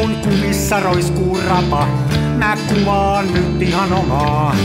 [0.00, 1.86] Kun kumissa roiskuu rapa,
[2.38, 4.56] mä kuvaan nyt ihan omaa.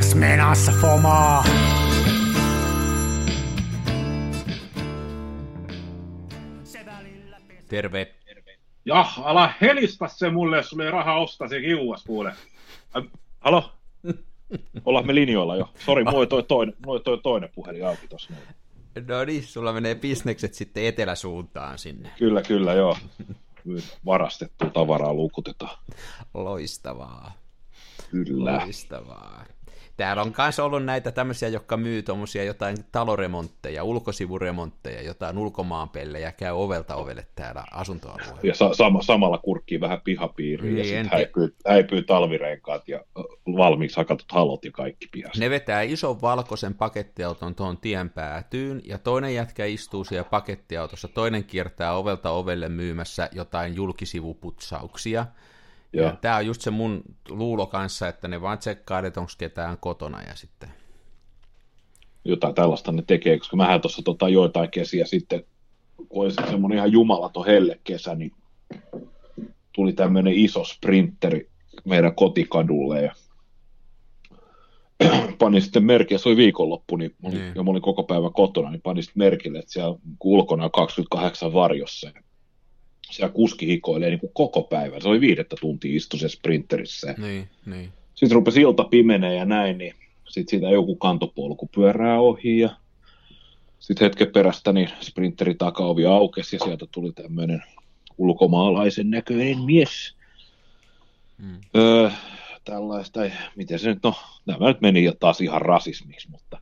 [0.00, 1.44] Smenassa fomaa.
[7.68, 8.14] Terve.
[8.84, 12.32] Jah, ala helistä se mulle, jos sulla ei rahaa ostaa se kiuas, kuule.
[12.96, 13.02] Äh,
[13.40, 13.72] halo?
[14.84, 15.68] Ollaan me linjoilla jo.
[15.86, 18.32] Sori, mulla oli toi toinen, mulla oli toi toinen puhelin auki tossa.
[19.08, 22.10] No niin, sulla menee bisnekset sitten eteläsuuntaan sinne.
[22.18, 22.96] Kyllä, kyllä, joo.
[24.06, 25.78] Varastettua tavaraa lukutetaan.
[26.34, 27.32] Loistavaa.
[28.10, 28.56] Kyllä.
[28.64, 29.44] Loistavaa.
[29.96, 36.52] Täällä on myös ollut näitä tämmöisiä, jotka myy tuommoisia jotain taloremontteja, ulkosivuremontteja, jotain ulkomaanpellejä, käy
[36.52, 38.40] ovelta ovelle täällä asuntoalueella.
[38.42, 43.04] Ja sa- sama, samalla kurkkii vähän pihapiiriin Niin, ja sitten en häipyy, häipyy talvirenkaat ja
[43.56, 45.40] valmiiksi hakatut halot ja kaikki pihassa.
[45.40, 51.44] Ne vetää ison valkoisen pakettiauton tuon tien päätyyn, ja toinen jätkä istuu siellä pakettiautossa, toinen
[51.44, 55.26] kiertää ovelta ovelle myymässä jotain julkisivuputsauksia.
[55.96, 56.12] Ja Joo.
[56.20, 60.22] tämä on just se mun luulo kanssa, että ne vaan tsekkailee, että onko ketään kotona,
[60.22, 60.68] ja sitten...
[62.24, 65.44] jotain tällaista ne tekee, koska mähän tuossa tota, joitain kesiä sitten,
[66.08, 68.32] kun oli se semmoinen ihan jumalaton hellekesä, niin
[69.72, 71.48] tuli tämmöinen iso sprinteri
[71.84, 73.12] meidän kotikadulle ja
[75.38, 77.52] panin sitten merkille, se oli viikonloppu, niin mä olin, Niin.
[77.56, 81.52] ja mä olin koko päivän kotona, niin panin sitten merkille, että siellä ulkona on 28
[81.52, 82.08] varjossa.
[82.14, 82.22] ja
[83.10, 85.02] Siellä kuski hikoilee niin kuin koko päivän.
[85.02, 87.14] Se oli viidettä tuntia istu se sprinterissä.
[87.18, 87.92] Niin, niin.
[88.14, 89.94] Sitten rupesi ilta pimenee ja näin, niin
[90.28, 92.70] sitten siitä joku kantopolku pyörää ohi ja
[93.78, 97.62] sitten hetken perästä niin sprinteri takaovi aukesi ja sieltä tuli tämmöinen
[98.18, 100.14] ulkomaalaisen näköinen mies.
[101.38, 101.60] Mm.
[101.76, 102.10] Öö,
[102.64, 103.20] tällaista,
[103.56, 104.14] miten se nyt, no
[104.46, 106.58] nämä nyt meni jo taas ihan rasismiksi, mutta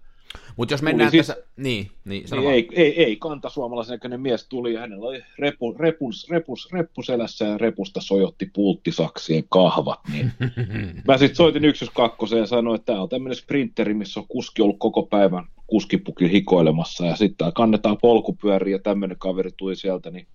[0.56, 1.42] Mutta jos mennään siis- tässä...
[1.56, 6.30] Niin, niin, niin ei, ei, ei kantasuomalaisen näköinen mies tuli ja hänellä oli repu, repus,
[6.30, 10.32] repus, reppu selässä ja repusta sojotti pulttisaksien kahvat, niin
[11.08, 14.78] Mä sitten soitin 112 ja sanoin, että tämä on tämmöinen sprinteri, missä on kuski ollut
[14.78, 20.26] koko päivän kuskipukin hikoilemassa ja sitten kannetaan polkupyöriä ja tämmöinen kaveri tuli sieltä, niin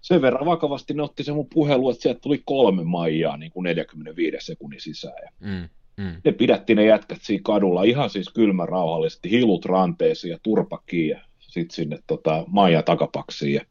[0.00, 3.64] sen verran vakavasti ne otti se mun puhelu, että sieltä tuli kolme maijaa niin kuin
[3.64, 5.14] 45 sekunnin sisään.
[5.24, 5.68] Ja Mm,
[6.00, 6.20] mm.
[6.24, 11.20] ne pidätti ne jätkät siinä kadulla ihan siis kylmä rauhallisesti, hilut ranteisiin ja turpakiin ja
[11.38, 13.54] sitten sinne tota, Maija takapaksiin.
[13.54, 13.64] Ja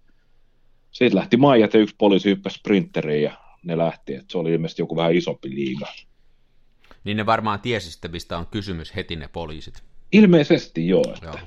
[0.91, 4.81] siitä lähti Maijat ja yksi poliisi hyppäsi sprinteriin ja ne lähti, että se oli ilmeisesti
[4.81, 5.88] joku vähän isompi liiga.
[7.03, 9.84] Niin ne varmaan tiesi sitten, mistä on kysymys heti ne poliisit.
[10.11, 11.03] Ilmeisesti joo.
[11.13, 11.25] Että.
[11.25, 11.40] Joo.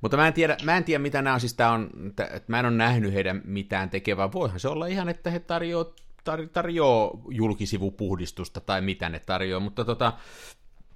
[0.00, 2.52] Mutta mä en tiedä, mä en tiedä mitä nämä on, siis tää on, tä- että
[2.52, 4.32] mä en ole nähnyt heidän mitään tekevää.
[4.32, 5.94] Voihan se olla ihan, että he tarjoaa
[6.24, 10.12] tar, tarjoaa julkisivupuhdistusta tai mitä ne tarjoaa, mutta tota,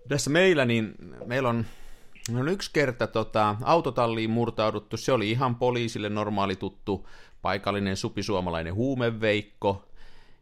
[0.09, 0.95] tässä meillä, niin
[1.27, 1.67] meillä on,
[2.39, 7.09] on yksi kerta tota, autotalliin murtauduttu, se oli ihan poliisille normaali tuttu
[7.43, 9.89] paikallinen supisuomalainen huumeveikko,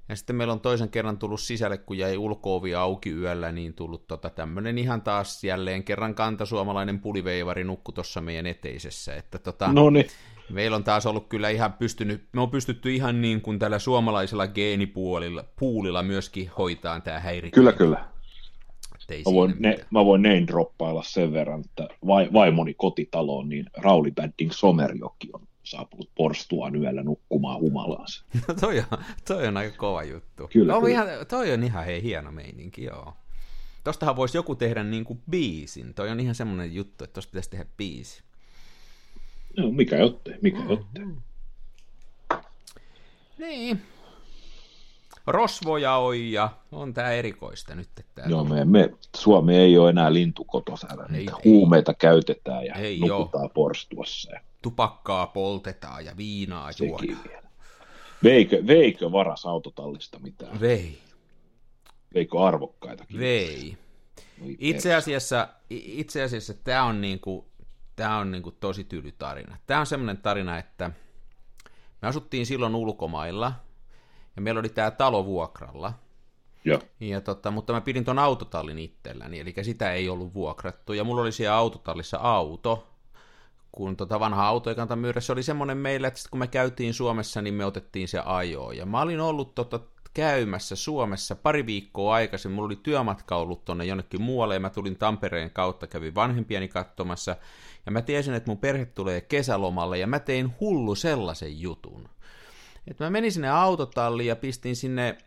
[0.08, 4.06] ja sitten meillä on toisen kerran tullut sisälle, kun jäi ulkoovi auki yöllä, niin tullut
[4.06, 9.16] tota tämmöinen ihan taas jälleen kerran kantasuomalainen puliveivari nukku tuossa meidän eteisessä.
[9.16, 10.06] Että tota, No niin,
[10.50, 14.46] meillä on taas ollut kyllä ihan pystynyt, me on pystytty ihan niin kuin tällä suomalaisella
[14.48, 17.60] geenipuolilla puulilla myöskin hoitaan tämä häirikkö.
[17.60, 18.14] kyllä kyllä.
[19.26, 19.88] Mä voin, ne, mitään.
[19.90, 25.46] mä voin name droppailla sen verran, että vai, vaimoni kotitaloon, niin Rauli Bänding Somerjoki on
[25.62, 28.24] saapunut porstuaan yöllä nukkumaan humalaansa.
[28.48, 30.48] No toi on, toi on aika kova juttu.
[30.52, 30.92] Kyllä, no, kyllä.
[30.92, 33.12] Ihan, toi on ihan hei, hieno meininki, joo.
[33.84, 35.94] Tostahan voisi joku tehdä niin kuin biisin.
[35.94, 38.22] Toi on ihan semmoinen juttu, että tosta pitäisi tehdä biisi.
[39.56, 41.04] No, mikä jottei, mikä jottei.
[43.38, 43.82] Niin.
[45.26, 47.88] Rosvoja on ja on tää erikoista nyt.
[48.00, 51.42] Että tää Joo, me, me, Suomi ei ole enää lintukoto, siellä Ei, niitä ei.
[51.50, 57.18] huumeita käytetään ja Ei nukutaan porstuassa ja tupakkaa poltetaan ja viinaa sekin juodaan.
[57.28, 57.42] vielä.
[58.24, 60.60] Veikö, veikö varas autotallista mitään?
[60.60, 60.98] Vei,
[62.14, 63.18] Veikö arvokkaitakin?
[63.20, 63.76] vei.
[64.58, 67.46] Itse asiassa, itse asiassa tämä on, niinku,
[67.96, 69.56] tää on niinku tosi tyyli tarina.
[69.66, 70.90] Tämä on semmoinen tarina, että
[72.02, 73.52] me asuttiin silloin ulkomailla
[74.36, 75.92] ja meillä oli tämä talo vuokralla.
[76.64, 76.80] Joo.
[77.00, 80.92] Ja tota, mutta mä pidin ton autotallin itselläni, eli sitä ei ollut vuokrattu.
[80.92, 82.93] Ja mulla oli siellä autotallissa auto,
[83.74, 85.20] kun tota vanha auto ei kannata myydä.
[85.20, 88.76] Se oli semmoinen meillä, että sit kun me käytiin Suomessa, niin me otettiin se ajoon.
[88.76, 89.80] Ja mä olin ollut tota
[90.14, 92.52] käymässä Suomessa pari viikkoa aikaisin.
[92.52, 97.36] Mulla oli työmatka ollut tonne jonnekin muualle, ja mä tulin Tampereen kautta, kävin vanhempiani katsomassa.
[97.86, 102.08] Ja mä tiesin, että mun perhe tulee kesälomalle, ja mä tein hullu sellaisen jutun.
[102.86, 105.18] Että mä menin sinne autotalliin ja pistin sinne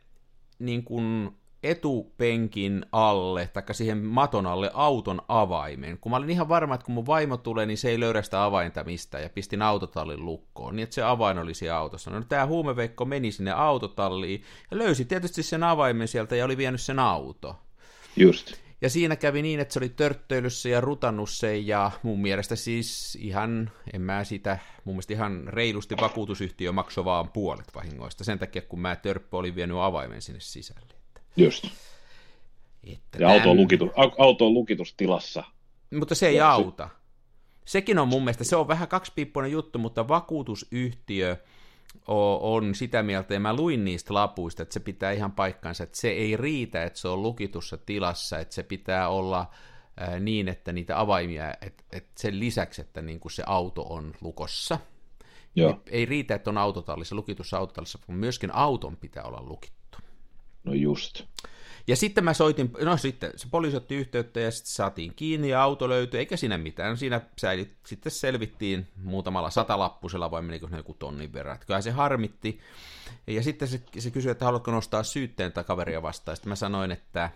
[0.59, 1.37] niin kuin
[1.69, 5.97] etupenkin alle, tai siihen maton alle auton avaimen.
[5.97, 8.43] Kun mä olin ihan varma, että kun mun vaimo tulee, niin se ei löydä sitä
[8.43, 12.11] avainta mistään, ja pistin autotallin lukkoon, niin että se avain oli siellä autossa.
[12.11, 16.81] No tämä huumeveikko meni sinne autotalliin, ja löysi tietysti sen avaimen sieltä, ja oli vienyt
[16.81, 17.55] sen auto.
[18.15, 18.53] Just.
[18.81, 23.17] Ja siinä kävi niin, että se oli törttöilyssä ja rutannut sen, ja mun mielestä siis
[23.21, 28.61] ihan, en mä sitä, mun mielestä ihan reilusti vakuutusyhtiö maksoi vaan puolet vahingoista, sen takia
[28.61, 30.96] kun mä törppö olin vienyt avaimen sinne sisälle.
[31.37, 31.67] Just.
[32.83, 35.43] Että ja auto on, lukitus, auto on lukitustilassa.
[35.93, 36.89] Mutta se ei ja auta.
[37.65, 41.37] Sekin on mun mielestä, se on vähän kaksipiippuinen juttu, mutta vakuutusyhtiö
[42.41, 46.09] on sitä mieltä, ja mä luin niistä lapuista, että se pitää ihan paikkansa, että se
[46.09, 49.49] ei riitä, että se on lukitussa tilassa, että se pitää olla
[50.19, 54.79] niin, että niitä avaimia, että, että sen lisäksi, että niin kuin se auto on lukossa.
[55.55, 55.81] Joo.
[55.89, 59.76] Ei riitä, että on autotallissa, lukitussa autotallissa, vaan myöskin auton pitää olla lukittu.
[60.67, 61.23] No just.
[61.87, 65.63] Ja sitten mä soitin, no sitten se poliisi otti yhteyttä ja sitten saatiin kiinni ja
[65.63, 66.97] auto löytyi, eikä siinä mitään.
[66.97, 71.59] Siinä säilyt, sitten selvittiin muutamalla satalappusella vai menikö ne joku tonnin verran.
[71.67, 72.59] Kyllä se harmitti.
[73.27, 76.35] Ja sitten se, se kysyi, että haluatko nostaa syytteen tai kaveria vastaan.
[76.35, 77.29] Sitten mä sanoin, että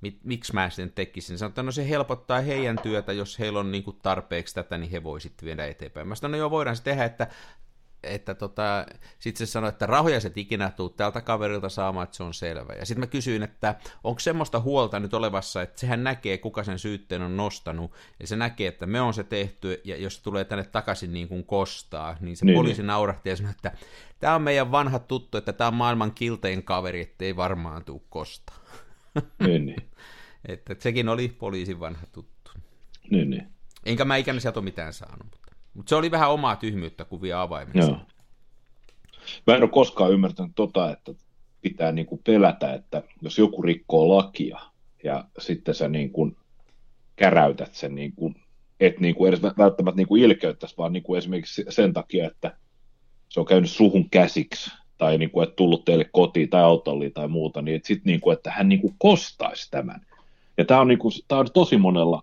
[0.00, 1.38] mit, miksi mä sen tekisin.
[1.38, 5.02] Sanoin, että no se helpottaa heidän työtä, jos heillä on niin tarpeeksi tätä, niin he
[5.02, 6.08] voisivat viedä eteenpäin.
[6.08, 7.26] Mä sanoin, no joo, voidaan se tehdä, että
[8.02, 8.86] että tota,
[9.18, 12.72] sitten se sanoi, että rahoja se ikinä tuu tältä kaverilta saamaan, että se on selvä.
[12.72, 13.74] Ja sitten mä kysyin, että
[14.04, 18.36] onko semmoista huolta nyt olevassa, että sehän näkee, kuka sen syytteen on nostanut, ja se
[18.36, 22.16] näkee, että me on se tehty, ja jos se tulee tänne takaisin niin kuin kostaa,
[22.20, 22.86] niin se niin, poliisi niin.
[22.86, 23.72] naurahti ja sanoi, että
[24.20, 28.58] tämä on meidän vanha tuttu, että tämä on maailman kiltein kaveri, ettei varmaan tuu kostaa.
[29.46, 29.82] Niin, niin.
[30.48, 32.50] että sekin oli poliisin vanha tuttu.
[33.10, 33.46] Niin, niin.
[33.84, 35.47] Enkä mä ikinä sieltä ole mitään saanut.
[35.74, 37.90] Mutta se oli vähän omaa tyhmyyttä kuvia avaimista.
[37.90, 38.00] Joo.
[39.46, 41.12] Mä en ole koskaan ymmärtänyt tota, että
[41.62, 44.60] pitää niin kuin pelätä, että jos joku rikkoo lakia
[45.04, 46.12] ja sitten sä niin
[47.16, 48.14] käräytät sen, niin
[48.80, 52.56] et niin kuin edes välttämättä niin kuin ilkeyttäisi, vaan niin kuin esimerkiksi sen takia, että
[53.28, 57.62] se on käynyt suhun käsiksi tai niin kuin, tullut teille kotiin tai autolliin tai muuta,
[57.62, 60.06] niin sitten niin kuin, että hän niin kuin kostaisi tämän.
[60.56, 62.22] Ja tämä on, niin kuin, tämä on tosi monella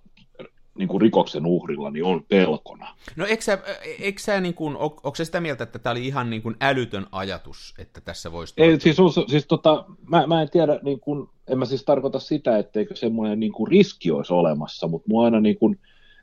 [0.78, 2.96] niin kuin rikoksen uhrilla niin on pelkona.
[3.16, 3.60] No eikö sä,
[4.00, 6.56] eikö sä niin kuin, on, onko se sitä mieltä, että tämä oli ihan niin kuin
[6.62, 8.54] älytön ajatus, että tässä voisi...
[8.58, 12.58] Ei, siis, siis tota, mä, mä en tiedä, niin kuin, en mä siis tarkoita sitä,
[12.58, 15.80] etteikö semmoinen niin kuin riski olisi olemassa, mutta mua aina niin kuin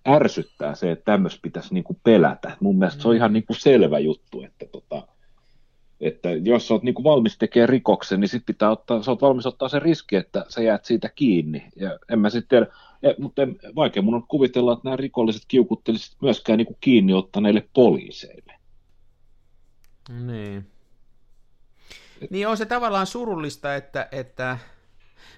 [0.08, 2.56] ärsyttää se, että tämmöistä pitäisi niin kuin pelätä.
[2.60, 3.02] Mun mielestä mm.
[3.02, 5.08] se on ihan niin kuin selvä juttu, että tota,
[6.00, 9.46] että jos olet niin kuin valmis tekemään rikoksen, niin sitten pitää ottaa, sä oot valmis
[9.46, 11.66] ottaa se riski, että sä jäät siitä kiinni.
[11.76, 12.66] Ja en mä sitten tiedä,
[13.02, 17.12] ja, mutta en, vaikea mun on kuvitella, että nämä rikolliset kiukuttelisivat myöskään niin kuin kiinni
[17.12, 18.54] ottaneille poliiseille.
[20.26, 20.66] Niin.
[22.22, 22.30] Et...
[22.30, 24.58] Niin on se tavallaan surullista, että, että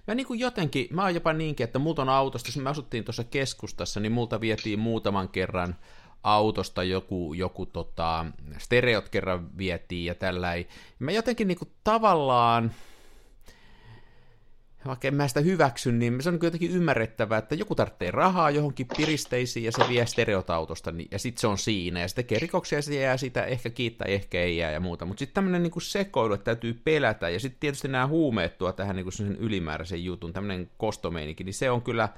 [0.06, 3.04] Mä niin kuin jotenkin, mä oon jopa niinkin, että multa on autosta, jos me asuttiin
[3.04, 5.76] tuossa keskustassa, niin multa vietiin muutaman kerran
[6.22, 8.26] autosta joku, joku tota,
[8.58, 10.48] stereot kerran vietiin ja tällä.
[10.98, 12.72] Mä jotenkin niin kuin tavallaan,
[14.86, 18.86] vaikka en mä sitä hyväksy, niin se on jotenkin ymmärrettävää, että joku tarvitsee rahaa johonkin
[18.96, 22.78] piristeisiin ja se vie stereotautosta niin, ja sitten se on siinä ja se tekee rikoksia
[22.78, 25.04] ja se jää sitä ehkä kiittää, ehkä ei jää ja muuta.
[25.04, 28.96] Mutta sitten tämmöinen niinku sekoilu, että täytyy pelätä ja sitten tietysti nämä huumeet tuo tähän
[28.96, 32.08] niinku sen ylimääräisen jutun, tämmöinen kostomeininki, niin se on kyllä,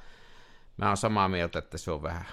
[0.77, 2.25] mä oon samaa mieltä, että se on vähän,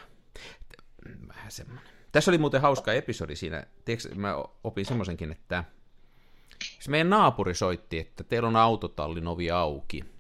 [1.28, 1.94] vähän semmoinen.
[2.12, 5.64] Tässä oli muuten hauska episodi siinä, tiedätkö, mä opin semmoisenkin, että
[6.80, 10.13] se meidän naapuri soitti, että teillä on autotallin ovi auki,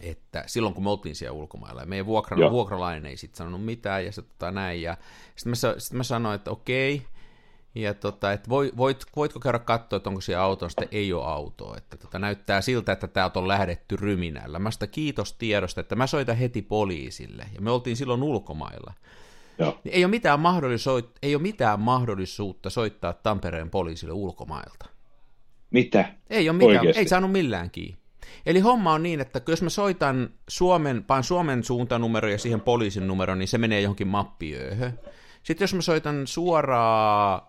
[0.00, 4.04] että silloin kun me oltiin siellä ulkomailla, ja meidän vuokra, vuokralainen ei sitten sanonut mitään,
[4.04, 4.96] ja se tota näin, ja
[5.36, 7.02] sitten mä, sit mä sanoin, että okei,
[7.74, 11.24] ja tota, että voit, voit, voitko käydä katsoa, että onko siellä auto, sitten ei ole
[11.24, 14.58] autoa, että tota, näyttää siltä, että täältä on lähdetty ryminällä.
[14.58, 18.92] Mä sitä kiitos tiedosta, että mä soitan heti poliisille, ja me oltiin silloin ulkomailla.
[19.58, 19.78] Joo.
[19.84, 24.86] Niin ei, ole mitään mahdollisuutta, ei ole mitään mahdollisuutta soittaa Tampereen poliisille ulkomailta.
[25.70, 26.04] Mitä?
[26.30, 27.00] Ei ole mitään, Oikeasti?
[27.00, 28.05] ei saanut millään kiinni.
[28.46, 33.06] Eli homma on niin, että jos mä soitan Suomen, paan Suomen suuntanumero ja siihen poliisin
[33.06, 34.98] numero, niin se menee johonkin mappiööhön.
[35.42, 37.42] Sitten jos mä soitan suoraan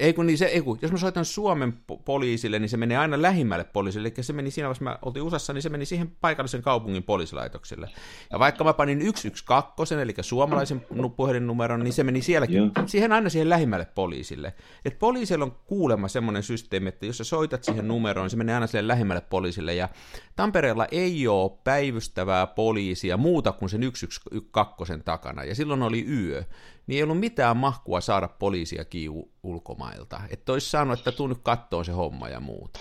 [0.00, 1.74] ei kun, niin se, ei kun, jos mä soitan Suomen
[2.04, 5.52] poliisille, niin se menee aina lähimmälle poliisille, eli se meni siinä, jos mä oltiin USAssa,
[5.52, 7.90] niin se meni siihen paikallisen kaupungin poliisilaitokselle.
[8.32, 10.86] Ja vaikka mä panin 112, eli suomalaisen
[11.16, 12.72] puhelinnumeron, niin se meni sielläkin, yeah.
[12.86, 14.54] siihen aina siihen lähimmälle poliisille.
[14.84, 18.54] Et poliisilla on kuulemma semmoinen systeemi, että jos sä soitat siihen numeroon, niin se menee
[18.54, 19.88] aina sille lähimmälle poliisille, ja
[20.36, 26.44] Tampereella ei ole päivystävää poliisia muuta kuin sen 112 takana, ja silloin oli yö
[26.88, 30.20] niin ei ollut mitään mahkua saada poliisia kiu ulkomailta.
[30.30, 32.80] Että olisi saanut, että tuu nyt kattoon se homma ja muuta.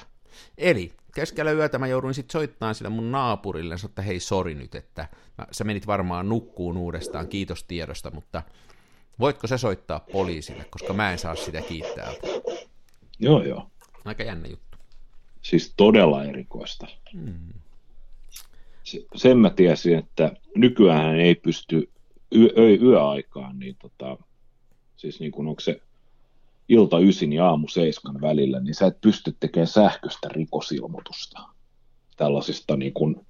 [0.57, 4.75] Eli keskellä yötä mä jouduin sitten soittamaan sille mun naapurille ja että hei sori nyt,
[4.75, 8.43] että mä, sä menit varmaan nukkuun uudestaan, kiitos tiedosta, mutta
[9.19, 12.11] voitko se soittaa poliisille, koska mä en saa sitä kiittää.
[13.19, 13.69] Joo, joo.
[14.05, 14.77] Aika jännä juttu.
[15.41, 16.87] Siis todella erikoista.
[17.13, 17.53] Hmm.
[19.15, 21.89] Sen mä tiesin, että nykyään ei pysty
[22.35, 24.17] yö, yöaikaan, niin tota,
[24.95, 25.81] siis niin kuin onko se
[26.69, 31.39] ilta ysin ja aamu seiskan välillä, niin sä et pysty tekemään sähköistä rikosilmoitusta
[32.17, 33.27] tällaisista niin, kuin,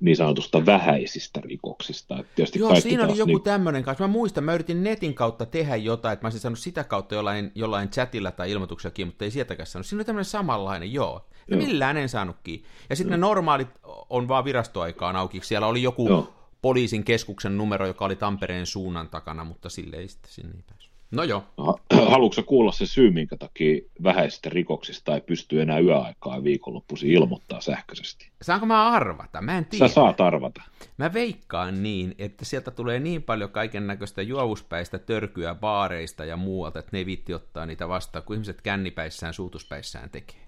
[0.00, 2.18] niin sanotusta vähäisistä rikoksista.
[2.18, 3.42] Et Joo, siinä oli joku niin...
[3.42, 4.04] tämmöinen kanssa.
[4.04, 7.52] Mä muistan, mä yritin netin kautta tehdä jotain, että mä olisin saanut sitä kautta jollain,
[7.54, 9.86] jollain chatilla tai ilmoituksellakin, mutta ei sieltäkään saanut.
[9.86, 11.26] Siinä oli tämmöinen samanlainen, joo.
[11.48, 11.66] Ja joo.
[11.66, 12.64] millään en saanutkin.
[12.90, 13.68] Ja sitten ne normaalit
[14.10, 15.40] on vaan virastoaikaan auki.
[15.42, 16.35] Siellä oli joku joo.
[16.66, 20.92] Poliisin keskuksen numero, joka oli Tampereen suunnan takana, mutta sille ei sitten sinne ei päässyt.
[21.10, 21.44] No joo.
[22.10, 28.30] Haluatko kuulla se syy, minkä takia vähäisistä rikoksista ei pysty enää yöaikaa viikonloppuisin ilmoittaa sähköisesti?
[28.42, 29.42] Saanko mä arvata?
[29.42, 29.88] Mä en tiedä.
[29.88, 30.62] Sä saat arvata.
[30.98, 36.78] Mä veikkaan niin, että sieltä tulee niin paljon kaiken näköistä juovuspäistä, törkyä, baareista ja muualta,
[36.78, 40.46] että ne ei viitti ottaa niitä vastaan, kun ihmiset kännipäissään, suutuspäissään tekee.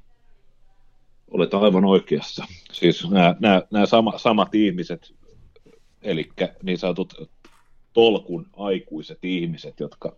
[1.30, 2.44] Olet aivan oikeassa.
[2.72, 5.17] Siis nämä, nämä, nämä sama, samat ihmiset,
[6.02, 6.30] eli
[6.62, 7.30] niin sanotut
[7.92, 10.16] tolkun aikuiset ihmiset, jotka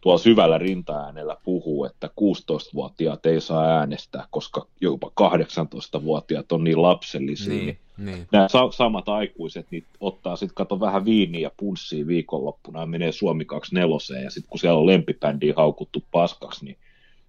[0.00, 7.54] tuolla syvällä rintaäänellä puhuu, että 16-vuotiaat ei saa äänestää, koska jopa 18-vuotiaat on niin lapsellisia.
[7.54, 8.26] Niin, niin.
[8.32, 13.12] Nämä sa- samat aikuiset niin ottaa sitten kato vähän viiniä ja punssia viikonloppuna ja menee
[13.12, 16.76] Suomi 24 ja sitten kun siellä on lempibändiä haukuttu paskaksi, niin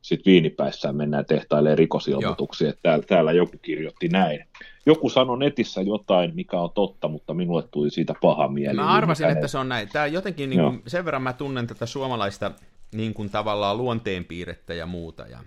[0.01, 4.45] sitten viinipäissään mennään tehtailemaan rikosilmoituksia, että täällä, täällä joku kirjoitti näin.
[4.85, 8.75] Joku sanoi netissä jotain, mikä on totta, mutta minulle tuli siitä paha mieli.
[8.75, 9.89] Mä arvasin, että se on näin.
[9.89, 12.51] Tämä jotenkin, niin kuin, sen verran mä tunnen tätä suomalaista
[12.93, 15.27] niin kuin tavallaan luonteenpiirrettä ja muuta.
[15.27, 15.39] Ja,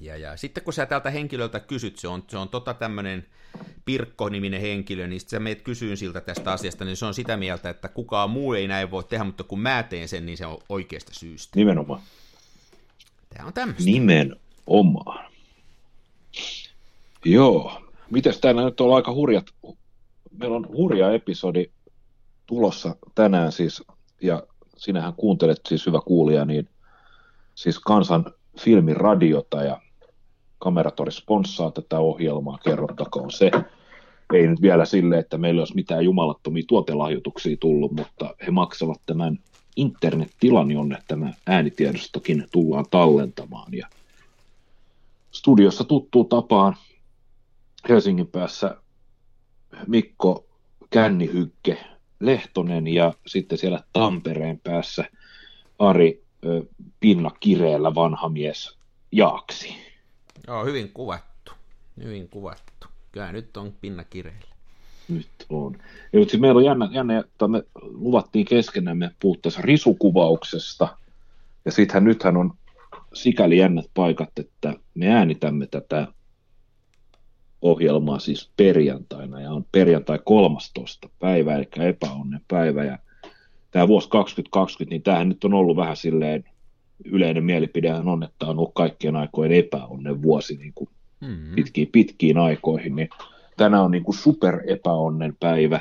[0.00, 3.26] ja, ja sitten kun sä tältä henkilöltä kysyt, se on, se on tota tämmöinen
[3.84, 7.70] Pirkko-niminen henkilö, niin sitten sä meet kysyyn siltä tästä asiasta, niin se on sitä mieltä,
[7.70, 10.58] että kukaan muu ei näin voi tehdä, mutta kun mä teen sen, niin se on
[10.68, 11.52] oikeasta syystä.
[11.56, 12.00] Nimenomaan.
[13.34, 13.84] Tämä on tämmöistä.
[13.84, 15.32] Nimenomaan.
[17.24, 17.85] Joo.
[18.10, 19.46] Mites täällä nyt on aika hurjat,
[20.38, 21.66] meillä on hurja episodi
[22.46, 23.82] tulossa tänään siis,
[24.22, 24.42] ja
[24.76, 26.68] sinähän kuuntelet siis hyvä kuulija, niin
[27.54, 28.24] siis kansan
[28.60, 29.80] filmiradiota ja
[30.58, 33.50] Kameratori sponssaa tätä ohjelmaa, kerrottakoon se.
[34.34, 39.38] Ei nyt vielä sille, että meillä olisi mitään jumalattomia tuotelahjoituksia tullut, mutta he maksavat tämän
[39.76, 43.74] internet-tilan, jonne tämä äänitiedostokin tullaan tallentamaan.
[43.74, 43.88] Ja
[45.30, 46.76] studiossa tuttuu tapaan
[47.88, 48.76] Helsingin päässä
[49.86, 50.46] Mikko
[50.90, 51.78] Kännihykke
[52.20, 55.04] Lehtonen ja sitten siellä Tampereen päässä
[55.78, 56.22] Ari
[57.00, 58.78] Pinna Kireellä vanha mies
[59.12, 59.76] Jaaksi.
[60.46, 61.52] Joo, hyvin kuvattu.
[62.04, 62.86] Hyvin kuvattu.
[63.12, 64.56] Kyllä nyt on Pinna Kireellä.
[65.08, 65.78] Nyt on.
[66.12, 70.98] Ja nyt siis meillä on jännä, jännä että me luvattiin keskenämme puhuttaessa risukuvauksesta.
[71.64, 72.54] Ja sittenhän nythän on
[73.14, 76.06] sikäli jännät paikat, että me äänitämme tätä
[77.66, 81.08] ohjelmaa siis perjantaina ja on perjantai 13.
[81.18, 82.98] päivä, eli epäonnen päivä ja
[83.70, 86.44] tämä vuosi 2020, niin tämähän nyt on ollut vähän silleen,
[87.04, 91.54] yleinen mielipide on, että on ollut kaikkien aikojen epäonnen vuosi niin kuin mm-hmm.
[91.54, 93.08] pitkiin, pitkiin aikoihin, niin
[93.56, 95.80] tänään on niin kuin super epäonnen päivä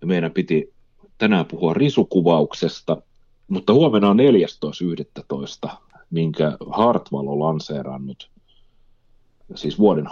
[0.00, 0.72] ja meidän piti
[1.18, 3.02] tänään puhua risukuvauksesta,
[3.48, 4.18] mutta huomenna on
[5.66, 5.70] 14.11.,
[6.10, 8.30] minkä Hartwall on lanseerannut
[9.54, 10.06] siis vuoden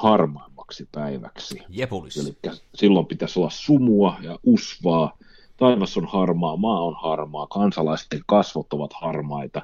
[0.64, 1.62] harmaimmaksi päiväksi.
[1.68, 2.16] Jepulis.
[2.16, 2.36] Eli
[2.74, 5.16] silloin pitäisi olla sumua ja usvaa.
[5.56, 9.62] Taivas on harmaa, maa on harmaa, kansalaisten kasvot ovat harmaita.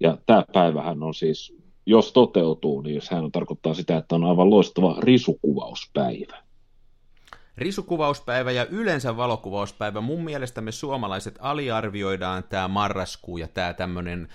[0.00, 1.56] Ja tämä päivähän on siis,
[1.86, 6.42] jos toteutuu, niin sehän on, tarkoittaa sitä, että on aivan loistava risukuvauspäivä.
[7.56, 10.00] Risukuvauspäivä ja yleensä valokuvauspäivä.
[10.00, 14.28] Mun mielestä me suomalaiset aliarvioidaan tämä marraskuu ja tämä tämmöinen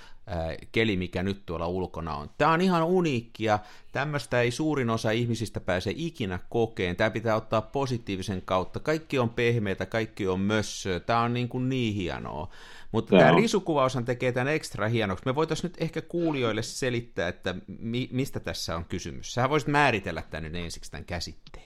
[0.72, 2.30] keli, mikä nyt tuolla ulkona on.
[2.38, 3.60] Tämä on ihan uniikkia,
[3.92, 9.30] tämmöistä ei suurin osa ihmisistä pääse ikinä kokeen, tämä pitää ottaa positiivisen kautta, kaikki on
[9.30, 12.50] pehmeitä, kaikki on mössöä, tämä on niin, kuin niin hienoa.
[12.92, 15.26] Mutta tämä, risukuvaushan tekee tämän ekstra hienoksi.
[15.26, 19.34] Me voitaisiin nyt ehkä kuulijoille selittää, että mi- mistä tässä on kysymys.
[19.34, 21.66] Sä voisit määritellä tämän nyt ensiksi tämän käsitteen.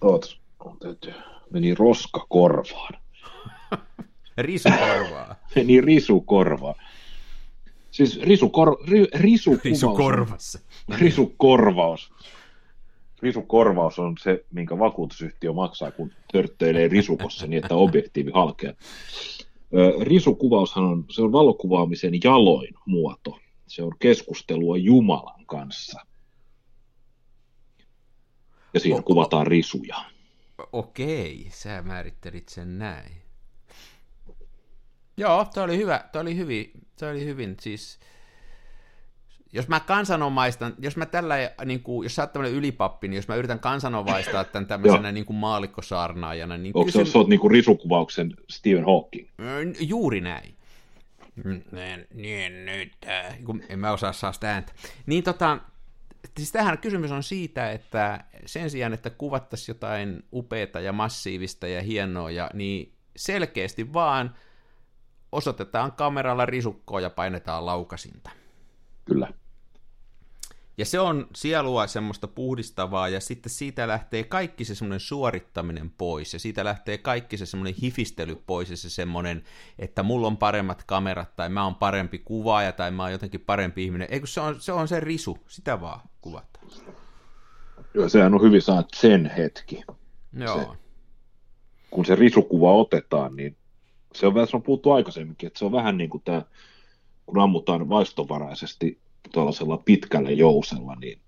[0.00, 0.40] Oot,
[1.50, 2.94] meni roska korvaan.
[4.38, 5.36] risukorvaa.
[5.56, 6.74] meni risukorvaan.
[7.96, 10.58] Siis risukor, ri, risukuvaus, risukorvassa.
[10.98, 12.12] Risukorvaus.
[13.22, 18.74] Risukorvaus on se, minkä vakuutusyhtiö maksaa, kun törttöilee risukossa niin, että objektiivi halkeaa.
[20.00, 23.38] Risukuvaushan on, se on valokuvaamisen jaloin muoto.
[23.66, 26.00] Se on keskustelua Jumalan kanssa.
[28.74, 29.96] Ja siinä kuvataan risuja.
[30.72, 33.25] Okei, sä määrittelit sen näin.
[35.16, 38.00] Joo, toi oli hyvä, toi oli hyvin, toi oli hyvin, siis
[39.52, 43.28] jos mä kansanomaistan, jos mä tällä, niin kuin, jos sä oot tämmöinen ylipappi, niin jos
[43.28, 47.06] mä yritän kansanomaistaa tämän tämmöisenä niin kuin maallikkosaarnaajana, niin Onko kysyn...
[47.06, 49.28] se, oot niin kuin risukuvauksen Stephen Hawking?
[49.80, 50.54] Juuri näin.
[52.14, 52.92] Niin nyt,
[53.68, 54.72] en mä osaa saa sitä ääntä.
[55.06, 55.58] Niin tota,
[56.36, 61.82] siis tähän kysymys on siitä, että sen sijaan, että kuvattaisiin jotain upeata ja massiivista ja
[61.82, 64.34] hienoa, ja, niin selkeästi vaan
[65.36, 68.30] osoitetaan kameralla risukkoa ja painetaan laukasinta.
[69.04, 69.28] Kyllä.
[70.78, 76.32] Ja se on sielua semmoista puhdistavaa, ja sitten siitä lähtee kaikki se semmoinen suorittaminen pois,
[76.32, 79.42] ja siitä lähtee kaikki se semmoinen hifistely pois, ja se semmoinen,
[79.78, 83.84] että mulla on paremmat kamerat, tai mä oon parempi kuvaaja, tai mä oon jotenkin parempi
[83.84, 84.08] ihminen.
[84.10, 86.66] Eikö se on se, on se risu, sitä vaan kuvataan.
[87.94, 89.82] Joo, sehän on hyvin saanut sen hetki.
[90.32, 90.58] Joo.
[90.58, 90.66] Se,
[91.90, 93.56] kun se risukuva otetaan, niin
[94.16, 96.42] se on vähän, se on puhuttu aikaisemminkin, että se on vähän niin kuin tämä,
[97.26, 99.00] kun ammutaan vaistovaraisesti
[99.32, 101.20] tuollaisella pitkällä jousella, niin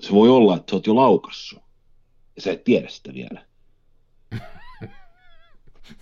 [0.00, 1.62] se voi olla, että sä oot jo laukassut.
[2.36, 3.46] Ja sä et tiedä sitä vielä.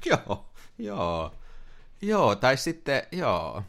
[0.07, 1.33] joo, joo.
[2.03, 3.62] Joo, tai sitten, joo.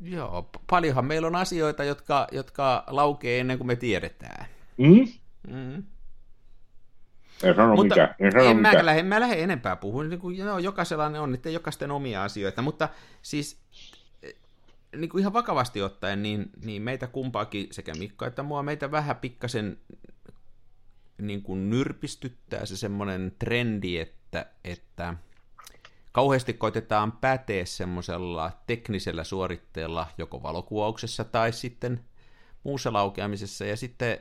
[0.00, 4.46] Joo, paljonhan meillä on asioita, jotka, jotka laukee ennen kuin me tiedetään.
[4.76, 5.08] Mm?
[5.48, 5.82] Mm.
[7.42, 8.14] En sano mutta mikä.
[8.18, 8.72] En, sano en mikä.
[8.72, 10.08] Mä, lähde, mä lähden enempää puhumaan.
[10.08, 12.88] Niin kuin, no, jokaisella ne on niiden jokaisten omia asioita, mutta
[13.22, 13.60] siis
[14.96, 19.16] niin kuin ihan vakavasti ottaen, niin, niin meitä kumpaakin, sekä Mikko että mua, meitä vähän
[19.16, 19.78] pikkasen
[21.18, 25.14] niin kuin nyrpistyttää se semmoinen trendi, että, että
[26.12, 32.04] kauheasti koitetaan päteä semmoisella teknisellä suoritteella joko valokuvauksessa tai sitten
[32.64, 34.18] muussa laukeamisessa, ja sitten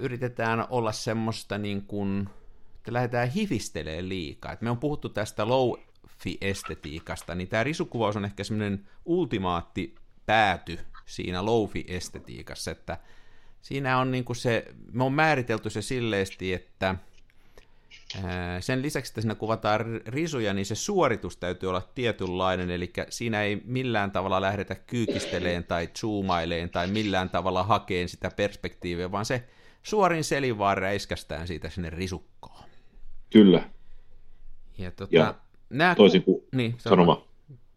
[0.00, 2.28] yritetään olla semmoista niin kuin,
[2.76, 4.52] että lähdetään hifistelemään liikaa.
[4.52, 5.72] Et me on puhuttu tästä low
[6.22, 9.94] low-fi-estetiikasta, niin tämä risukuvaus on ehkä semmoinen ultimaatti
[10.26, 12.98] pääty siinä low-fi-estetiikassa, että
[13.62, 16.96] siinä on niin kuin se, me on määritelty se silleesti, että
[18.60, 23.62] sen lisäksi, että siinä kuvataan risuja, niin se suoritus täytyy olla tietynlainen, eli siinä ei
[23.64, 29.44] millään tavalla lähdetä kyykisteleen tai zoomaileen tai millään tavalla hakeen sitä perspektiiviä, vaan se
[29.82, 32.64] suorin selin vaan räiskästään siitä sinne risukkoon.
[33.30, 33.70] Kyllä.
[34.78, 35.34] Ja, tota, ja
[35.96, 37.26] toisin kuin niin, sanoma.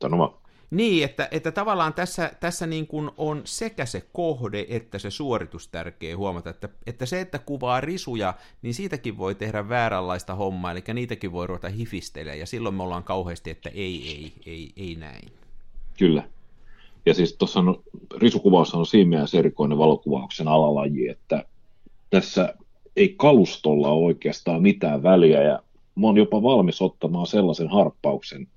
[0.01, 0.41] sanoma.
[0.71, 5.67] Niin, että, että tavallaan tässä, tässä niin kuin on sekä se kohde että se suoritus
[5.67, 10.84] tärkeä huomata, että, että se, että kuvaa risuja, niin siitäkin voi tehdä vääränlaista hommaa, eli
[10.93, 15.30] niitäkin voi ruveta hifistelemään, ja silloin me ollaan kauheasti, että ei, ei, ei, ei näin.
[15.97, 16.23] Kyllä.
[17.06, 17.84] Ja siis tuossa on,
[18.17, 21.45] risukuvaus on siinä mielessä erikoinen valokuvauksen alalaji, että
[22.10, 22.54] tässä
[22.95, 25.60] ei kalustolla ole oikeastaan mitään väliä, ja
[25.95, 28.47] mä oon jopa valmis ottamaan sellaisen harppauksen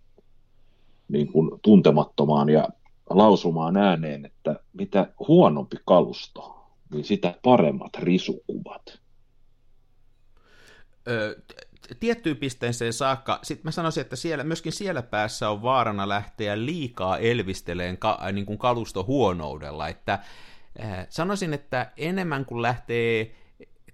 [1.09, 2.68] niin kuin tuntemattomaan ja
[3.11, 8.99] lausumaan ääneen, että mitä huonompi kalusto, niin sitä paremmat risukuvat.
[12.01, 17.18] Tiettyyn pisteeseen saakka, sitten mä sanoisin, että siellä, myöskin siellä päässä on vaarana lähteä liikaa
[17.18, 23.35] elvisteleen ka, niin kuin kalusto huonoudella, että äh, sanoisin, että enemmän kuin lähtee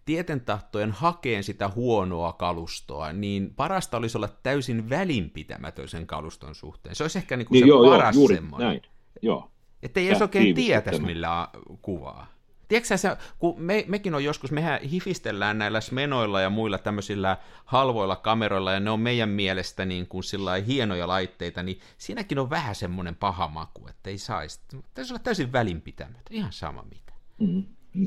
[0.04, 6.94] tietentahtojen hakeen sitä huonoa kalustoa, niin parasta olisi olla täysin välinpitämätön sen kaluston suhteen.
[6.94, 8.68] Se olisi ehkä niin kuin niin, se joo, paras joo, juuri semmoinen.
[8.68, 8.82] Näin.
[9.22, 9.50] Joo.
[9.82, 11.48] Että ei edes oikein tietäisi millä
[11.82, 12.34] kuvaa.
[12.68, 18.16] Tiedätkö sä, kun me, mekin on joskus, mehän hifistellään näillä smenoilla ja muilla tämmöisillä halvoilla
[18.16, 20.24] kameroilla, ja ne on meidän mielestä niin kuin
[20.66, 24.60] hienoja laitteita, niin siinäkin on vähän semmoinen paha maku, että ei saisi.
[24.70, 27.12] Täytyisi olla täysin välinpitämätön, ihan sama mitä.
[27.38, 27.64] Mm,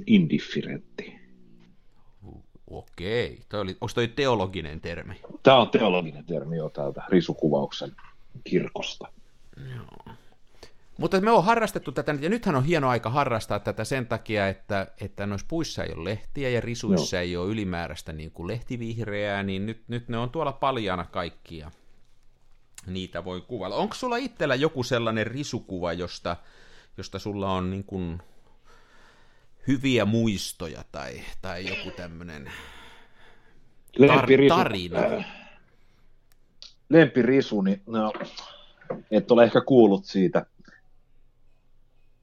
[0.08, 1.27] indifferentti.
[2.68, 3.42] Okei.
[3.50, 5.22] Toi oli, onko toi teologinen termi?
[5.44, 7.96] Tämä on teologinen termi jo täältä risukuvauksen
[8.44, 9.08] kirkosta.
[9.76, 10.16] Joo.
[10.98, 14.88] Mutta me on harrastettu tätä, ja nythän on hieno aika harrastaa tätä sen takia, että,
[15.02, 17.22] että noissa puissa ei ole lehtiä ja risuissa Joo.
[17.22, 21.72] ei ole ylimääräistä niin kuin lehtivihreää, niin nyt, nyt ne on tuolla paljana kaikkia.
[22.88, 23.76] Niitä voi kuvailla.
[23.76, 26.38] Onko sulla itsellä joku sellainen risukuva, josta,
[26.98, 28.22] josta sulla on niin kuin
[29.68, 32.52] hyviä muistoja tai, tai joku tämmöinen
[34.02, 35.00] tar- tarina?
[35.00, 35.26] Äh,
[36.90, 38.14] lempirisuni, no,
[39.12, 40.46] et ole ehkä kuullut siitä,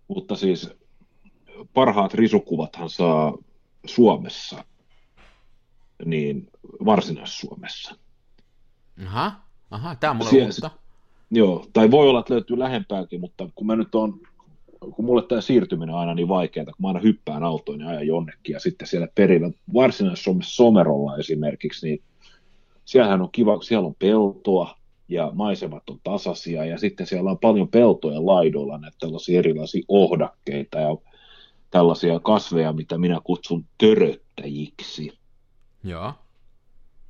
[0.08, 0.70] mutta siis
[1.74, 3.32] parhaat risukuvathan saa
[3.86, 4.64] Suomessa,
[6.04, 6.50] niin
[6.84, 7.94] Varsinais-Suomessa.
[9.06, 9.32] Aha,
[9.70, 10.70] aha tämä on mulle Sie- uutta.
[11.30, 14.20] Joo, tai voi olla, että löytyy lähempääkin, mutta kun mä nyt on
[14.92, 18.06] kun mulle tämä siirtyminen on aina niin vaikeaa, kun mä aina hyppään autoon ja ajan
[18.06, 22.02] jonnekin, ja sitten siellä perillä, varsinaisessa Somerolla esimerkiksi, niin
[22.84, 24.76] siellähän on kiva, siellä on peltoa,
[25.08, 30.78] ja maisemat on tasaisia, ja sitten siellä on paljon peltoja laidoilla, näitä tällaisia erilaisia ohdakkeita
[30.78, 30.96] ja
[31.70, 35.18] tällaisia kasveja, mitä minä kutsun töröttäjiksi.
[35.84, 36.12] Joo.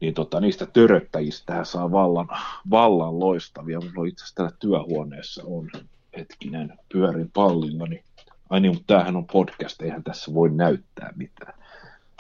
[0.00, 2.28] Niin tota, niistä töröttäjistä saa vallan,
[2.70, 3.80] vallan loistavia.
[3.80, 5.70] Mulla on itse asiassa täällä työhuoneessa on
[6.16, 8.04] hetkinen, pyörin pallilla, niin
[8.50, 11.54] ai niin, mutta tämähän on podcast, eihän tässä voi näyttää mitään.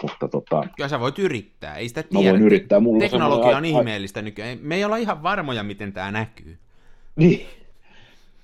[0.02, 2.32] Mutta tota, Kyllä sä voit yrittää, ei sitä mä tiedä.
[2.32, 2.80] voin yrittää.
[2.80, 4.58] Mulla Teknologia on semmoinen- ihmeellistä nykyään.
[4.62, 6.58] Me ei olla ihan varmoja, miten tämä näkyy.
[7.16, 7.46] Niin.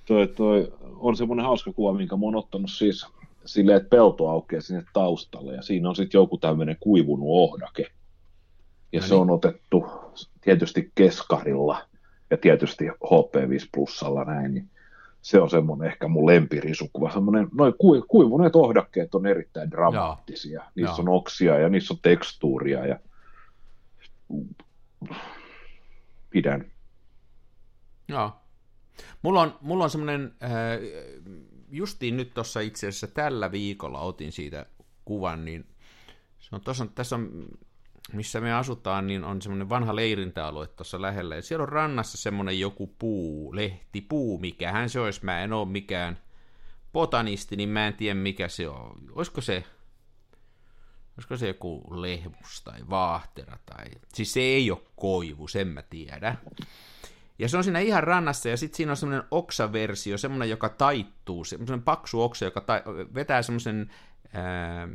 [0.05, 3.05] Toi, toi on semmoinen hauska kuva, minkä mä oon ottanut siis
[3.45, 7.87] silleen, että pelto aukeaa sinne taustalle ja siinä on sitten joku tämmöinen kuivunut ohdake.
[8.91, 9.21] Ja No se niin.
[9.21, 9.85] on otettu
[10.41, 11.81] tietysti keskarilla
[12.29, 14.69] ja tietysti HP5 plussalla näin, niin
[15.21, 17.11] se on semmoinen ehkä mun lempirisukuva.
[17.11, 20.63] Semmoinen, noin kui- kuivuneet ohdakkeet on erittäin dramaattisia.
[20.75, 20.99] Niissä Joo.
[20.99, 22.99] on oksia ja niissä on tekstuuria ja
[26.29, 26.71] pidän.
[28.07, 28.31] Joo.
[29.21, 30.51] Mulla on, mulla on semmoinen, äh,
[31.69, 34.65] justiin nyt tuossa itse asiassa tällä viikolla otin siitä
[35.05, 35.65] kuvan, niin
[36.39, 37.47] se on, tossa, tässä on,
[38.13, 42.59] missä me asutaan, niin on semmoinen vanha leirintäalue tuossa lähellä, ja siellä on rannassa semmoinen
[42.59, 46.17] joku puu, lehtipuu, mikähän se olisi, mä en ole mikään
[46.93, 48.97] botanisti, niin mä en tiedä mikä se on.
[49.11, 49.63] Olisiko se,
[51.17, 56.39] olisiko se joku lehmus tai vaahtera tai, siis se ei ole koivu, sen mä tiedän.
[57.39, 61.43] Ja se on siinä ihan rannassa, ja sitten siinä on semmoinen oksaversio, semmoinen, joka taittuu,
[61.43, 63.91] semmoinen paksu oksa, joka ta- vetää semmoisen,
[64.33, 64.87] ää,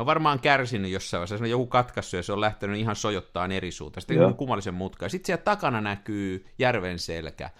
[0.00, 3.46] on varmaan kärsinyt jossain vaiheessa, se on joku katkassu, ja se on lähtenyt ihan sojottaa
[3.46, 4.02] eri suuntaan.
[4.02, 5.04] Sitten on kummallisen mutka.
[5.04, 7.50] Ja sitten siellä takana näkyy järven selkä.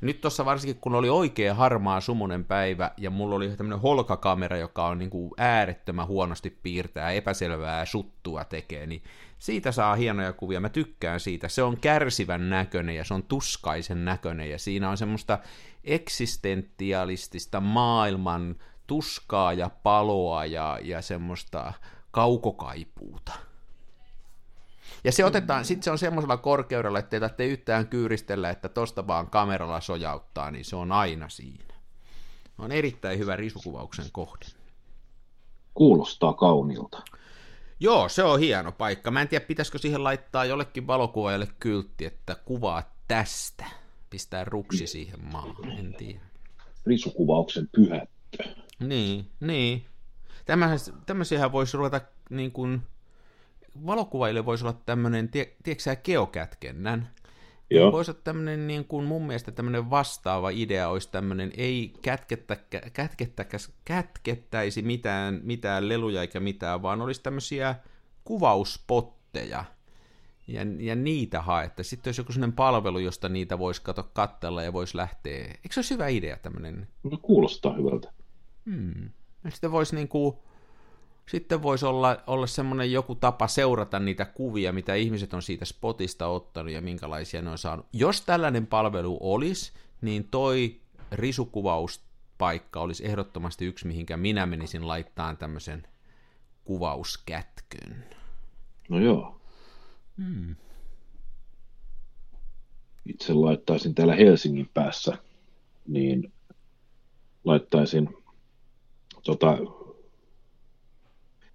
[0.00, 4.86] Nyt tuossa varsinkin, kun oli oikein harmaa sumunen päivä, ja mulla oli tämmöinen holkakamera, joka
[4.86, 9.02] on niin kuin äärettömän huonosti piirtää, epäselvää suttua tekee, niin
[9.38, 10.60] siitä saa hienoja kuvia.
[10.60, 11.48] Mä tykkään siitä.
[11.48, 15.38] Se on kärsivän näköinen ja se on tuskaisen näköinen ja siinä on semmoista
[15.84, 18.56] eksistentialistista maailman
[18.86, 21.72] tuskaa ja paloa ja, ja semmoista
[22.10, 23.32] kaukokaipuuta.
[25.04, 29.30] Ja se otetaan, sitten se on semmoisella korkeudella, ettei tarvitse yhtään kyyristellä, että tosta vaan
[29.30, 31.74] kameralla sojauttaa, niin se on aina siinä.
[32.58, 34.46] On erittäin hyvä risukuvauksen kohde.
[35.74, 37.02] Kuulostaa kauniilta.
[37.80, 39.10] Joo, se on hieno paikka.
[39.10, 43.64] Mä en tiedä, pitäisikö siihen laittaa jollekin valokuvaajalle kyltti, että kuvaa tästä.
[44.10, 46.20] Pistää ruksi siihen maahan, en tiedä.
[46.86, 48.44] Risukuvauksen pyhättö.
[48.80, 49.84] Niin, niin.
[51.06, 52.82] Tämmöisiähän voisi ruveta niin kuin,
[53.86, 57.08] valokuvaille voisi olla tämmöinen, tie, tiedätkö sä, geokätkennän?
[57.70, 57.92] Joo.
[57.92, 62.56] Voisi olla tämmöinen, niin kuin mun mielestä tämmöinen vastaava idea olisi tämmöinen, ei kätkettä,
[62.92, 67.74] kätkettäkäs, kätkettäisi mitään, mitään leluja eikä mitään, vaan olisi tämmöisiä
[68.24, 69.64] kuvauspotteja,
[70.48, 71.82] ja, ja niitä haette.
[71.82, 75.44] Sitten olisi joku sellainen palvelu, josta niitä voisi kato kattella ja voisi lähteä.
[75.44, 76.88] Eikö se olisi hyvä idea tämmöinen?
[77.02, 78.12] No, kuulostaa hyvältä.
[78.66, 79.10] Hmm.
[79.44, 80.42] Ja sitten voisi niinku,
[81.28, 86.26] sitten voisi olla, olla semmoinen joku tapa seurata niitä kuvia, mitä ihmiset on siitä spotista
[86.26, 87.86] ottanut ja minkälaisia ne on saanut.
[87.92, 90.80] Jos tällainen palvelu olisi, niin toi
[91.12, 95.88] risukuvauspaikka olisi ehdottomasti yksi, mihinkä minä menisin laittaa tämmöisen
[96.64, 98.04] kuvauskätkön.
[98.88, 99.40] No joo.
[100.16, 100.56] Hmm.
[103.06, 105.18] Itse laittaisin täällä Helsingin päässä,
[105.86, 106.32] niin
[107.44, 108.08] laittaisin
[109.26, 109.58] tota,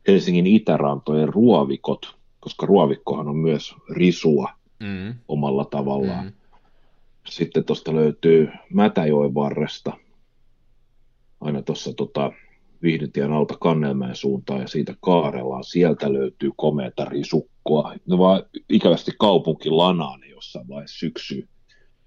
[0.08, 5.16] Helsingin itärantojen ruovikot, koska ruovikkohan on myös risua Mm.
[5.28, 6.26] omalla tavallaan.
[6.26, 6.32] Mm.
[7.28, 9.94] Sitten tuosta löytyy Mätäjoen varresta,
[11.42, 12.32] aina tuossa tota,
[12.82, 15.64] Vihdintien alta Kannelmäen suuntaan ja siitä kaarellaan.
[15.64, 17.94] Sieltä löytyy komeata risukkoa.
[18.08, 21.50] Ne vaan ikävästi kaupunki lanaa ne jossain vaiheessa syksyyn.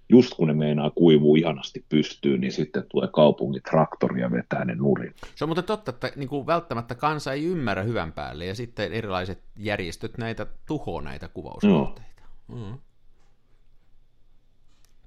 [0.08, 4.74] Just kun ne meinaa kuivuu ihanasti pystyyn, niin sitten tulee kaupungin traktori ja vetää ne
[4.74, 5.14] nurin.
[5.34, 8.92] Se on muuten totta, että niin kuin välttämättä kansa ei ymmärrä hyvän päälle, ja sitten
[8.92, 12.22] erilaiset järjestöt näitä tuhoaa näitä kuvauskohteita.
[12.48, 12.78] Mm.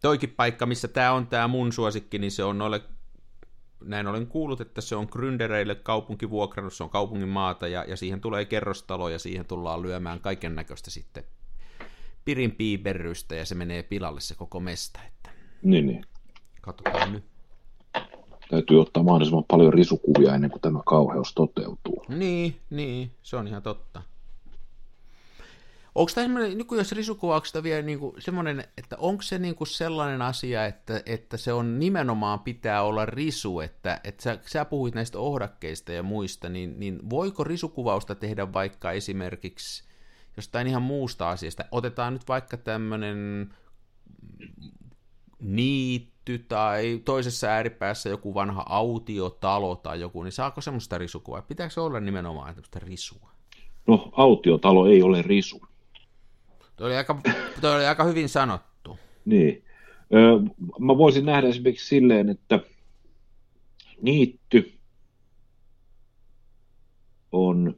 [0.01, 2.81] Toikin paikka, missä tämä on tämä mun suosikki, niin se on noille,
[3.83, 8.21] näin olen kuullut, että se on gründereille kaupunkivuokrannut, se on kaupungin maata, ja, ja siihen
[8.21, 11.23] tulee kerrostalo, ja siihen tullaan lyömään kaiken näköistä sitten
[12.27, 15.29] pirin piiperrystä, ja se menee pilalle se koko mesta, että
[15.63, 16.03] Niin, niin.
[16.61, 17.23] katsotaan nyt.
[18.49, 22.05] Täytyy ottaa mahdollisimman paljon risukuvia ennen kuin tämä kauheus toteutuu.
[22.07, 24.01] Niin, niin, se on ihan totta.
[25.95, 29.67] Onko tämä niin kuin jos risukuvauksesta vielä niin kuin semmoinen, että onko se niin kuin
[29.67, 34.95] sellainen asia, että, että se on nimenomaan pitää olla risu, että, että sä, sä puhuit
[34.95, 39.86] näistä ohdakkeista ja muista, niin, niin voiko risukuvausta tehdä vaikka esimerkiksi
[40.37, 41.65] jostain ihan muusta asiasta?
[41.71, 43.49] Otetaan nyt vaikka tämmöinen
[45.39, 51.41] niitty tai toisessa ääripäässä joku vanha autiotalo tai joku, niin saako semmoista risukuvaa?
[51.41, 53.29] Pitääkö se olla nimenomaan tämmöistä risua?
[53.87, 55.61] No, autiotalo ei ole risu.
[56.75, 57.21] Tuo oli aika,
[57.61, 58.99] tuo oli aika hyvin sanottu.
[59.25, 59.63] Niin.
[60.13, 60.39] Öö,
[60.79, 62.59] mä voisin nähdä esimerkiksi silleen, että
[64.01, 64.73] niitty
[67.31, 67.75] on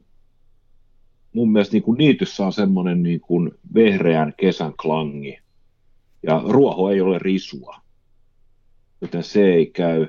[1.32, 5.38] mun mielestä niin kuin niityssä on semmoinen niin kuin vehreän kesän klangi,
[6.22, 7.76] ja ruoho ei ole risua,
[9.00, 10.06] joten se ei käy,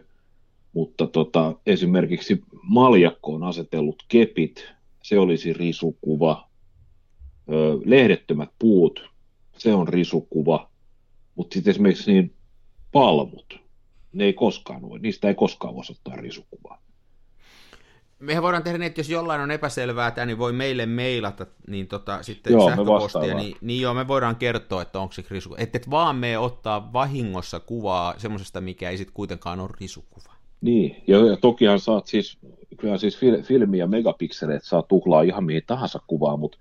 [0.74, 4.66] mutta tota, esimerkiksi maljakkoon asetellut kepit,
[5.04, 6.50] se olisi risukuva,
[7.86, 9.10] lehdettömät puut,
[9.58, 10.70] se on risukuva,
[11.36, 12.34] mutta sitten esimerkiksi niin
[12.92, 13.60] palmut,
[14.14, 16.82] ne ei koskaan voi, niistä ei koskaan voisi ottaa risukuvaa.
[18.22, 21.88] Mehän voidaan tehdä niin, että jos jollain on epäselvää tämä, niin voi meille mailata niin
[21.88, 25.62] tota, sitten joo, sähköpostia, niin, niin joo, me voidaan kertoa, että onko se risukuva.
[25.62, 30.34] Että et vaan me ottaa vahingossa kuvaa semmoisesta, mikä ei sitten kuitenkaan ole risukuva.
[30.62, 32.38] Niin, ja, ja tokihan saat siis,
[32.78, 36.58] kyllä siis fil, filmi ja megapikseleet saa tuhlaa ihan mihin tahansa kuvaa, mutta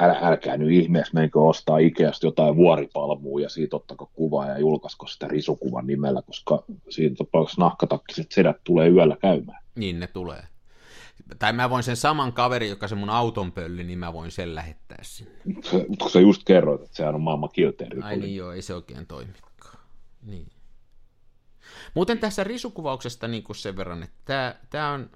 [0.00, 5.06] älä, älkää nyt ihmeessä menkö ostaa Ikeasta jotain vuoripalmua ja siitä ottako kuvaa ja julkaisko
[5.06, 9.62] sitä risukuvan nimellä, koska siinä tapauksessa nahkatakkiset sedät tulee yöllä käymään.
[9.74, 10.42] Niin ne tulee.
[11.38, 14.54] Tai mä voin sen saman kaverin, joka se mun auton pölli, niin mä voin sen
[14.54, 15.32] lähettää sinne.
[15.44, 18.00] Mutta kun sä just kerroit, että sehän on maailman kilteeri.
[18.02, 19.78] Ai niin joo, ei se oikein toimikaan.
[20.22, 20.46] Niin.
[21.94, 25.10] Muuten tässä risukuvauksesta niin kuin sen verran, että tämä, tämä on,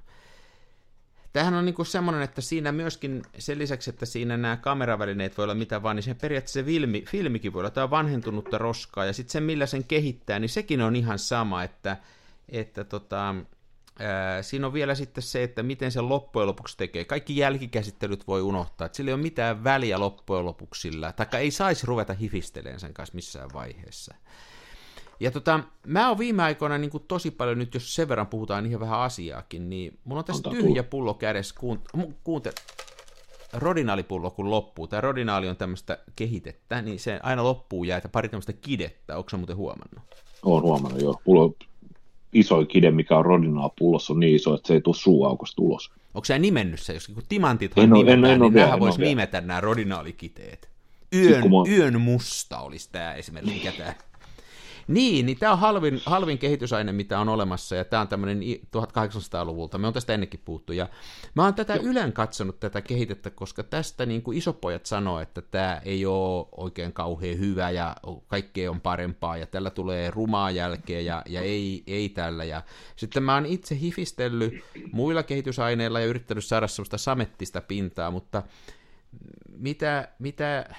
[1.33, 5.55] Tämähän on niinku semmoinen, että siinä myöskin sen lisäksi, että siinä nämä kameravälineet voi olla
[5.55, 9.41] mitä vaan, niin se periaatteessa filmi, filmikin voi olla tämä vanhentunutta roskaa, ja sitten se
[9.41, 11.97] millä sen kehittää, niin sekin on ihan sama, että,
[12.49, 13.35] että tota,
[14.43, 17.05] siinä on vielä sitten se, että miten se loppujen lopuksi tekee.
[17.05, 21.51] Kaikki jälkikäsittelyt voi unohtaa, että sillä ei ole mitään väliä loppujen lopuksi sillä, taikka ei
[21.51, 24.15] saisi ruveta hifistelemään sen kanssa missään vaiheessa.
[25.21, 28.67] Ja tota, mä oon viime aikoina niin kuin tosi paljon nyt, jos sen verran puhutaan
[28.67, 32.53] ihan vähän asiaakin, niin mulla on tässä Antaa tyhjä pullo kädessä, kuunt- kuunte,
[33.53, 38.53] rodinaalipullo kun loppuu, tämä rodinaali on tämmöistä kehitettä, niin se aina loppuu jää pari tämmöistä
[38.53, 40.03] kidettä, onko muuten huomannut?
[40.43, 41.21] Oon huomannut, joo.
[41.25, 41.55] Mulla
[42.33, 45.91] isoin kide, mikä on rodinaalipullossa, on niin iso, että se ei tule suuaukosta ulos.
[46.15, 49.41] Onko se nimennyt se, jos kun timantithan en nimetään, en, en, niin nämähän voisi nimetä
[49.41, 50.69] nämä rodinaalikiteet.
[51.15, 53.95] Yön, yön musta olisi tämä esimerkiksi, mikä tämä
[54.89, 58.41] niin, niin tämä on halvin, halvin kehitysaine, mitä on olemassa, ja tämä on tämmöinen
[58.77, 59.79] 1800-luvulta.
[59.79, 60.89] Me on tästä ennenkin puhuttu, ja
[61.35, 65.81] mä oon tätä ylen katsonut tätä kehitettä, koska tästä niin kuin isopojat sanoo, että tämä
[65.85, 67.97] ei ole oikein kauhean hyvä, ja
[68.27, 72.45] kaikkea on parempaa, ja tällä tulee rumaa jälkeä, ja, ja ei, ei tällä.
[72.45, 72.63] Ja
[72.97, 78.43] sitten mä oon itse hifistellyt muilla kehitysaineilla ja yrittänyt saada sellaista samettista pintaa, mutta
[79.59, 80.75] mitä, mitä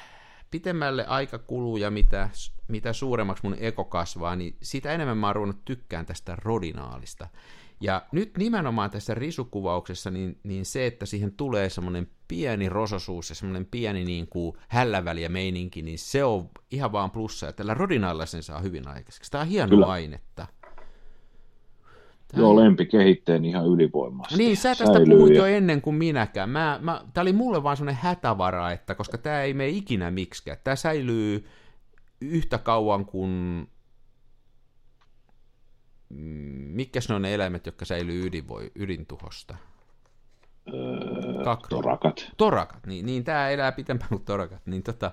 [0.51, 2.29] pitemmälle aika kuluu ja mitä,
[2.67, 7.27] mitä suuremmaksi mun eko kasvaa, niin sitä enemmän mä oon ruvennut tykkään tästä rodinaalista.
[7.81, 13.35] Ja nyt nimenomaan tässä risukuvauksessa, niin, niin se, että siihen tulee semmoinen pieni rososuus ja
[13.35, 18.25] semmoinen pieni niin kuin hälläväliä meininki, niin se on ihan vaan plussa, ja tällä rodinaalilla
[18.25, 19.31] sen saa hyvin aikaiseksi.
[19.31, 19.85] Tämä on hieno Kyllä.
[19.85, 20.47] ainetta.
[22.31, 22.41] Tämä...
[22.41, 24.37] Joo, lempi kehitteen ihan ylivoimasti.
[24.37, 25.37] Niin, sä tästä Säilyy puhuit ja...
[25.37, 26.49] jo ennen kuin minäkään.
[26.49, 30.57] Mä, mä, tämä oli mulle vaan semmoinen hätävara, että koska tämä ei mene ikinä miksikään.
[30.63, 31.45] Tämä säilyy
[32.21, 33.29] yhtä kauan kuin...
[36.09, 36.17] Mm,
[36.75, 39.55] mitkä ne on ne eläimet, jotka säilyy ydinvoi, ydintuhosta?
[40.73, 42.31] Öö, torakat.
[42.37, 44.61] Torakat, niin, niin tämä elää pitempään kuin torakat.
[44.65, 45.11] Niin tota,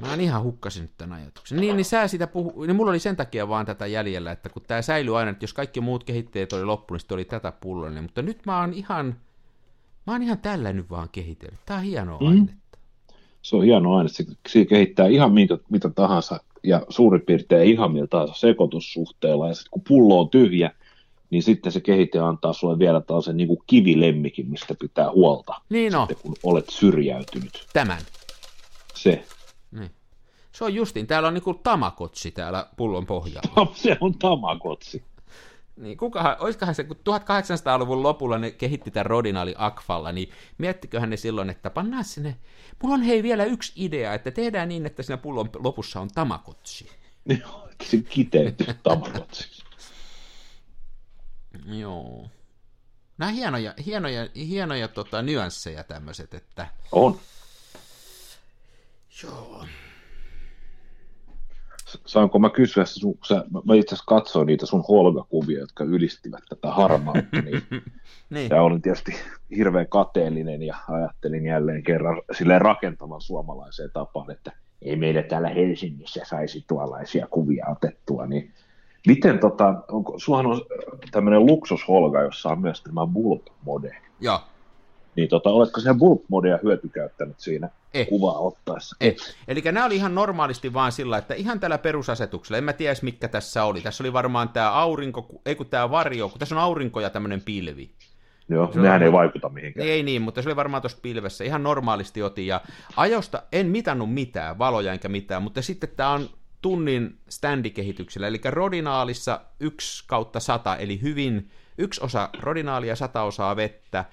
[0.00, 1.58] Mä en ihan hukkasin nyt tämän ajatuksen.
[1.58, 2.64] Niin, niin sä sitä puhu...
[2.64, 5.52] niin mulla oli sen takia vaan tätä jäljellä, että kun tämä säilyy aina, että jos
[5.52, 8.02] kaikki muut kehitteet oli loppu, niin oli tätä pulloa.
[8.02, 9.16] Mutta nyt mä oon ihan,
[10.06, 11.60] mä oon ihan tällä nyt vaan kehitellyt.
[11.66, 12.26] Tää on hienoa mm.
[12.26, 12.78] ainetta.
[13.42, 17.92] Se on hieno aine, se, se kehittää ihan mitä, mitä tahansa ja suurin piirtein ihan
[17.92, 19.48] millä tahansa sekoitussuhteella.
[19.48, 20.70] Ja sitten kun pullo on tyhjä,
[21.30, 25.54] niin sitten se kehite antaa sulle vielä tällaisen niin kuin kivilemmikin, mistä pitää huolta.
[25.68, 26.06] Niin no.
[26.08, 27.66] Sitten, kun olet syrjäytynyt.
[27.72, 27.98] Tämän.
[28.94, 29.24] Se.
[29.70, 29.90] Niin.
[30.52, 33.72] Se on justiin, täällä on niinku tamakotsi täällä pullon pohjalla.
[33.74, 35.04] se on tamakotsi.
[35.76, 41.16] Niin, kukahan, olisikohan se, kun 1800-luvun lopulla ne kehitti tämän Rodinaali Akfalla, niin miettiköhän ne
[41.16, 42.36] silloin, että pannaan sinne,
[42.82, 46.90] mulla on hei vielä yksi idea, että tehdään niin, että siinä pullon lopussa on tamakotsi.
[47.40, 49.64] Joo, se kiteytyy tamakotsi.
[51.64, 52.28] Joo.
[53.18, 56.66] Nämä hienoja, hienoja, hienoja tota, nyansseja tämmöiset, että...
[56.92, 57.20] On.
[59.22, 59.64] Joo.
[62.06, 66.70] Saanko mä kysyä, sun, sä, mä itse asiassa katsoin niitä sun holgakuvia, jotka ylistivät tätä
[66.70, 67.62] harmautta, niin,
[68.30, 68.50] niin.
[68.50, 69.12] ja olin tietysti
[69.56, 74.52] hirveän kateellinen ja ajattelin jälleen kerran silleen rakentavan suomalaiseen tapaan, että
[74.82, 78.52] ei meillä täällä Helsingissä saisi tuollaisia kuvia otettua, niin
[79.06, 80.60] miten tota, onko, suhan on
[81.10, 83.96] tämmöinen luksusholga, jossa on myös tämä bulk mode.
[84.20, 84.40] Joo.
[85.16, 88.08] Niin tota, oletko sen bulk modea hyötykäyttänyt siinä Eh.
[88.08, 88.96] kuvaa ottaessa?
[89.00, 89.16] Eh.
[89.48, 93.28] Eli nämä oli ihan normaalisti vaan sillä, että ihan tällä perusasetuksella, en mä tiedä mikä
[93.28, 93.80] tässä oli.
[93.80, 97.40] Tässä oli varmaan tämä aurinko, ei kun tämä varjo, kun tässä on aurinko ja tämmöinen
[97.40, 97.90] pilvi.
[98.48, 99.88] Joo, Se nehän ei varmaan- vaikuta mihinkään.
[99.88, 101.44] Ei niin, mutta se oli varmaan tuossa pilvessä.
[101.44, 102.60] Ihan normaalisti otin ja
[102.96, 106.28] ajosta en mitannut mitään, valoja enkä mitään, mutta sitten tämä on
[106.62, 114.04] tunnin standikehityksellä, eli rodinaalissa 1 kautta 100, eli hyvin yksi osa rodinaalia, sata osaa vettä,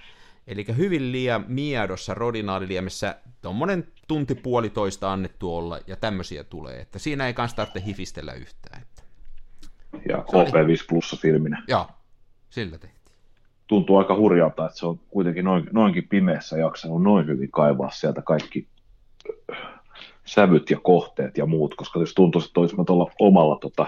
[0.47, 7.27] eli hyvin liian miedossa rodinaaliliemessä tuommoinen tunti puolitoista annettu olla, ja tämmöisiä tulee, että siinä
[7.27, 8.81] ei kanssa tarvitse hifistellä yhtään.
[8.81, 9.03] Että.
[10.09, 11.63] Ja Se oli- HP5 Plussa filminä.
[11.67, 11.87] Joo,
[12.49, 13.03] sillä tehtiin.
[13.67, 18.21] Tuntuu aika hurjalta, että se on kuitenkin noin, noinkin pimeässä jaksanut noin hyvin kaivaa sieltä
[18.21, 18.67] kaikki
[19.51, 19.57] äh,
[20.25, 23.87] sävyt ja kohteet ja muut, koska jos tuntuisi, että olisi tuolla omalla, tota,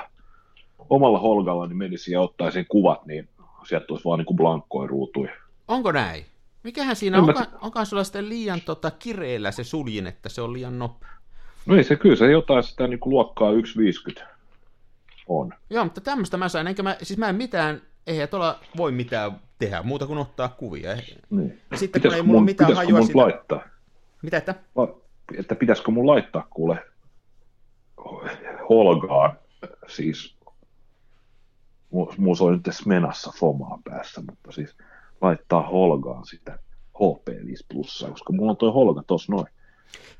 [0.90, 3.30] omalla holgalla, niin menisin ja ottaisin kuvat, niin
[3.68, 5.32] sieltä tulisi vaan niin kuin blankkoja ruutuja.
[5.68, 6.26] Onko näin?
[6.66, 7.34] Mikähän siinä En on?
[7.34, 11.10] mä Onko, onkohan sulla sitten liian tota, kireellä se suljin, että se on liian nopea?
[11.66, 14.24] No ei se kyllä, se jotain sitä niin kuin luokkaa 1.50
[15.28, 15.54] on.
[15.70, 19.42] Joo, mutta tämmöistä mä sain, enkä mä, siis mä en mitään, eihän tuolla voi mitään
[19.60, 20.96] tehdä, muuta kuin ottaa kuvia.
[21.30, 21.62] Niin.
[21.72, 23.20] Ja sitten kun Pitäisikö ei mulla mun, mitään hajua mun sitä.
[23.20, 23.62] laittaa?
[24.22, 24.56] Mitä että?
[24.76, 24.96] La-
[25.38, 26.84] Että pitäisikö mun laittaa kuule
[28.70, 29.38] holgaan,
[29.88, 30.36] siis
[31.96, 34.76] mu- muus oli nyt Smenassa fomaa päässä, mutta siis
[35.22, 36.60] laittaa holgaan sitä
[36.96, 39.48] HP5 plussaa, koska mulla on toi holga tossa noin.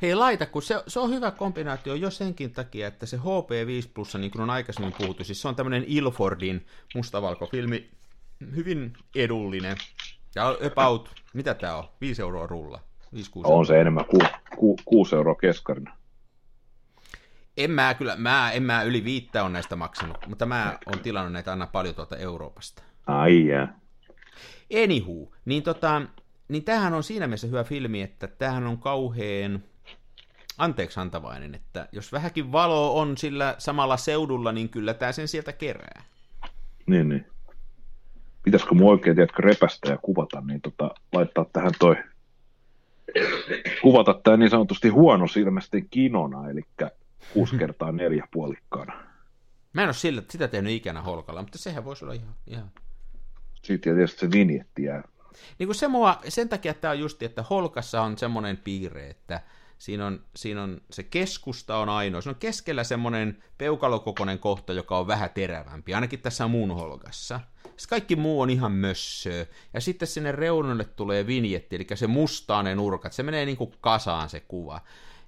[0.02, 4.16] Hei laita, kun se, se on hyvä kombinaatio jo senkin takia, että se HP5 Plus,
[4.16, 7.90] niin kuin on aikaisemmin puhuttu, siis se on tämmöinen Ilfordin mustavalkofilmi,
[8.56, 9.78] hyvin edullinen.
[10.36, 11.84] Ja about, mitä tää on?
[12.02, 12.80] 5 euroa rulla.
[13.14, 14.18] 5 6 On se enemmän ku,
[14.58, 15.98] ku, 6 euroa keskarina.
[17.58, 21.34] En mä kyllä, mä, en mä yli viittä on näistä maksanut, mutta mä oon tilannut
[21.34, 22.84] näitä aina paljon tuolta Euroopasta.
[23.08, 23.80] Ai jää.
[24.84, 26.02] Anywho, niin, tota,
[26.48, 29.64] niin tämähän on siinä mielessä hyvä filmi, että tämähän on kauheen
[30.58, 35.54] anteeksi antavainen, että jos vähänkin valo on sillä samalla seudulla, niin kyllä tämä sen sieltä
[35.54, 36.04] kerää.
[36.86, 37.26] Niin, niin.
[38.44, 41.96] Pitäisikö mun oikein, tiedätkö, repästä ja kuvata, niin tota, laittaa tähän toi,
[43.82, 46.62] kuvata tämä niin sanotusti huono silmästi kinona, eli
[47.34, 48.94] 6 kertaa neljä puolikkaana.
[49.74, 52.72] Mä en ole sillä, sitä tehnyt ikänä holkalla, mutta sehän voisi olla ihan, ihan
[53.74, 55.04] Ja tietysti se vinjetti jää.
[55.60, 59.42] Niin kuin se mua, sen takia tämä on justi, että Holkassa on semmoinen piirre, että
[59.78, 62.22] siinä on, siinä on se keskusta on ainoa.
[62.22, 67.40] Se on keskellä semmoinen peukalokokoinen kohta, joka on vähän terävämpi, ainakin tässä muun Holkassa.
[67.64, 69.46] Sitten kaikki muu on ihan mössöä.
[69.74, 73.14] Ja sitten sinne reunoille tulee vinjetti, eli se mustaa ne nurkat.
[73.14, 74.82] Se menee niin kuin kasaan se kuva.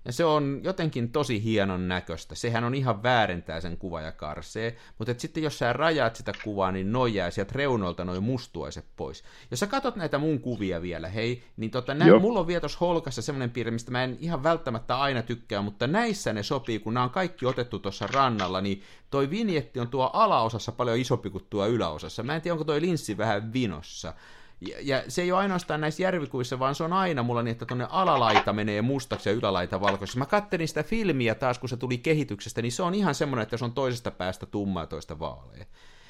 [0.07, 2.35] Ja se on jotenkin tosi hienon näköistä.
[2.35, 4.77] Sehän on ihan väärentää sen kuva ja karsee.
[4.97, 8.85] Mutta et sitten jos sä rajaat sitä kuvaa, niin noin jää sieltä reunoilta noin mustuaiset
[8.95, 9.23] pois.
[9.51, 12.77] Jos sä katot näitä mun kuvia vielä, hei, niin tota, nä, mulla on vielä tuossa
[12.81, 16.93] holkassa semmoinen piirre, mistä mä en ihan välttämättä aina tykkää, mutta näissä ne sopii, kun
[16.93, 21.45] nämä on kaikki otettu tuossa rannalla, niin toi vinjetti on tuo alaosassa paljon isompi kuin
[21.49, 22.23] tuo yläosassa.
[22.23, 24.13] Mä en tiedä, onko toi linssi vähän vinossa.
[24.61, 27.65] Ja, ja se ei ole ainoastaan näissä järvikuissa, vaan se on aina mulla niin, että
[27.65, 30.17] tuonne alalaita menee mustaksi ja ylälaita valkoiseksi.
[30.17, 33.57] Mä kattelin sitä filmiä taas, kun se tuli kehityksestä, niin se on ihan semmoinen, että
[33.57, 35.65] se on toisesta päästä tumma ja toista vaalea.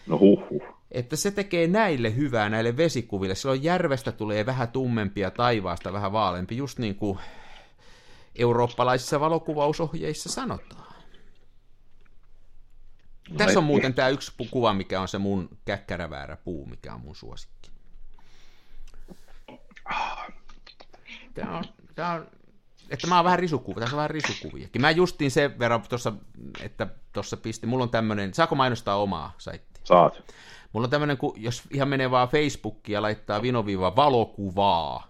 [0.08, 0.64] No huh, huh.
[0.92, 3.36] Että se tekee näille hyvää, näille vesikuville.
[3.36, 7.20] Silloin järvestä tulee vähän tummempi ja taivaasta vähän vaaleampi, just niin kuin
[8.36, 10.94] eurooppalaisissa valokuvausohjeissa sanotaan.
[13.30, 17.02] No Tässä on muuten tämä yksi kuva, mikä on se mun käkkäräväärä puu, mikä on
[17.02, 17.57] mun suosikki.
[21.34, 21.64] Tämä on,
[21.96, 22.28] tämä on,
[22.90, 24.82] että mä oon vähän risukuva, tässä on vähän risukuviakin.
[24.82, 26.14] Mä justiin sen verran tuossa,
[26.62, 29.82] että tuossa pisti, mulla on tämmöinen, saako mainostaa omaa saittia?
[29.84, 30.24] Saat.
[30.74, 35.08] Mulla on tämmöinen, kun jos ihan menee vaan Facebookiin ja laittaa vinoviiva valokuvaa,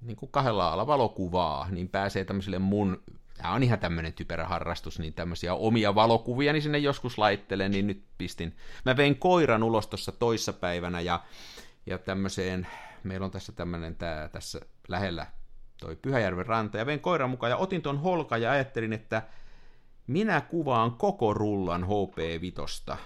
[0.00, 3.02] niin kuin kahdella alalla valokuvaa, niin pääsee tämmöiselle mun,
[3.36, 7.86] tämä on ihan tämmöinen typerä harrastus, niin tämmöisiä omia valokuvia, niin sinne joskus laittelen, niin
[7.86, 8.56] nyt pistin.
[8.84, 11.20] Mä vein koiran ulos tuossa toissapäivänä ja,
[11.86, 12.66] ja tämmöiseen,
[13.04, 15.26] meillä on tässä tämmöinen tää tässä lähellä
[15.82, 19.22] toi Pyhäjärven ranta, ja vein koiran mukaan ja otin ton holkan ja ajattelin, että
[20.06, 22.96] minä kuvaan koko rullan HP-vitosta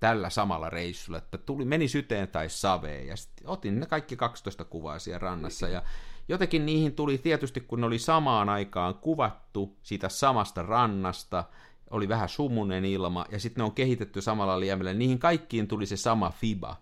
[0.00, 4.64] tällä samalla reissulla, että tuli, meni syteen tai saveen, ja sitten otin ne kaikki 12
[4.64, 5.82] kuvaa siellä rannassa, ja
[6.28, 11.44] jotenkin niihin tuli tietysti, kun ne oli samaan aikaan kuvattu siitä samasta rannasta,
[11.90, 15.96] oli vähän sumunen ilma, ja sitten ne on kehitetty samalla liemellä, niihin kaikkiin tuli se
[15.96, 16.76] sama FIBA.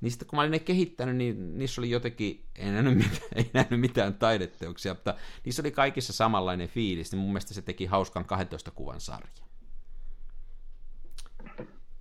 [0.00, 3.50] Niin sitten kun mä olin ne kehittänyt, niin niissä oli jotenkin, ei nähnyt mitään, ei
[3.54, 8.24] nähnyt mitään taideteoksia, mutta niissä oli kaikissa samanlainen fiilis, niin mun mielestä se teki hauskan
[8.24, 9.46] 12 kuvan sarja.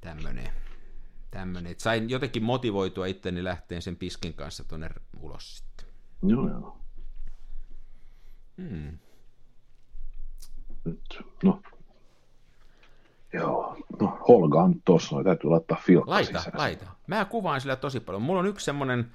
[0.01, 0.51] Tämmönen,
[1.31, 1.71] tämmönen.
[1.71, 4.89] Et sain jotenkin motivoitua itteni lähteen sen piskin kanssa tuonne
[5.19, 5.87] ulos sitten.
[6.23, 6.81] Joo, joo.
[8.57, 8.97] Hmm.
[10.85, 11.61] Nyt, no.
[13.35, 16.57] Joo, no Holga on tossa, täytyy laittaa filkka Laita, sisään.
[16.57, 16.85] laita.
[17.07, 18.21] Mä kuvaan sillä tosi paljon.
[18.21, 19.11] Mulla on yksi semmonen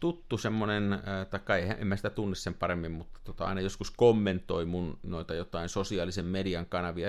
[0.00, 1.00] tuttu semmonen, äh,
[1.30, 5.34] tai kai en mä sitä tunne sen paremmin, mutta tota, aina joskus kommentoi mun noita
[5.34, 7.08] jotain sosiaalisen median kanavia.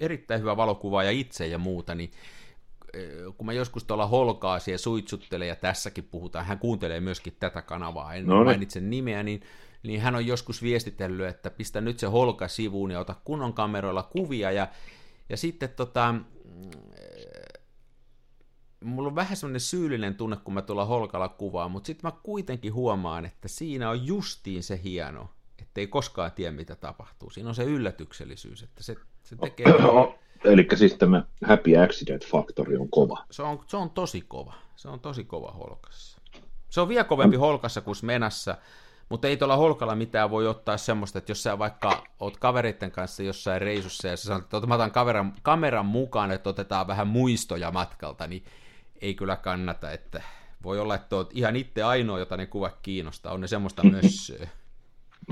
[0.00, 2.10] Erittäin hyvä valokuvaaja itse ja muuta, niin
[2.96, 7.62] äh, kun mä joskus tuolla holkaa ja suitsuttelen, ja tässäkin puhutaan, hän kuuntelee myöskin tätä
[7.62, 8.44] kanavaa, en No niin.
[8.44, 9.40] mainitse nimeä, niin,
[9.82, 14.02] niin hän on joskus viestitellyt, että pistä nyt se holka sivuun ja ota kunnon kameroilla
[14.02, 14.68] kuvia, ja,
[15.28, 16.14] ja sitten tota,
[18.84, 22.74] mulla on vähän semmoinen syyllinen tunne, kun mä tuolla holkalla kuvaan, mutta sitten mä kuitenkin
[22.74, 25.28] huomaan, että siinä on justiin se hieno,
[25.62, 27.30] ettei koskaan tiedä, mitä tapahtuu.
[27.30, 29.66] Siinä on se yllätyksellisyys, että se, se tekee...
[30.44, 33.24] Eli siis tämä happy accident faktori on kova.
[33.30, 34.54] Se on, se on tosi kova.
[34.76, 36.20] Se on tosi kova holkassa.
[36.70, 38.56] Se on vielä kovempi holkassa kuin menassa,
[39.08, 43.22] mutta ei tuolla holkalla mitään voi ottaa semmoista, että jos sä vaikka oot kavereiden kanssa
[43.22, 47.70] jossain reisussa ja sä sanot, että mä otan kameran, kameran mukaan, että otetaan vähän muistoja
[47.70, 48.44] matkalta, niin
[49.00, 50.22] ei kyllä kannata, että
[50.62, 54.32] voi olla, että oot ihan itse ainoa, jota ne kuvat kiinnostaa, on ne semmoista myös...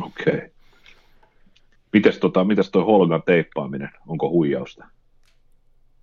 [0.02, 0.34] Okei.
[0.34, 0.50] Okay.
[1.92, 4.84] Mites, tota, mites toi Holgan teippaaminen, onko huijausta?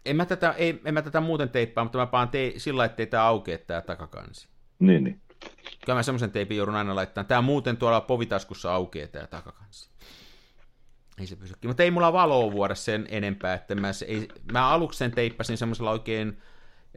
[0.05, 3.07] En mä tätä, ei, en mä tätä muuten teippaa, mutta mä paan te, sillä, ettei
[3.07, 4.47] tämä aukea tämä takakansi.
[4.79, 5.21] Niin, niin.
[5.85, 7.27] Kyllä mä semmoisen teipin joudun aina laittamaan.
[7.27, 9.89] Tämä muuten tuolla povitaskussa aukeaa tämä takakansi.
[11.19, 11.69] Ei se pysykin.
[11.69, 15.57] Mutta ei mulla valoa vuoda sen enempää, että mä, se, ei, mä aluksi sen teippasin
[15.57, 16.37] semmoisella oikein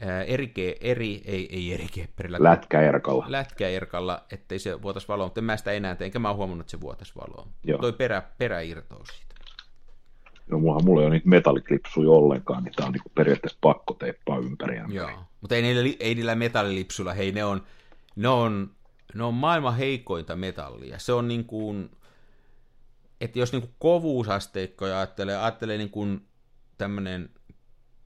[0.00, 2.38] ää, eri, eri, ei, ei eri kepperillä.
[2.40, 3.24] Lätkäerkalla.
[3.28, 6.64] Lätkäerkalla, ettei se vuotaisi valoa, mutta en mä sitä enää tee, enkä mä oon huomannut,
[6.64, 7.48] että se vuotaisi valoa.
[7.64, 7.78] Joo.
[7.78, 9.34] Toi perä, perä irtoaa siitä.
[10.46, 14.38] No, mulla, mulla ei ole niitä metalliklipsuja ollenkaan, niin tää on niinku periaatteessa pakko teippaa
[14.38, 14.80] ympäri.
[14.88, 17.62] Joo, mutta ei niillä, ei niillä metallilipsuilla, hei ne on,
[18.16, 18.70] ne on,
[19.14, 20.98] ne on maailman heikointa metallia.
[20.98, 21.90] Se on niin kuin,
[23.20, 26.26] että jos niin kuin kovuusasteikkoja ajattelee, ajattelee niin kuin
[26.78, 27.30] tämmöinen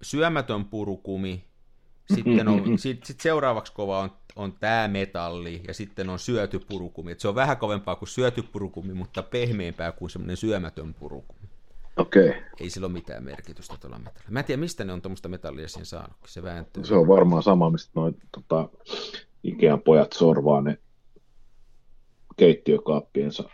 [0.02, 1.44] syömätön purukumi,
[2.14, 7.12] sitten on, sit, sit seuraavaksi kova on, on tämä metalli, ja sitten on syöty purukumi.
[7.12, 11.40] Et se on vähän kovempaa kuin syöty purukumi, mutta pehmeämpää kuin semmoinen syömätön purukumi.
[11.96, 12.28] Okei.
[12.28, 12.42] Okay.
[12.61, 14.30] Ei sillä ole mitään merkitystä tuolla metallilla.
[14.30, 16.84] Mä en tiedä, mistä ne on tuommoista metallia siinä saanut, se vääntyy.
[16.84, 18.68] Se on varmaan sama, mistä noin tota,
[19.45, 20.78] Ikean pojat sorvaa ne
[22.36, 23.45] keittiökaappiensa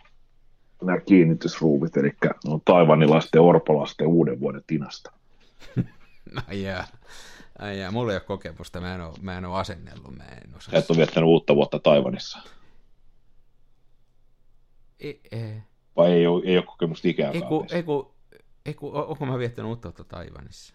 [0.82, 5.12] nämä kiinnitysruuvit, eli ne on taivanilaisten orpolasten uuden vuoden tinasta.
[6.49, 10.57] Ai jaa, mulla ei ole kokemusta, mä en ole, mä en ole asennellut, mä en
[10.57, 10.72] osaa.
[10.72, 12.39] Sä et ole viettänyt uutta vuotta Taivanissa.
[15.01, 15.62] Ei, ei,
[15.97, 18.14] Vai ei ole, ei ole kokemusta ikään ei, ku, ei, ku,
[18.66, 20.74] ei ku, onko mä viettänyt uutta vuotta Taivanissa?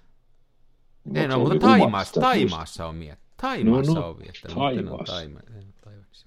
[1.06, 3.20] No, Ei, no, mutta Taimaassa, Taimaassa on miet.
[3.42, 5.14] Taimaassa No, no, on viettänyt, Taivaassa.
[5.14, 5.40] Taima,
[5.84, 6.26] Taivaksi.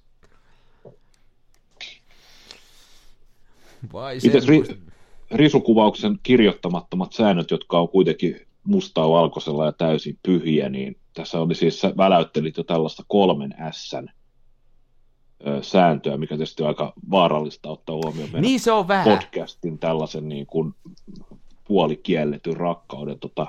[3.93, 4.63] Vai Mites se, ri,
[5.31, 11.81] risukuvauksen kirjoittamattomat säännöt, jotka on kuitenkin mustaa valkoisella ja täysin pyhiä, niin tässä oli siis,
[11.81, 14.07] sä väläyttelit jo tällaista kolmen Sn
[15.61, 19.17] sääntöä, mikä tietysti on aika vaarallista ottaa huomioon meidän niin se on vähän.
[19.19, 20.75] podcastin tällaisen niin kuin
[21.67, 23.47] puolikielletyn rakkauden tota,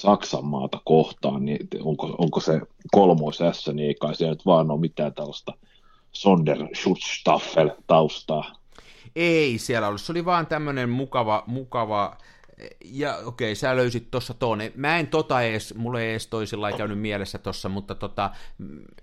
[0.00, 4.70] Saksan maata kohtaan, niin onko, onko se kolmois S, niin ei kai siellä nyt vaan
[4.70, 5.52] ole mitään tällaista
[6.12, 8.52] Sonderschutzstaffel taustaa.
[9.16, 12.16] Ei siellä ollut, se oli vaan tämmönen mukava, mukava,
[12.84, 14.58] ja okei, sä löysit tuossa tuon.
[14.74, 18.30] Mä en tota ees, mulle ei ees toisilla käynyt mielessä tossa, mutta tota,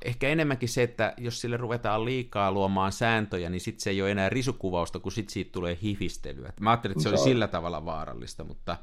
[0.06, 4.12] ehkä enemmänkin se, että jos sille ruvetaan liikaa luomaan sääntöjä, niin sit se ei ole
[4.12, 6.54] enää risukuvausta, kun sit siitä tulee hifistelyä.
[6.60, 8.78] Mä ajattelin, että se oli Se sillä tavalla vaarallista, mutta,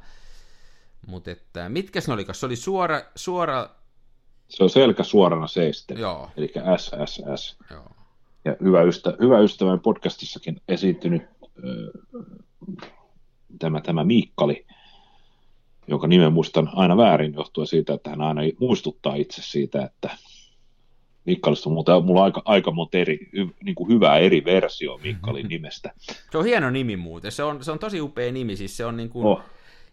[1.07, 3.71] mutta että, mitkä se oli, se oli suora, suora,
[4.49, 7.57] Se on selkä suorana seisten, joo, eli SSS.
[7.71, 7.91] joo.
[8.45, 11.23] Ja hyvä, ystä, hyvä ystävän podcastissakin esiintynyt
[13.59, 14.67] tämä, tämä Miikkali,
[15.89, 20.11] jonka nimen muistan aina väärin johtuen siitä, että hän aina muistuttaa itse siitä, että
[21.25, 24.99] Mikkalista on muuten, mulla on aika, aika monta eri, hy, niin kuin hyvää eri versio
[25.03, 25.93] Mikkalin nimestä.
[26.33, 28.97] Se on hieno nimi muuten, se on, se on tosi upea nimi, siis se on
[28.97, 29.41] niin kuin, Oh,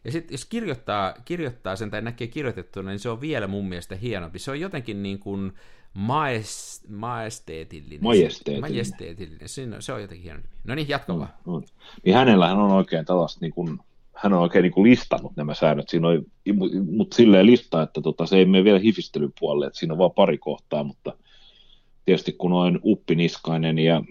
[0.04, 3.96] Ja sitten jos kirjoittaa, kirjoittaa sen tai näkee kirjoitettuna, niin se on vielä mun mielestä
[3.96, 4.40] hienompi.
[4.40, 5.54] Se on jotenkin niin kuin
[5.94, 8.04] maes, maesteetillinen.
[8.04, 8.72] Majesteetillinen.
[8.72, 9.50] Majesteetillinen.
[9.50, 10.50] Se, on, se on jotenkin hieno nimi.
[10.64, 11.34] No niin, jatka vaan.
[11.46, 11.64] On.
[12.06, 13.80] Niin hänellähän on oikein tällaista, niin kuin,
[14.16, 15.90] hän on oikein niin kuin listannut nämä säännöt.
[15.90, 16.26] Siinä on,
[16.96, 20.12] mutta silleen lista, että tota, se ei mene vielä hifistelyn puolelle, että siinä on vain
[20.12, 21.14] pari kohtaa, mutta
[22.06, 24.04] tietysti kun olen uppiniskainen ja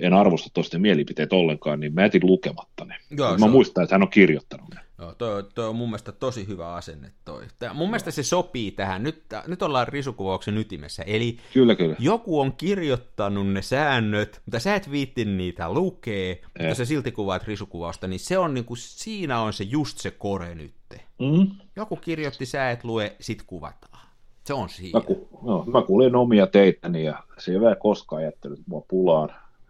[0.00, 2.96] en arvosta toisten mielipiteet ollenkaan, niin mä jätin lukematta ne.
[3.10, 3.50] Joo, mä on...
[3.50, 4.80] muistan, että hän on kirjoittanut ne.
[4.98, 7.44] Joo, toi, toi on mun mielestä tosi hyvä asenne toi.
[7.58, 9.02] Tää, mun mielestä se sopii tähän.
[9.02, 11.02] Nyt, nyt ollaan risukuvauksen ytimessä.
[11.02, 11.96] Eli kyllä, kyllä.
[11.98, 16.42] joku on kirjoittanut ne säännöt, mutta sä et viitti niitä lukee, eh.
[16.58, 20.54] mutta sä silti kuvaat risukuvausta, niin se on niinku, siinä on se just se kore
[20.54, 21.00] nytte.
[21.18, 21.50] Mm.
[21.76, 24.08] Joku kirjoitti, sä et lue, sit kuvataan.
[24.44, 24.98] Se on siinä.
[24.98, 29.28] Mä, ku, no, mä kuulin omia teitäni ja se ei ole koskaan jättänyt mua pulaan,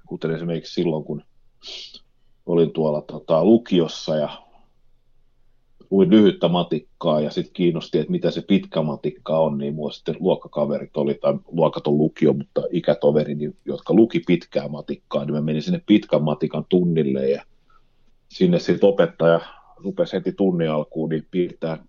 [0.08, 1.22] kuten esimerkiksi silloin, kun
[2.46, 4.28] olin tuolla tota, lukiossa ja
[5.90, 10.16] luin lyhyttä matikkaa ja sitten kiinnosti, että mitä se pitkä matikka on, niin mua sitten
[10.20, 15.62] luokkakaverit oli, tai luokaton lukio, mutta ikätoveri, niin, jotka luki pitkää matikkaa, niin mä menin
[15.62, 17.42] sinne pitkän matikan tunnille ja
[18.28, 19.40] sinne sitten opettaja
[19.76, 21.84] rupesi heti tunnin alkuun niin piirtää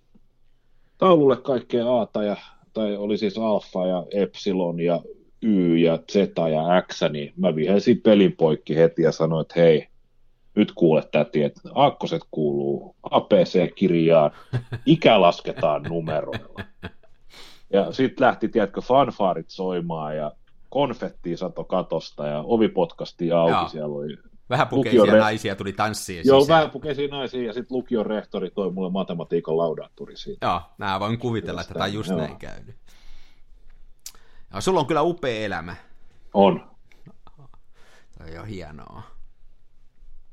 [0.98, 2.36] taululle kaikkea aata ja
[2.74, 5.02] tai oli siis alfa ja epsilon ja
[5.42, 6.16] y ja z
[6.52, 9.88] ja x, niin mä vihelsin pelin poikki heti ja sanoin, että hei,
[10.56, 14.32] nyt kuule täti, että aakkoset kuuluu APC-kirjaan,
[14.86, 16.64] ikä lasketaan numeroilla.
[17.74, 20.32] Ja sitten lähti, tiedätkö, fanfaarit soimaan ja
[20.70, 23.70] konfetti sato katosta ja ovi potkasti auki, Joo.
[23.70, 24.18] siellä oli
[24.50, 25.20] Vähäpukeisia re...
[25.20, 26.60] naisia tuli tanssiin Joo, sisään.
[26.60, 30.46] vähäpukeisia naisia ja sitten lukion rehtori toi mulle matematiikan laudatturi siitä.
[30.46, 32.20] Joo, mä voin kuvitella, että tämä on just Joo.
[32.20, 32.76] näin käynyt.
[34.54, 35.76] Ja sulla on kyllä upea elämä.
[36.34, 36.72] On.
[38.18, 39.04] Toi on hienoa.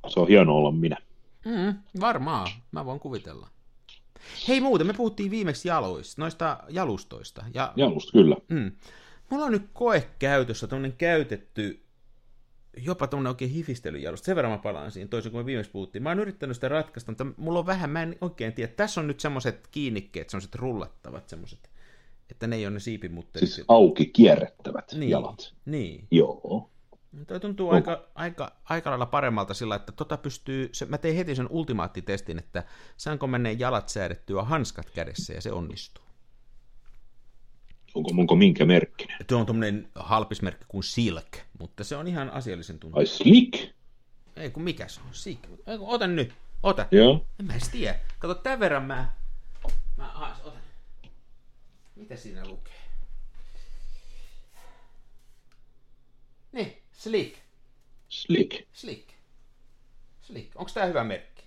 [0.09, 0.97] Se on hienoa olla minä.
[1.45, 3.49] Mm, varmaan, mä voin kuvitella.
[4.49, 7.45] Hei muuten, me puhuttiin viimeksi jaloista, noista jalustoista.
[7.55, 8.37] Ja, Jalust, kyllä.
[8.49, 8.73] Mm,
[9.31, 11.83] mulla on nyt koe käytössä, tämmöinen käytetty,
[12.77, 14.27] jopa tämmöinen oikein hifistelyjalusta.
[14.27, 16.03] Sen verran mä palaan siihen, toisin kuin me viimeksi puhuttiin.
[16.03, 18.73] Mä oon yrittänyt sitä ratkaista, mutta mulla on vähän, mä en oikein tiedä.
[18.73, 21.71] Tässä on nyt semmoiset kiinnikkeet, semmoiset rullattavat semmoiset,
[22.31, 23.51] että ne ei ole ne siipimutterit.
[23.51, 25.55] Siis auki kierrettävät niin, jalat.
[25.64, 26.07] Niin.
[26.11, 26.70] Joo.
[27.27, 31.35] Toi tuntuu aika, aika, aika lailla paremmalta sillä, että tota pystyy, se, mä tein heti
[31.35, 32.64] sen ultimaattitestin, että
[32.97, 36.05] saanko mennä jalat säädettyä hanskat kädessä ja se onnistuu.
[37.95, 39.16] Onko, onko minkä merkkinen?
[39.27, 42.99] Tuo on tuommoinen halpismerkki kuin Silk, mutta se on ihan asiallisen tuntuu.
[42.99, 43.70] Ai Slick?
[44.37, 45.39] Ei kun mikä se on, Silk.
[45.66, 46.87] Ei kun, ota nyt, ota.
[46.91, 47.27] Joo.
[47.41, 47.99] En mä edes tiedä.
[48.18, 49.11] Kato, tämän verran mä,
[49.97, 50.37] mä.
[51.97, 52.74] Mitä siinä lukee?
[56.53, 57.36] Niin, Slick.
[58.09, 58.66] Slick.
[58.72, 59.09] Slick.
[60.22, 60.57] Slick.
[60.57, 61.42] Onko tämä hyvä merkki?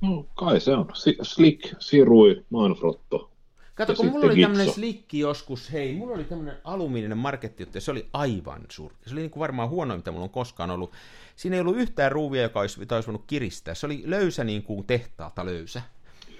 [0.00, 0.88] No, kai se on.
[1.22, 3.30] Slick, Sirui, Manfrotto.
[3.74, 7.90] Kato, kun mulla oli tämmöinen slikki joskus, hei, mulla oli tämmöinen alumiininen marketti, ja se
[7.90, 8.98] oli aivan surkea.
[9.06, 10.92] Se oli niin kuin varmaan huonoin, mitä mulla on koskaan ollut.
[11.36, 13.74] Siinä ei ollut yhtään ruuvia, joka olisi, jota olisi voinut kiristää.
[13.74, 15.82] Se oli löysä niin kuin tehtaalta löysä.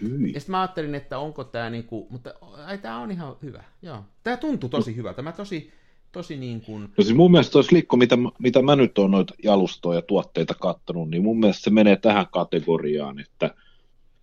[0.02, 0.32] Hyi.
[0.32, 2.34] Ja sitten mä ajattelin, että onko tämä niin kuin, mutta
[2.66, 3.64] ai, tämä on ihan hyvä.
[3.82, 4.04] Joo.
[4.24, 4.96] Tämä tuntuu tosi no.
[4.96, 5.22] hyvältä.
[5.22, 5.72] Mä tosi,
[6.12, 6.82] tosi niin kuin...
[6.82, 10.54] No siis mun mielestä toi slikko, mitä, mitä mä nyt oon noita jalustoja ja tuotteita
[10.54, 13.54] kattonut, niin mun mielestä se menee tähän kategoriaan, että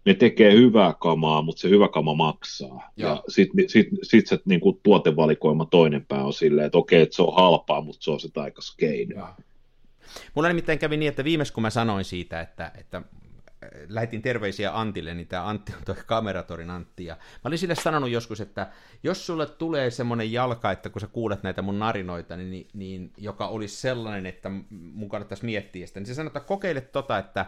[0.05, 2.91] ne tekee hyvää kamaa, mutta se hyvä kama maksaa.
[2.97, 3.11] Joo.
[3.11, 7.15] Ja sitten sit, sit se niin kuin tuotevalikoima toinen pää on silleen, että okei, että
[7.15, 9.27] se on halpaa, mutta se on sitä aika skeino.
[10.35, 13.01] Mulla nimittäin kävi niin, että viimeis kun mä sanoin siitä, että, että
[13.89, 18.09] lähetin terveisiä Antille, niin tämä Antti on tuo kameratorin Antti, ja mä olin sille sanonut
[18.09, 18.67] joskus, että
[19.03, 23.13] jos sulle tulee semmoinen jalka, että kun sä kuulet näitä mun narinoita, niin, niin, niin
[23.17, 27.45] joka olisi sellainen, että mun kannattaisi miettiä sitä, niin se sanoo, että kokeile tota, että,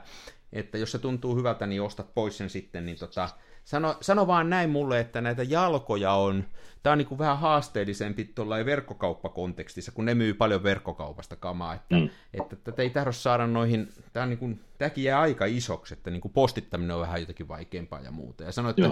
[0.54, 3.30] että jos se tuntuu hyvältä, niin ostat pois sen sitten, niin tota,
[3.64, 6.46] Sano, sano vaan näin mulle, että näitä jalkoja on,
[6.84, 11.96] tämä on niin kuin vähän haasteellisempi tuolla verkkokauppakontekstissa, kun ne myy paljon verkkokaupasta kamaa, että,
[11.96, 12.10] mm.
[12.34, 16.12] että tätä ei tahdo saada noihin, tämä on niin kuin, tämäkin jää aika isoksi, että
[16.12, 18.44] niin kuin postittaminen on vähän jotenkin vaikeampaa ja muuta.
[18.44, 18.90] Ja sano, että,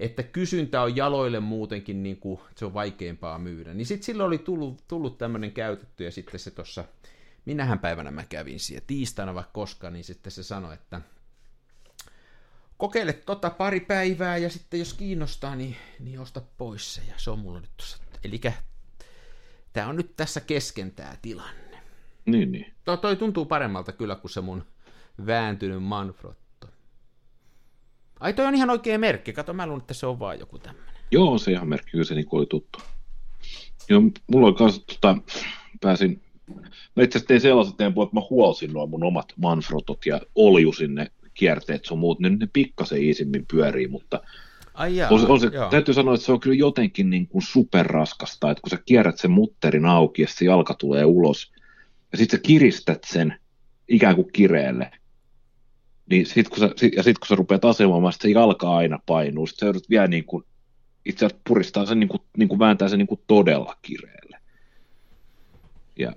[0.00, 3.74] että kysyntä on jaloille muutenkin, niin kuin, se on vaikeampaa myydä.
[3.74, 6.84] Niin sitten silloin oli tullut, tullut tämmöinen käytetty, ja sitten se tuossa,
[7.44, 11.00] minähän päivänä mä kävin siellä, tiistaina vaikka koskaan, niin sitten se sanoi, että
[12.78, 17.02] kokeile tota pari päivää ja sitten jos kiinnostaa, niin, niin osta pois se.
[17.08, 17.98] Ja se on mulla nyt tuossa.
[18.24, 18.40] Eli
[19.72, 21.78] tämä on nyt tässä kesken tämä tilanne.
[22.26, 22.74] Niin, niin.
[22.84, 24.64] Toi, toi tuntuu paremmalta kyllä kuin se mun
[25.26, 26.68] vääntynyt Manfrotto.
[28.20, 29.32] Ai toi on ihan oikea merkki.
[29.32, 30.94] Kato, mä luulen, että se on vaan joku tämmöinen.
[31.10, 32.78] Joo, se ihan merkki, kyllä se niin oli tuttu.
[33.88, 35.16] Joo, mulla oli kanssa, tota,
[35.80, 36.22] pääsin,
[36.96, 40.72] mä itse asiassa tein sellaisen tempun, että mä huolsin nuo mun omat Manfrotot ja olju
[40.72, 44.22] sinne kierteet sun muut, niin ne pikkasen iisimmin pyörii, mutta
[44.74, 45.70] Ai jaa, on, on se, joo.
[45.70, 49.30] täytyy sanoa, että se on kyllä jotenkin niin kuin superraskasta, että kun sä kierrät sen
[49.30, 51.52] mutterin auki ja se jalka tulee ulos,
[52.12, 53.34] ja sitten sä kiristät sen
[53.88, 54.90] ikään kuin kireelle,
[56.10, 58.98] niin sit kun sä, sit, ja sitten kun sä rupeat asemoimaan, sit se jalka aina
[59.06, 60.44] painuu, sit sä joudut vielä niin kuin,
[61.04, 64.38] itse asiassa puristaa sen niin kuin, niin kuin vääntää sen niin kuin todella kireelle.
[65.98, 66.12] Ja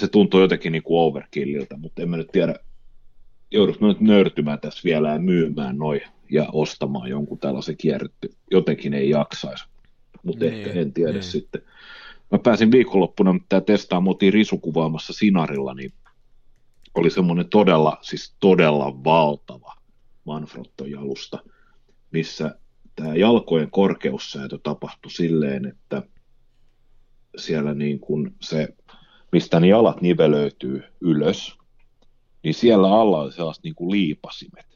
[0.00, 2.54] se tuntuu jotenkin niin kuin overkilliltä, mutta en mä nyt tiedä,
[3.56, 6.00] joudut mä nyt nöyrtymään tässä vielä ja myymään noin
[6.30, 8.30] ja ostamaan jonkun tällaisen kierretty.
[8.50, 9.64] Jotenkin ei jaksaisi,
[10.22, 11.22] mutta Niin, ehkä en tiedä niin.
[11.22, 11.62] sitten.
[12.32, 15.92] Mä pääsin viikonloppuna tää testaa, me oltiin risukuvaamassa Sinarilla, niin
[16.94, 19.74] oli semmoinen todella, siis todella valtava
[20.24, 21.38] Manfrotto-jalusta,
[22.10, 22.58] missä
[22.96, 26.02] tämä jalkojen korkeussäätö tapahtui silleen, että
[27.36, 28.68] siellä niin kuin se,
[29.32, 31.58] mistä ne jalat nivelöityy ylös,
[32.46, 34.66] niin siellä alla oli sellaiset niin kuin liipasimet.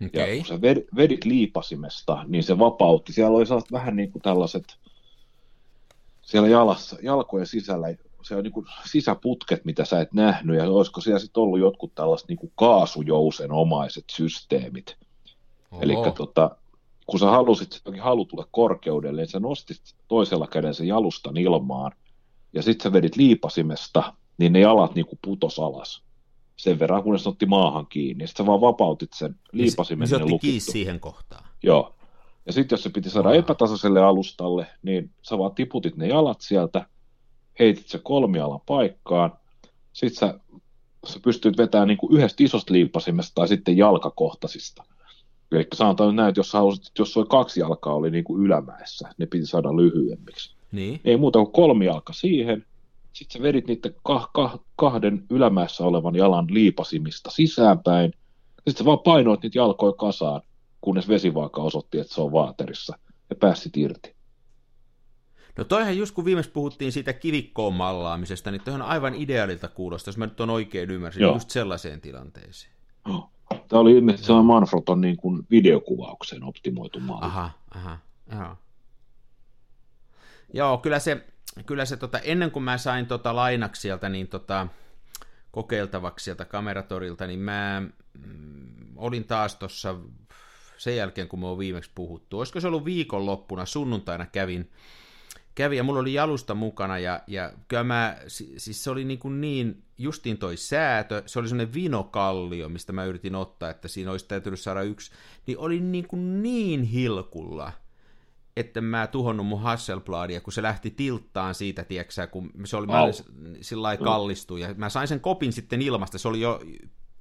[0.00, 0.36] Ja Okei.
[0.36, 3.12] kun sä ved- vedit liipasimesta, niin se vapautti.
[3.12, 4.64] Siellä oli sellaiset vähän niin kuin tällaiset,
[6.22, 7.86] siellä jalassa, jalkojen sisällä,
[8.22, 11.94] se on niin kuin sisäputket, mitä sä et nähnyt, ja olisiko siellä sitten ollut jotkut
[11.94, 14.96] tällaiset niin kuin kaasujousenomaiset systeemit.
[15.80, 16.56] Eli tota,
[17.06, 21.92] kun sä halusit halutulle korkeudelle, niin sä nostit toisella käden sen jalustan ilmaan,
[22.52, 26.03] ja sitten sä vedit liipasimesta, niin ne jalat niin kuin putos alas.
[26.56, 28.26] Sen verran, kunnes ne otti maahan kiinni.
[28.26, 31.44] Sitten sä vaan vapautit sen liipasimen se sinne otti kiinni siihen kohtaan.
[31.62, 31.94] Joo.
[32.46, 33.38] Ja sitten jos se piti saada Wow.
[33.38, 36.86] epätasaiselle alustalle, niin sä vaan tiputit ne jalat sieltä,
[37.58, 39.32] heitit se kolmialan paikkaan,
[39.92, 40.40] sitten sä,
[41.06, 44.84] sä pystyt vetämään niin kuin yhdestä isosta liipasimesta tai sitten jalkakohtaisista.
[45.52, 49.08] Eli sanotaan nyt näin, että jos, halusit, jos sulla kaksi jalkaa oli niin kuin ylämäessä,
[49.18, 50.54] ne piti saada lyhyemmiksi.
[50.72, 51.00] Niin.
[51.04, 52.66] Ei muuta kuin kolmijalka siihen,
[53.14, 58.12] sitten sä vedit niiden kah- kah- kahden ylämäessä olevan jalan liipasimista sisäänpäin,
[58.54, 60.40] sitten sä vaan painoit niitä jalkoja kasaan,
[60.80, 62.98] kunnes vesivaaka osoitti, että se on vaaterissa,
[63.30, 64.14] ja pääsit irti.
[65.58, 70.16] No toihan just kun viimeksi puhuttiin siitä kivikkoon mallaamisesta, niin toihan aivan ideaalilta kuulosta, jos
[70.16, 71.34] mä nyt on oikein ymmärsin, Joo.
[71.34, 72.74] just sellaiseen tilanteeseen.
[73.68, 77.24] Tämä oli ilmeisesti sellainen Manfroton niin kuin videokuvaukseen optimoitu malli.
[77.24, 77.98] Aha, aha,
[78.32, 78.56] joo.
[80.52, 81.33] Joo, kyllä se,
[81.66, 84.66] kyllä se tota, ennen kuin mä sain tota lainaksi sieltä, niin tota,
[85.50, 87.82] kokeiltavaksi sieltä kameratorilta, niin mä
[88.26, 88.64] mm,
[88.96, 89.96] olin taas tuossa
[90.78, 92.38] sen jälkeen, kun me on viimeksi puhuttu.
[92.38, 94.70] Olisiko se ollut viikonloppuna, sunnuntaina kävin,
[95.54, 99.18] kävin ja mulla oli jalusta mukana ja, ja kyllä mä, si- siis se oli niin,
[99.18, 104.10] kuin niin justiin toi säätö, se oli semmoinen vinokallio, mistä mä yritin ottaa, että siinä
[104.10, 105.12] olisi täytynyt saada yksi,
[105.46, 107.72] niin oli niin, kuin niin hilkulla,
[108.56, 112.98] että mä tuhonnut mun Hasselbladia, kun se lähti tilttaan siitä, tieksää, kun se oli, mä
[112.98, 113.04] Au.
[113.04, 113.14] olin
[113.60, 116.60] sillä lailla kallistui, ja mä sain sen kopin sitten ilmasta, se oli jo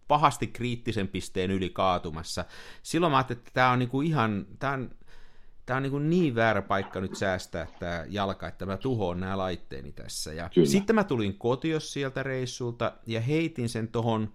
[0.08, 2.46] pahasti kriittisen pisteen yli kaatumassa.
[2.84, 4.90] Silloin mä ajattelin, että tämä on niinku ihan, tämä on,
[5.66, 9.92] tää on niinku niin väärä paikka nyt säästää tämä jalka, että mä tuhoon nämä laitteeni
[9.92, 10.34] tässä.
[10.34, 10.68] Ja Kyllä.
[10.68, 14.34] sitten mä tulin kotios sieltä reissulta ja heitin sen tohon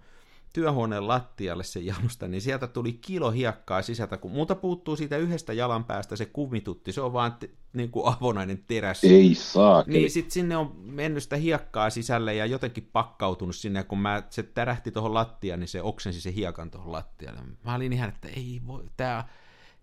[0.53, 5.53] työhuoneen lattialle sen jalusta, niin sieltä tuli kilo hiekkaa sisältä, kun multa puuttuu siitä yhdestä
[5.53, 9.05] jalan päästä se kumitutti, se on vaan te, niin kuin avonainen teräs.
[9.05, 9.85] Ei saa.
[9.87, 14.43] Niin sitten sinne on mennyt sitä hiekkaa sisälle ja jotenkin pakkautunut sinne, kun mä, se
[14.43, 17.41] tärähti tuohon lattiaan, niin se oksensi se hiekan tuohon lattialle.
[17.65, 19.29] Mä olin ihan, että ei voi, tää,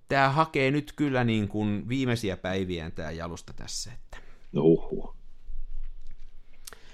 [0.07, 3.91] tää hakee nyt kyllä niin kuin viimeisiä päiviään tää jalusta tässä.
[3.93, 4.18] Että.
[4.55, 5.16] Uhu.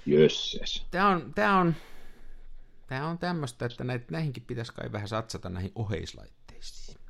[0.06, 0.86] Jösses.
[0.90, 1.74] Tää on, tää on,
[2.86, 7.02] tää on tämmöistä, että näit, näihinkin pitäisi kai vähän satsata näihin oheislaitteisiin.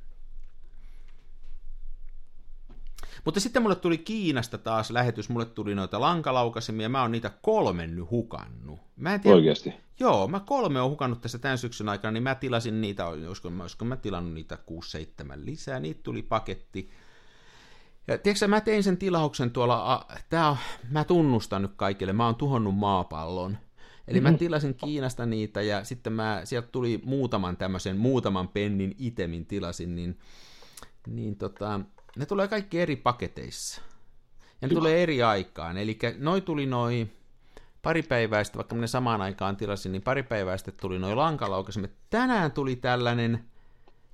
[3.25, 7.95] Mutta sitten mulle tuli Kiinasta taas lähetys, mulle tuli noita lankalaukasimia, mä oon niitä kolmen
[7.95, 8.79] nyt hukannut.
[8.95, 9.73] Mä en tiedä, Oikeasti.
[9.99, 13.85] Joo, mä kolme on hukannut tässä tämän syksyn aikana, niin mä tilasin niitä, olisiko, olisiko
[13.85, 16.91] mä tilannut niitä 6-7 lisää, niitä tuli paketti.
[18.07, 20.57] Ja tiedätkö, mä tein sen tilauksen tuolla, a- tää on,
[20.89, 23.57] mä tunnustan nyt kaikille, mä oon tuhonnut maapallon.
[24.07, 29.45] Eli mä tilasin Kiinasta niitä ja sitten mä, sieltä tuli muutaman tämmöisen, muutaman pennin itemin
[29.45, 30.19] tilasin, niin,
[31.07, 31.79] niin tota,
[32.15, 33.81] ne tulee kaikki eri paketeissa.
[34.61, 34.79] Ja ne Hyvä.
[34.79, 35.77] tulee eri aikaan.
[35.77, 37.07] Eli noi tuli noi
[37.81, 41.91] pari päivää sitten, vaikka minä samaan aikaan tilasin, niin pari päivää sitten tuli noi lankalaukaiset.
[42.09, 43.45] Tänään tuli tällainen,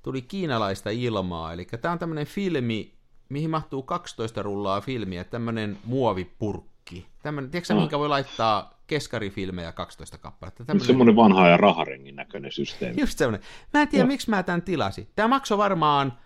[0.02, 2.94] tuli kiinalaista ilmaa, eli tämä on tämmöinen filmi,
[3.28, 7.06] mihin mahtuu 12 rullaa filmiä, tämmöinen muovipurkki.
[7.22, 10.64] Tämmöinen, tiedätkö sä, minkä voi laittaa keskarifilmejä 12 kappaletta?
[10.64, 13.00] Tämmöinen, semmoinen vanha ja raharengin näköinen systeemi.
[13.00, 13.48] just semmoinen.
[13.74, 14.06] Mä en tiedä, Joo.
[14.06, 15.08] miksi mä tämän tilasin.
[15.16, 16.18] Tämä maksoi varmaan,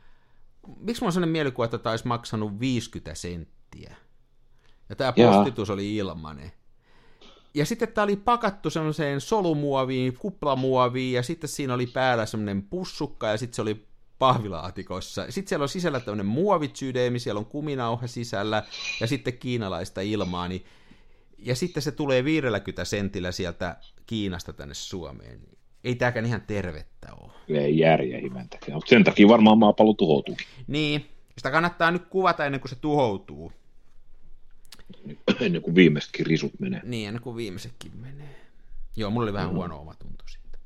[0.78, 3.94] miksi mulla on sellainen mielikuva, että tämä olisi maksanut 50 senttiä.
[4.88, 6.52] Ja tämä postitus oli ilmanen.
[7.54, 13.28] ja sitten tämä oli pakattu semmoiseen solumuoviin, kuplamuoviin, ja sitten siinä oli päällä semmoinen pussukka,
[13.28, 13.86] ja sitten se oli
[14.18, 15.24] pahvilaatikossa.
[15.28, 18.62] Sitten siellä on sisällä tämmöinen muovitsydeemi, siellä on kuminauha sisällä,
[19.00, 20.64] ja sitten kiinalaista ilmaa, niin
[21.39, 23.76] ja sitten se tulee 50 sentillä sieltä
[24.07, 25.41] Kiinasta tänne Suomeen.
[25.85, 27.32] Ei tämäkään ihan tervettä ole.
[27.49, 30.37] Ei järjä himentäkään, mutta sen takia varmaan maapallo tuhoutuu.
[30.66, 31.07] Niin,
[31.39, 33.53] sitä kannattaa nyt kuvata ennen kuin se tuhoutuu.
[35.41, 36.80] Ennen kuin viimeisetkin risut menee.
[36.85, 38.41] Niin, ennen kuin viimeisetkin menee.
[38.97, 39.55] Joo, mulla oli vähän mm.
[39.55, 40.59] huono omatunto siitä.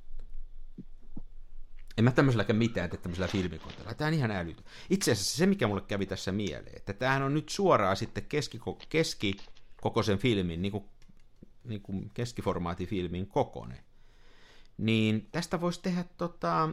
[1.98, 3.94] En mä tämmöiselläkään mitään, että tämmöisellä filmikontella.
[3.94, 4.64] Tämä on ihan älytön.
[4.90, 8.86] Itse asiassa se, mikä mulle kävi tässä mieleen, että tämähän on nyt suoraan sitten keskiko-
[9.78, 10.84] keskikokoisen filmin, niin kuin,
[11.64, 13.84] niin kuin keskiformaatifilmin kokonen.
[14.78, 16.68] Niin tästä voisi tehdä tota,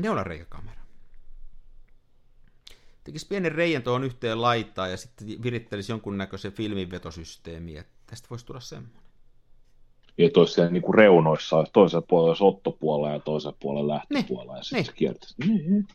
[0.00, 0.80] neulareikäkamera
[3.04, 8.60] tekisi pienen reijän tuohon yhteen laittaa ja sitten virittelisi jonkunnäköisen filminvetosysteemi, että tästä voisi tulla
[8.60, 9.02] semmoinen.
[10.18, 14.84] Ja toisella niin kuin reunoissa, toisella puolella olisi ottopuolella ja toisella puolella lähtöpuolella, ja sitten
[14.84, 15.34] se kiertäisi.
[15.38, 15.88] Niin.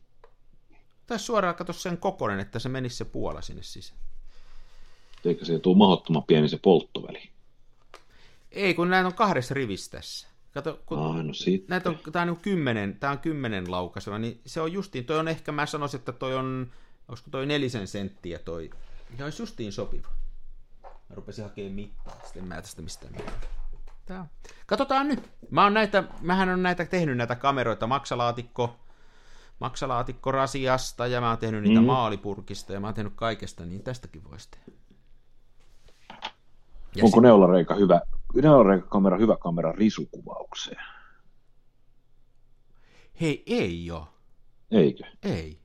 [1.07, 4.04] Tai suoraan katso sen kokonen, että se menisi se puola sinne sisään.
[5.25, 7.29] Eikö se tule mahdottoman pieni se polttoväli?
[8.51, 10.27] Ei, kun näitä on kahdessa rivissä tässä.
[10.53, 11.69] Kato, kun ah, no sitten.
[11.69, 15.19] näitä on, tämä on niin kymmenen, tämä on kymmenen laukaiseva, niin se on justiin, toi
[15.19, 16.71] on ehkä, mä sanoisin, että toi on
[17.07, 18.69] Olisiko toi nelisen senttiä toi?
[19.17, 20.07] Ja olisi justiin sopiva.
[20.83, 23.37] Mä rupesin hakemaan mittaa, sitten en mä tästä mistään mitään.
[24.05, 24.27] Tää.
[24.65, 25.29] Katsotaan nyt.
[25.49, 28.75] Mä oon näitä, mähän on näitä tehnyt näitä kameroita maksalaatikko,
[29.59, 31.85] maksalaatikko rasiasta ja mä oon tehnyt niitä mm.
[31.85, 34.84] maalipurkista ja mä oon tehnyt kaikesta, niin tästäkin voisi tehdä.
[36.95, 37.23] Ja Onko sit...
[37.23, 38.01] neulareika hyvä,
[38.41, 40.85] neulareika-kamera hyvä kamera risukuvaukseen?
[43.21, 44.07] Hei, ei jo.
[44.71, 45.03] Eikö?
[45.23, 45.59] Ei.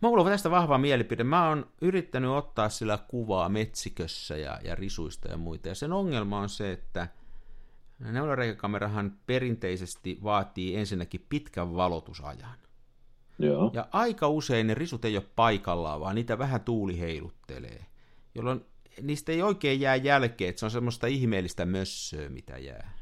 [0.00, 1.24] Mulla on tästä vahva mielipide.
[1.24, 5.68] Mä oon yrittänyt ottaa sillä kuvaa metsikössä ja, ja risuista ja muita.
[5.68, 7.08] Ja sen ongelma on se, että
[7.98, 12.58] neulareikäkamerahan perinteisesti vaatii ensinnäkin pitkän valotusajan.
[13.38, 13.70] Joo.
[13.72, 17.86] Ja aika usein ne risut ei ole paikallaan, vaan niitä vähän tuuli heiluttelee,
[18.34, 18.64] jolloin
[19.02, 22.98] niistä ei oikein jää jälkeen, että se on semmoista ihmeellistä mössöä, mitä jää.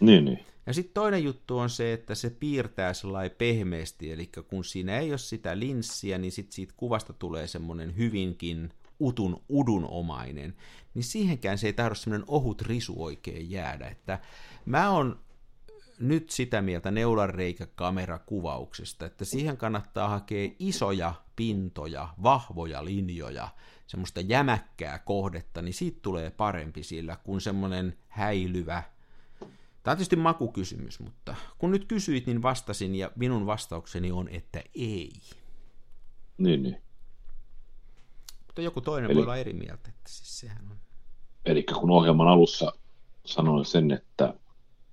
[0.00, 0.46] Niin, niin.
[0.66, 5.10] Ja sitten toinen juttu on se, että se piirtää sellainen pehmeästi, eli kun siinä ei
[5.10, 8.70] ole sitä linssiä, niin sitten siitä kuvasta tulee semmoinen hyvinkin
[9.00, 10.54] utun udunomainen,
[10.94, 14.18] niin siihenkään se ei tahdo semmoinen ohut risu oikein jäädä, että
[14.64, 15.20] mä oon
[15.98, 23.48] nyt sitä mieltä neulanreikäkamerakuvauksesta, että siihen kannattaa hakea isoja pintoja, vahvoja linjoja,
[23.86, 28.82] semmoista jämäkkää kohdetta, niin siitä tulee parempi sillä kuin semmoinen häilyvä,
[29.86, 34.62] Tämä on tietysti makukysymys, mutta kun nyt kysyit, niin vastasin, ja minun vastaukseni on, että
[34.74, 35.10] ei.
[36.38, 36.82] Niin, niin.
[38.46, 39.16] Mutta joku toinen Eli...
[39.16, 40.76] voi olla eri mieltä, että siis sehän on.
[41.44, 42.72] Eli kun ohjelman alussa
[43.24, 44.34] sanoin sen, että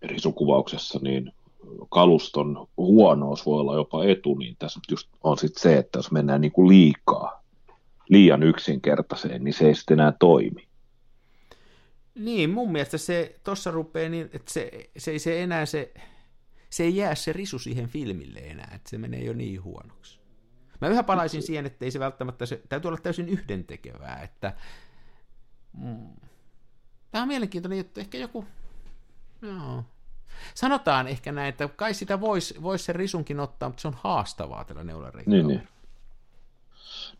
[0.01, 1.31] risukuvauksessa niin
[1.89, 6.41] kaluston huonous voi olla jopa etu, niin tässä just on sitten se, että jos mennään
[6.41, 7.42] niin kuin liikaa,
[8.09, 10.67] liian yksinkertaiseen, niin se ei sitten enää toimi.
[12.15, 15.93] Niin, mun mielestä se tuossa rupeaa niin, että se, se ei se enää se,
[16.69, 20.19] se ei jää se risu siihen filmille enää, että se menee jo niin huonoksi.
[20.81, 24.53] Mä yhä palaisin siihen, että ei se välttämättä, se täytyy olla täysin yhdentekevää, että
[25.77, 26.09] mm,
[27.11, 28.45] tämä on mielenkiintoinen juttu, ehkä joku,
[29.41, 29.83] joo.
[30.53, 34.63] Sanotaan ehkä näin, että kai sitä voisi vois sen risunkin ottaa, mutta se on haastavaa
[34.63, 35.37] tällä neulareikalla.
[35.37, 35.67] Niin, niin.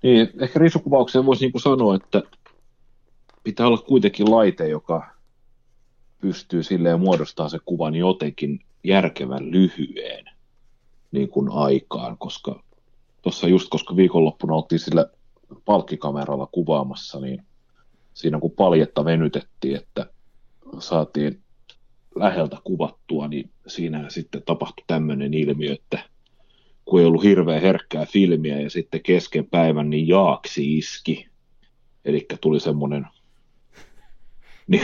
[0.04, 2.24] Niin, ehkä risukuvaukseen voisi niin sanoa, että
[3.44, 5.14] pitää olla kuitenkin laite, joka
[6.22, 10.26] pystyy silleen muodostaa se kuvan jotenkin järkevän lyhyen
[11.12, 12.64] niin kuin aikaan, koska
[13.22, 15.06] tuossa just koska viikonloppuna oltiin sillä
[15.66, 17.46] palkkikameralla kuvaamassa, niin
[18.14, 20.10] siinä kun paljetta venytettiin, että
[20.80, 21.42] saatiin
[22.16, 26.13] läheltä kuvattua, niin siinä sitten tapahtui tämmöinen ilmiö, että
[26.86, 31.28] kun ei ollut hirveän herkkää filmiä ja sitten kesken päivän, niin jaaksi iski.
[32.06, 33.08] Eli tuli semmoinen
[34.68, 34.84] niin,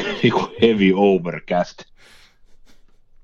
[0.61, 1.77] heavy overcast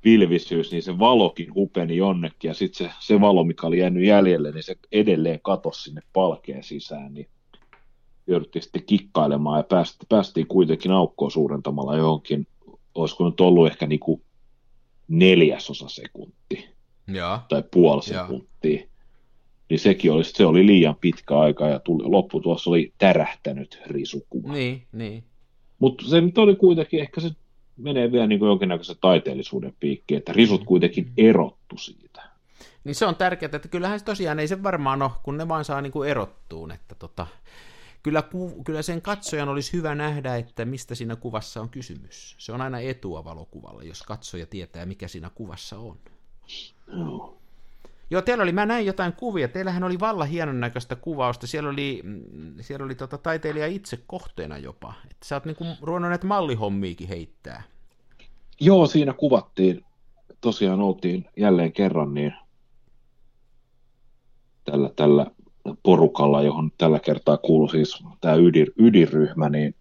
[0.02, 4.52] pilvisyys, niin se valokin upeni jonnekin, ja sitten se, se valo, mikä oli jäänyt jäljelle,
[4.52, 7.28] niin se edelleen katosi sinne palkeen sisään, niin
[8.28, 12.48] jouduttiin sitten kikkailemaan, ja päästiin, päästiin kuitenkin aukkoa suurentamalla johonkin,
[12.96, 14.22] olisiko nyt ollut ehkä niin kuin
[15.08, 16.75] neljäsosa sekunti,
[17.08, 17.42] ja.
[17.50, 18.88] tai puoli sekuntia,
[19.70, 24.54] niin sekin oli, se oli liian pitkä aika, ja tuli, loppu tuossa oli tärähtänyt risukuva.
[24.54, 25.24] Niin, niin.
[25.80, 27.30] Mutta se nyt oli kuitenkin, ehkä se
[27.78, 30.66] menee vielä niin jonkinnäköisen taiteellisuuden piikkiin, että risut mm.
[30.66, 32.30] kuitenkin erottu siitä.
[32.84, 35.66] Niin se on tärkeää, että kyllähän se tosiaan ei se varmaan ole, kun ne vaan
[35.66, 37.28] saa niin kuin erottuun, että tota,
[38.04, 42.36] kyllä, ku, kyllä sen katsojan olisi hyvä nähdä, että mistä siinä kuvassa on kysymys.
[42.38, 45.98] Se on aina etua valokuvalla, jos katsoja tietää, mikä siinä kuvassa on.
[46.98, 47.36] Joo.
[48.10, 52.02] Joo, teillä oli, mä näin jotain kuvia, teillähän oli valla hienon näköistä kuvausta, siellä oli,
[52.04, 57.08] mm, siellä oli tota taiteilija itse kohteena jopa, että sä oot niinku ruvennut näitä mallihommiikin
[57.08, 57.64] heittää.
[58.60, 59.86] Joo, siinä kuvattiin,
[60.42, 62.34] tosiaan oltiin jälleen kerran niin
[64.64, 65.26] tällä, tällä
[65.84, 69.76] porukalla, johon tällä kertaa kuului siis tämä ydin, ydinryhmä, niin,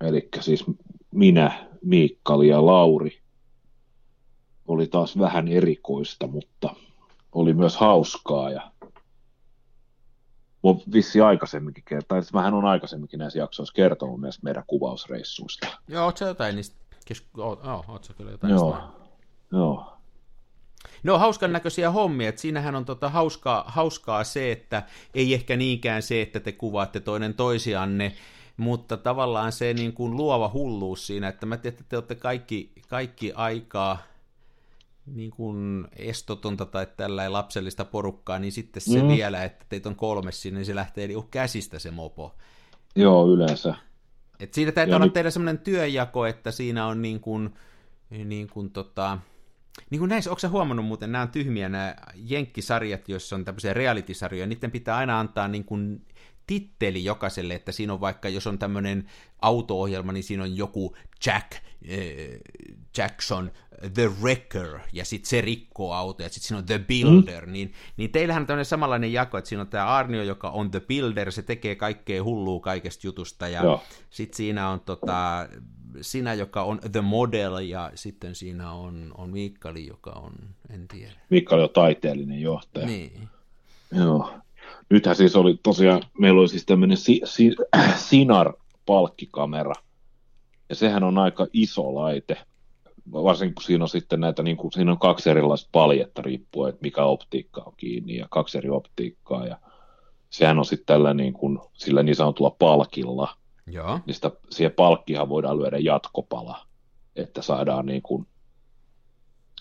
[0.00, 0.64] eli siis
[1.10, 3.18] minä, Miikkali ja Lauri,
[4.68, 6.74] oli taas vähän erikoista, mutta
[7.32, 8.70] oli myös hauskaa ja
[10.64, 15.66] Mä vissi aikaisemminkin kertaa, tai mähän on aikaisemminkin näissä jaksoissa kertonut myös meidän kuvausreissuista.
[15.88, 17.42] Joo, oot sä jotain niistä, kesku...
[17.42, 18.88] oot, oh, oot sä kyllä jotain Joo, niistä
[19.52, 19.92] joo.
[21.02, 24.82] No hauskan näköisiä hommia, että siinähän on tota hauskaa, hauskaa se, että
[25.14, 28.12] ei ehkä niinkään se, että te kuvaatte toinen toisianne,
[28.56, 32.72] mutta tavallaan se niin kuin luova hulluus siinä, että mä tiedän, että te olette kaikki,
[32.88, 33.98] kaikki aikaa
[35.14, 39.08] niin kuin estotonta tai tällä lapsellista porukkaa, niin sitten se Mm.
[39.08, 42.34] vielä, että teitä on kolme sinne, niin se lähtee niin käsistä se mopo.
[42.96, 43.74] Joo, yleensä.
[44.40, 47.50] Et siinä Ja olla nyt- teillä semmoinen työjako, että siinä on niin kuin,
[48.24, 49.18] niin kuin tota,
[49.90, 53.74] niin kuin näissä, onko sä huomannut muuten, nämä on tyhmiä nämä jenkkisarjat, joissa on tämmöisiä
[53.74, 56.06] reality-sarjoja, niiden pitää aina antaa niin kuin
[56.48, 59.10] titteli jokaiselle, että siinä on vaikka, jos on tämmöinen
[59.42, 60.96] auto-ohjelma, niin siinä on joku
[61.26, 62.40] Jack eh,
[62.96, 63.50] Jackson,
[63.94, 67.52] The Wrecker, ja sitten se rikkoo autoja, ja sitten siinä on The Builder, mm.
[67.52, 70.80] niin, niin teillähän on tämmöinen samanlainen jako, että siinä on tämä Arnio, joka on The
[70.80, 73.78] Builder, se tekee kaikkea hullua kaikesta jutusta, ja
[74.10, 75.48] sitten siinä on tota,
[76.00, 80.32] sinä, joka on The Model, ja sitten siinä on, on Miikkali, joka on,
[80.70, 81.12] en tiedä.
[81.30, 82.86] Mikkali on taiteellinen johtaja.
[82.86, 83.28] Niin.
[83.92, 84.30] Joo.
[84.90, 87.50] Nythän siis oli tosiaan, meillä oli siis tämmöinen si, si,
[88.08, 89.74] Sinar-palkkikamera,
[90.68, 92.36] ja sehän on aika iso laite,
[93.12, 96.82] varsinkin kun siinä on sitten näitä, niin kuin, siinä on kaksi erilaista paljetta riippuen, että
[96.82, 99.58] mikä optiikka on kiinni, ja kaksi eri optiikkaa, ja
[100.30, 103.36] sehän on sitten tällä niin kuin, sillä niin sanotulla palkilla,
[103.66, 104.00] Joo.
[104.06, 106.66] niin sitä, siihen palkkihan voidaan lyödä jatkopala,
[107.16, 108.26] että saadaan niin kuin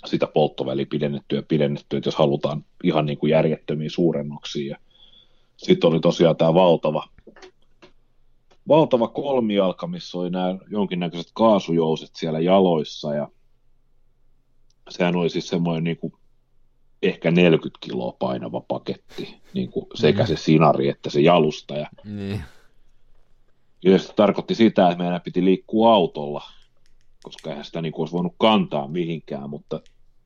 [0.05, 4.77] sitä polttoväliä pidennettyä ja pidennettyä, että jos halutaan ihan niin kuin järjettömiä suurennuksia.
[5.57, 7.07] Sitten oli tosiaan tämä valtava,
[8.67, 13.27] valtava kolmijalka, missä oli nämä jonkinnäköiset kaasujouset siellä jaloissa ja
[14.89, 16.13] sehän oli siis semmoinen niin kuin
[17.01, 21.89] ehkä 40 kiloa painava paketti, niin kuin sekä se sinari että se jalustaja.
[22.03, 22.43] Niin.
[23.83, 26.43] Ja se tarkoitti sitä, että meidän piti liikkua autolla,
[27.23, 29.81] koska eihän sitä niin kuin olisi voinut kantaa mihinkään, mutta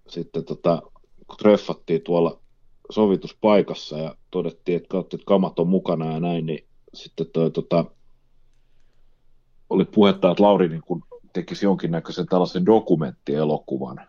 [0.10, 0.82] sitten tota,
[1.28, 2.41] kun treffattiin tuolla
[2.92, 7.86] sovituspaikassa ja todettiin, että, katsotte, että kamat on mukana ja näin, niin sitten toi, tota,
[9.70, 14.02] oli puhetta, että Lauri niin kuin tekisi jonkinnäköisen tällaisen dokumenttielokuvan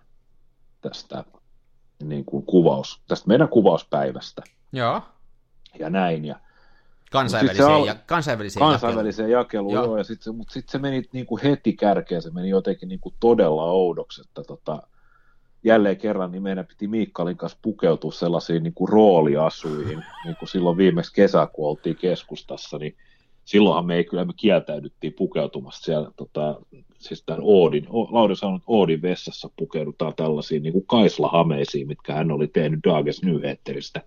[0.80, 1.24] tästä
[2.03, 5.03] niin kuin kuvaus, tästä meidän kuvauspäivästä Joo.
[5.78, 6.24] ja näin.
[6.24, 6.41] Ja
[7.12, 9.85] Kansainväliseen, se ja, kansainväliseen, kansainväliseen jakeluun, Joo.
[9.85, 12.89] joo, ja sit se, mutta sitten se meni niin kuin heti kärkeen, se meni jotenkin
[12.89, 14.83] niin kuin todella oudoksi, että tota,
[15.65, 20.77] jälleen kerran niin meidän piti Miikkalin kanssa pukeutua sellaisiin niin kuin rooliasuihin, niin kuin silloin
[20.77, 22.97] viimeksi kesä, kun oltiin keskustassa, niin
[23.45, 26.61] silloinhan me ei kyllä, me kieltäydyttiin pukeutumasta siellä, tota,
[26.99, 32.15] siis tämän Oodin, O- Lauri sanoi, että Oodin vessassa pukeudutaan tällaisiin niin kuin Kaisla-hameisiin, mitkä
[32.15, 34.01] hän oli tehnyt Dages Nyheteristä.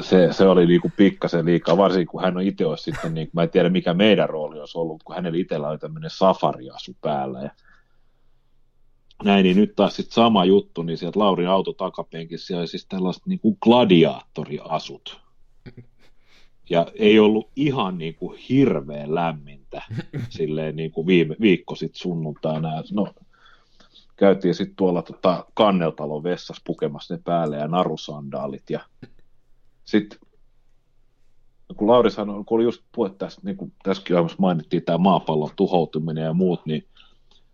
[0.00, 3.50] se, se oli niinku pikkasen liikaa, varsinkin kun hän on itse sitten, niin, mä en
[3.50, 7.50] tiedä mikä meidän rooli olisi ollut, kun hänellä itsellä oli tämmöinen safariasu päällä ja
[9.24, 12.86] näin, niin nyt taas sitten sama juttu, niin sieltä Laurin auto takapenkissä siellä oli siis
[12.86, 15.20] tällaiset niin kuin gladiaattoriasut.
[16.70, 19.82] Ja ei ollut ihan niin kuin hirveän lämmintä
[20.28, 22.82] silleen niin kuin viime, viikko sitten sunnuntaina.
[22.92, 23.14] No,
[24.16, 28.80] käytiin sitten tuolla tota, Kanneltalon vessassa pukemassa ne päälle ja narusandaalit ja
[29.84, 30.18] sitten
[31.76, 36.24] kun Lauri sanoi, kun oli just puhe tästä, niin kuin tässäkin mainittiin tämä maapallon tuhoutuminen
[36.24, 36.84] ja muut, niin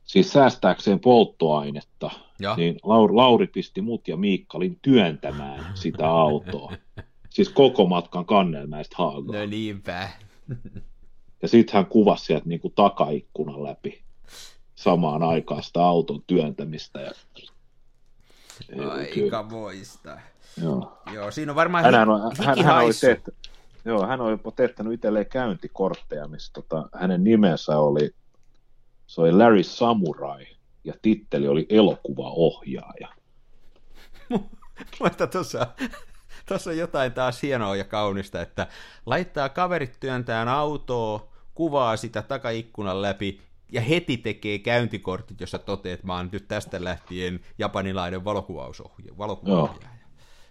[0.05, 2.57] siis säästääkseen polttoainetta, Joo.
[2.57, 6.73] niin Lauri, Lauri pisti mut ja Miikkalin työntämään sitä autoa.
[7.31, 9.41] Siis koko matkan Kannelmäestä Haagaan.
[9.41, 10.09] No niinpä.
[11.43, 14.03] Ja sitten hän kuvasi sieltä niin kuin takaikkunan läpi
[14.75, 17.01] samaan aikaan sitä auton työntämistä.
[17.01, 17.13] Ja...
[18.91, 20.19] Aika moista.
[20.63, 20.99] Joo.
[21.13, 23.35] Joo, siinä on varmaan Hänhän on, hän, hän, oli tehty,
[23.85, 28.15] joo, hän on jopa teettänyt itselleen käyntikortteja, missä tota, hänen nimensä oli,
[29.07, 30.47] se oli Larry Samurai,
[30.85, 33.09] ja titteli oli elokuvaohjaaja.
[35.01, 35.67] Mutta tuossa,
[36.49, 38.67] Tuossa on jotain taas hienoa ja kaunista, että
[39.07, 43.41] laittaa kaverit työntään autoa, kuvaa sitä takaikkunan läpi
[43.73, 49.75] ja heti tekee käyntikortit, jossa toteat, että mä oon nyt tästä lähtien japanilainen valokuvaaja.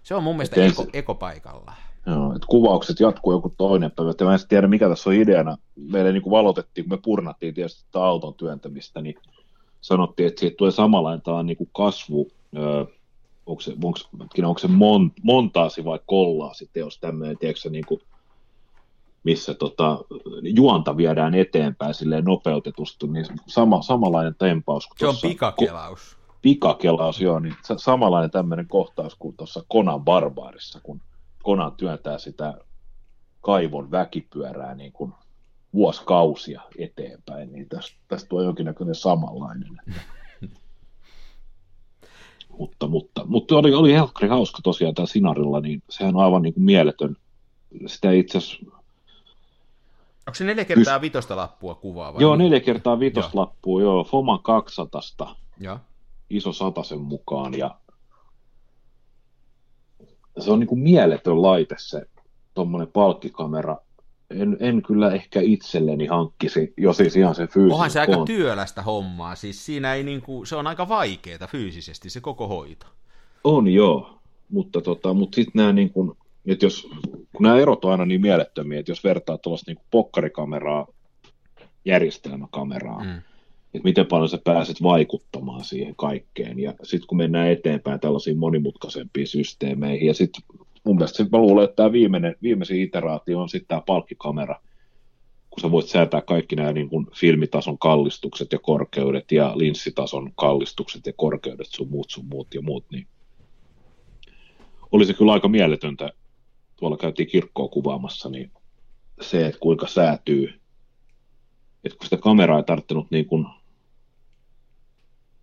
[0.03, 1.73] Se on mun mielestä eko, ekopaikalla.
[2.05, 4.13] Joo, että kuvaukset jatkuu joku toinen päivä.
[4.23, 5.57] Mä en tiedä, mikä tässä on ideana.
[5.75, 9.15] Meille niin kuin valotettiin, kun me purnattiin tietysti tätä auton työntämistä, niin
[9.81, 12.27] sanottiin, että siitä tulee samanlainen tämä niin kuin kasvu,
[12.57, 12.85] öö,
[13.45, 13.99] onko se, onko,
[14.43, 18.01] onko se mon, montaasi vai kollaasi teos tämmöinen, tiedätkö niin kuin,
[19.23, 19.99] missä tota,
[20.43, 24.87] juonta viedään eteenpäin silleen nopeutetusti, niin sama, samanlainen tempaus.
[24.87, 26.15] Kuin se on pikakelaus.
[26.15, 31.01] Ko, pikakelaus, joo, niin samanlainen tämmöinen kohtaus kuin tuossa Konan Barbaarissa, kun
[31.43, 32.53] Konan työntää sitä
[33.41, 35.13] kaivon väkipyörää niin kuin
[35.73, 39.77] vuosikausia eteenpäin, niin tästä, tästä tuo jonkinnäköinen samanlainen.
[42.59, 46.53] mutta, mutta, mutta oli, oli helkkari hauska tosiaan tämä Sinarilla, niin sehän on aivan niin
[46.53, 47.17] kuin mieletön.
[47.85, 48.65] Sitä itse asiassa
[50.27, 52.13] Onko se neljä kertaa vitosta lappua kuvaa?
[52.13, 53.41] Vai joo, neljä kertaa vitosta joo.
[53.41, 54.03] lappua, joo.
[54.03, 55.79] Foman 200 joo.
[56.29, 57.75] iso satasen mukaan, ja
[60.39, 62.01] se on niin kuin mieletön laite se
[62.53, 63.77] tuommoinen palkkikamera.
[64.29, 68.81] En, en kyllä ehkä itselleni hankkisi, jos siis ihan se fyysinen Onhan se aika työlästä
[68.81, 72.85] hommaa, siis siinä ei niin kuin, se on aika vaikeaa fyysisesti se koko hoito.
[73.43, 74.19] On joo,
[74.49, 76.11] mutta, tota, mutta sitten nämä niin kuin,
[76.45, 80.87] että jos, kun nämä erot on aina niin mielettömiä, että jos vertaa tuollaista niin pokkarikameraa
[81.85, 83.21] järjestelmäkameraan, mm.
[83.73, 89.27] Että miten paljon sä pääset vaikuttamaan siihen kaikkeen, ja sitten kun mennään eteenpäin tällaisiin monimutkaisempiin
[89.27, 90.43] systeemeihin, ja sitten
[90.83, 94.59] mun mielestä mä luulen, että tämä viimeinen, viimeisin iteraatio on sitten tämä palkkikamera,
[95.49, 101.05] kun sä voit säätää kaikki nämä niin kuin filmitason kallistukset ja korkeudet ja linssitason kallistukset
[101.05, 103.07] ja korkeudet, sun muut, sun muut ja muut, niin
[104.91, 106.09] olisi kyllä aika mieletöntä.
[106.79, 108.51] Tuolla käytiin kirkkoa kuvaamassa, niin
[109.21, 110.53] se, että kuinka säätyy,
[111.83, 113.45] että kun sitä kameraa ei tarvittanut niin kuin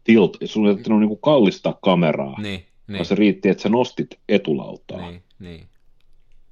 [0.04, 2.94] tilt, sun ei tarvittanut niin kuin kallistaa kameraa, niin, niin.
[2.94, 5.10] vaan se riitti, että sä nostit etulautaa.
[5.10, 5.66] Niin, niin.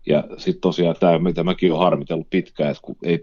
[0.07, 3.23] Ja sitten tosiaan tämä, mitä mäkin olen harmitellut pitkään, että kun ei,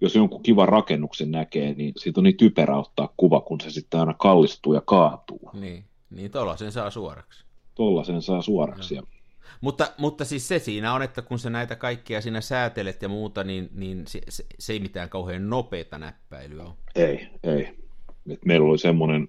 [0.00, 4.00] jos jonkun kivan rakennuksen näkee, niin siitä on niin typerä ottaa kuva, kun se sitten
[4.00, 5.50] aina kallistuu ja kaatuu.
[5.52, 7.44] Niin, niin sen saa suoraksi.
[7.74, 8.94] Tuolla sen saa suoraksi.
[8.94, 9.00] No.
[9.00, 9.14] Ja
[9.60, 13.44] mutta, mutta siis se siinä on, että kun sä näitä kaikkia siinä säätelet ja muuta,
[13.44, 16.74] niin, niin se, se, se ei mitään kauhean nopeita näppäilyä ole.
[16.94, 17.83] Ei, ei.
[18.28, 19.28] Et meillä oli semmoinen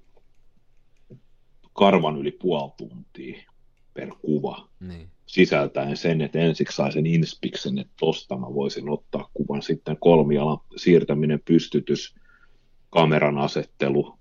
[1.73, 3.51] karvan yli puoli tuntia
[3.93, 4.69] per kuva.
[4.79, 5.07] Niin.
[5.25, 9.61] Sisältäen sen, että ensiksi sai sen inspiksen, että tosta mä voisin ottaa kuvan.
[9.61, 12.15] Sitten kolmialan siirtäminen, pystytys,
[12.89, 14.19] kameran asettelu,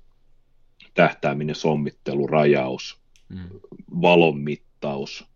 [0.94, 3.48] tähtääminen, sommittelu, rajaus, mm.
[4.02, 5.34] valon mittaus,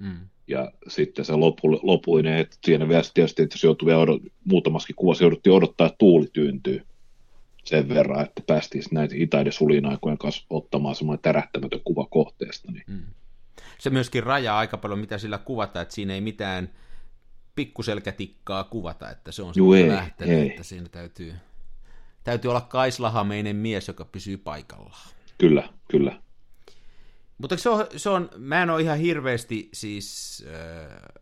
[0.00, 0.28] Mm.
[0.46, 4.96] Ja sitten se lopu, lopuinen, että siinä vielä tietysti, että jos joutuu vielä odot, muutamaskin
[4.96, 6.82] kuvassa jouduttiin odottaa, että tuuli tyyntyy
[7.64, 12.72] sen verran, että päästiin näitä itaiden sulinaikojen kanssa ottamaan semmoinen tärähtämätön kuva kohteesta.
[12.72, 12.84] Niin.
[12.86, 13.02] Mm.
[13.78, 16.70] Se myöskin rajaa aika paljon, mitä sillä kuvata, että siinä ei mitään
[17.54, 20.50] pikkuselkätikkaa kuvata, että se on Juu, ei, lähtenyt, ei.
[20.50, 21.34] että siinä täytyy,
[22.24, 25.08] täytyy olla kaislahameinen mies, joka pysyy paikallaan.
[25.38, 26.22] Kyllä, kyllä.
[27.38, 31.19] Mutta se on, se on, mä en ole ihan hirveästi siis äh,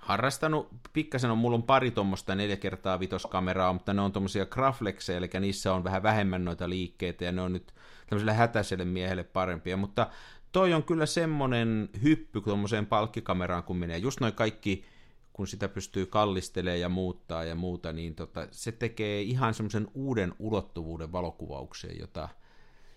[0.00, 5.18] harrastanut, pikkasen on, mulla on pari tuommoista neljä kertaa vitoskameraa, mutta ne on tuommoisia graflexeja,
[5.18, 7.74] eli niissä on vähän vähemmän noita liikkeitä, ja ne on nyt
[8.06, 10.06] tämmöiselle hätäiselle miehelle parempia, mutta
[10.52, 14.84] toi on kyllä semmoinen hyppy tuommoiseen palkkikameraan, kun menee just noin kaikki,
[15.32, 20.34] kun sitä pystyy kallistelemaan ja muuttaa ja muuta, niin tota, se tekee ihan semmoisen uuden
[20.38, 22.28] ulottuvuuden valokuvaukseen, jota,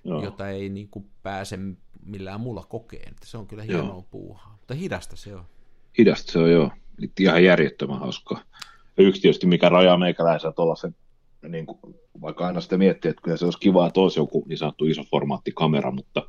[0.04, 0.24] Joo.
[0.24, 1.60] jota ei niin kuin pääse
[2.06, 3.16] millään muulla kokeen.
[3.24, 4.08] Se on kyllä hienoa joo.
[4.12, 5.46] puuhaa, mutta hidasta se on.
[5.98, 6.72] Hidasta se on, joo.
[7.20, 8.42] Ihan järjettömän hauskaa.
[8.98, 10.96] Ja yksi tietysti, mikä rajaa meikäläisen tuollaisen,
[11.48, 14.58] niin kuin, vaikka aina sitä miettii, että kyllä se olisi kiva, että olisi joku niin
[14.58, 16.28] sanottu isoformaattikamera, mutta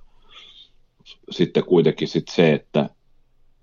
[1.31, 2.91] sitten kuitenkin sit se, että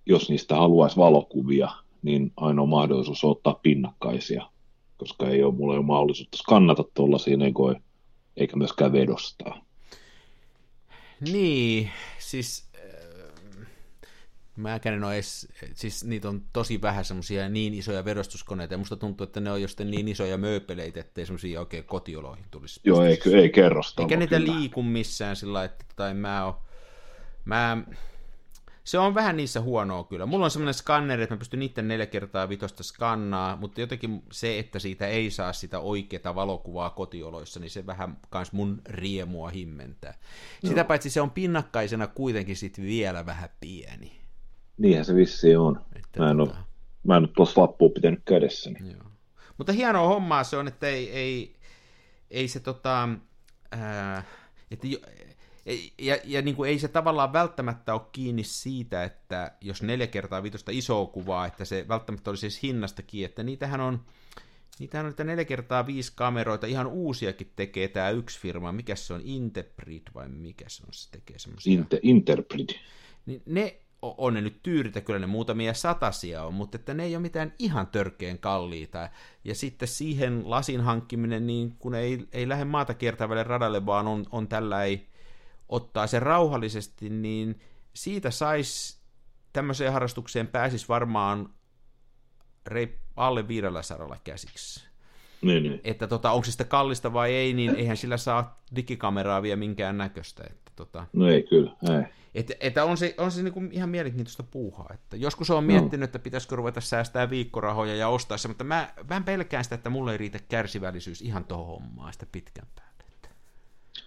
[0.06, 1.70] jos niistä haluaisi valokuvia,
[2.02, 4.50] niin ainoa mahdollisuus on ottaa pinnakkaisia,
[4.98, 7.38] koska ei ole mulla ole mahdollisuutta skannata tuollaisia,
[8.38, 9.66] eikä myöskään vedostaa.
[11.32, 11.90] Niin,
[12.20, 12.71] siis
[14.56, 18.96] mä en ole edes, siis niitä on tosi vähän semmoisia niin isoja verostuskoneita, ja musta
[18.96, 22.80] tuntuu, että ne on jostain niin isoja mööpeleitä, ettei semmoisia oikein kotioloihin tulisi.
[22.84, 24.02] Joo, ei, ei kerrosta.
[24.02, 24.54] Eikä niitä kyllä.
[24.54, 26.56] liiku missään sillä että tai mä oon,
[27.46, 27.78] mä,
[28.84, 30.26] se on vähän niissä huonoa kyllä.
[30.26, 34.60] Mulla on semmoinen skanneri, että mä pystyn niiden neljä kertaa vitosta skannaa, mutta jotenkin se,
[34.60, 40.14] että siitä ei saa sitä oikeaa valokuvaa kotioloissa, niin se vähän kans mun riemua himmentää.
[40.66, 40.88] Sitä no.
[40.88, 44.11] paitsi se on pinnakkaisena kuitenkin sit vielä vähän pieni.
[44.82, 45.82] Niinhän se vissiin on.
[45.96, 46.56] Että Mä en, tota- ole,
[47.04, 48.80] mä en ole tuossa lappua pitänyt kädessäni.
[48.92, 49.04] Joo.
[49.58, 51.56] Mutta hienoa hommaa se on, että ei, ei,
[52.32, 53.10] ei se tota,
[53.72, 54.24] ää,
[54.72, 55.00] että jo,
[55.66, 60.08] ei- ja, ja niin kuin ei se tavallaan välttämättä ole kiinni siitä, että jos neljä
[60.08, 64.02] kertaa viitosta isoa kuvaa, että se välttämättä olisi siis hinnasta kiinni, että niitähän on,
[64.80, 69.14] niitähän on niitä neljä kertaa viisi kameroita, ihan uusiakin tekee tämä yksi firma, mikä se
[69.14, 72.68] on, Interpret vai mikä se on, se tekee semmoisia Inter, Interpret.
[73.26, 77.16] niin ne on ne nyt tyyritä, kyllä ne muutamia satasia on, mutta että ne ei
[77.16, 79.10] ole mitään ihan törkeen kalliita.
[79.44, 84.26] Ja sitten siihen lasin hankkiminen, niin kun ei, ei lähde maata kiertävälle radalle, vaan on,
[84.32, 85.08] on tällä ei
[85.70, 87.60] ottaa se rauhallisesti, niin
[87.94, 89.02] siitä sais
[89.54, 91.50] tämmöiseen harrastukseen pääsis varmaan
[92.66, 94.92] reip, alle 500 käsiksi.
[95.42, 95.82] Niin, niin.
[95.84, 99.98] Että tota, onko se sitten kallista vai ei, niin eihän sillä saa digikameraa vielä minkään
[99.98, 100.44] näköistä.
[100.50, 102.21] Että tota, No ei kyllä, ei.
[102.36, 104.90] Että, että on se, on se niinku ihan mielenkiintoista puuhaa.
[104.94, 109.24] Että joskus on miettinyt, että pitäisikö ruveta säästää viikkorahoja ja ostaa se, mutta mä vähän
[109.24, 113.04] pelkään sitä, että mulle ei riitä kärsivällisyys ihan tuohon hommaan sitä pitkän päälle.
[113.16, 113.30] Että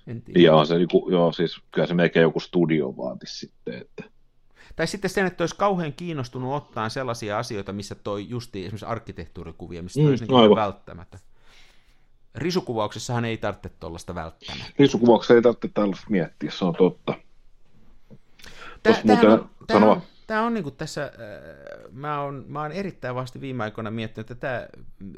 [0.07, 0.41] en tiedä.
[0.41, 4.05] Ja on se, joku, joo, siis kyllä se melkein joku studio vaatisi sitten, että
[4.77, 9.83] Tai sitten sen, että olisi kauhean kiinnostunut ottaa sellaisia asioita, missä toi justi esimerkiksi arkkitehtuurikuvia,
[9.83, 11.19] missä Mm, olisi niin välttämättä.
[12.35, 14.73] Risukuvauksessahan ei tarvitse tuollaista välttämättä.
[14.79, 17.15] risukuvauksessa ei tarvitse tällaista miettiä, se on totta.
[18.85, 21.11] Tää, muuten on, tää sanoa- on, niinku tässä, äh,
[21.93, 24.67] mä oon, mä oon erittäin vasti viime aikoina miettinyt, että tämä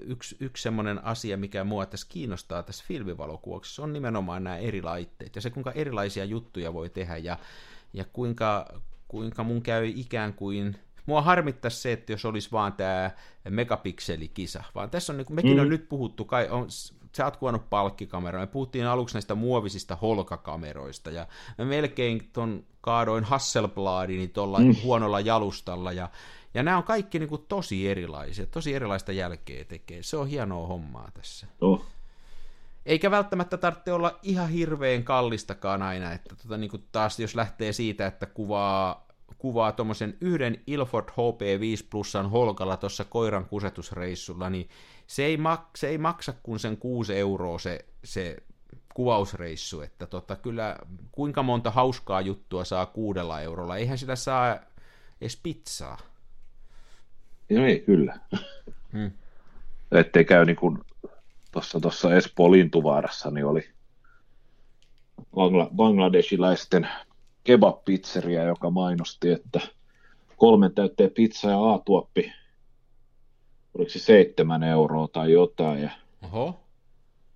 [0.03, 5.37] yksi, yksi semmoinen asia, mikä mua tässä kiinnostaa tässä filmivalokuvauksessa, on nimenomaan nämä eri laitteet
[5.37, 7.39] ja se, kuinka erilaisia juttuja voi tehdä ja,
[7.93, 8.67] ja kuinka,
[9.09, 13.11] kuinka mun käy ikään kuin, mua harmittaisi se, että jos olisi vaan tämä
[13.49, 15.61] megapikselikisa, vaan tässä on, niin mekin mm.
[15.61, 16.67] on nyt puhuttu, kai on,
[17.17, 21.27] sä oot kuvannut palkkikameraa, me puhuttiin aluksi näistä muovisista holkakameroista, ja
[21.59, 24.75] mä melkein ton kaadoin Hasselbladini tuolla mm.
[24.83, 26.09] huonolla jalustalla, ja,
[26.55, 30.67] ja nämä on kaikki niin kuin tosi erilaisia, tosi erilaista jälkeä tekee, se on hienoa
[30.67, 31.47] hommaa tässä.
[31.61, 31.83] No,
[32.87, 37.73] Eikä välttämättä tarvitse olla ihan hirveän kallistakaan aina, että tota, niin kuin taas jos lähtee
[37.73, 39.07] siitä, että kuvaa,
[39.39, 44.69] kuvaa tuommoisen yhden Ilford HP5 plussan holkalla tuossa koiran kusetusreissulla, niin
[45.07, 48.37] se ei, mak- se ei maksa kuin sen 6 euroa se, se
[48.95, 50.77] kuvausreissu, että tota, kyllä
[51.13, 54.59] kuinka monta hauskaa juttua saa kuudella eurolla, eihän sillä saa
[55.21, 55.99] edes pizzaa.
[57.51, 58.21] no ei kyllä.
[58.93, 59.11] Hmm.
[59.93, 60.79] Ettei käy niin kuin
[61.53, 63.69] tuossa, tuossa Espoon Lintuvaarassa, niin oli
[65.37, 66.89] Bangla- bangladeshilaisten
[67.45, 69.61] kebab-pizzeria, joka mainosti, että
[70.37, 72.33] kolmen täytteen pizza ja A-tuoppi,
[73.77, 75.91] oliko se seitsemän euroa tai jotain, ja
[76.25, 76.61] Oho,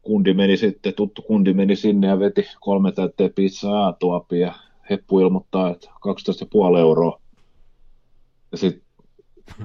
[0.02, 4.54] kundi meni sitten, tuttu kundi meni sinne ja veti kolme täytteen pizzaa A-tuopi ja
[4.90, 5.88] heppu ilmoittaa, että
[6.72, 7.20] 12,5 euroa.
[8.52, 8.82] Ja sitten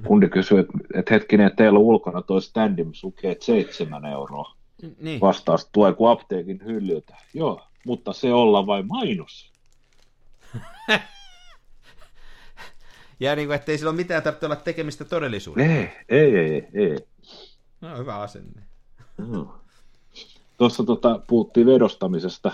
[0.07, 4.05] kundi kysyi, että, että hetkinen, että teillä on ulkona toi standi, missä lukee, että 7
[4.05, 4.55] euroa.
[5.01, 5.21] niin.
[5.21, 7.15] Vastaus tulee kuin apteekin hyllyltä.
[7.33, 9.51] Joo, mutta se olla vain mainos.
[13.19, 15.73] Ja niin kuin, ettei sillä ole mitään tarvitse olla tekemistä todellisuudessa.
[15.73, 16.97] Ei, ei, ei, ei.
[17.81, 18.61] No, hyvä asenne.
[19.17, 19.55] No.
[20.57, 22.51] Tuossa tota, puhuttiin vedostamisesta.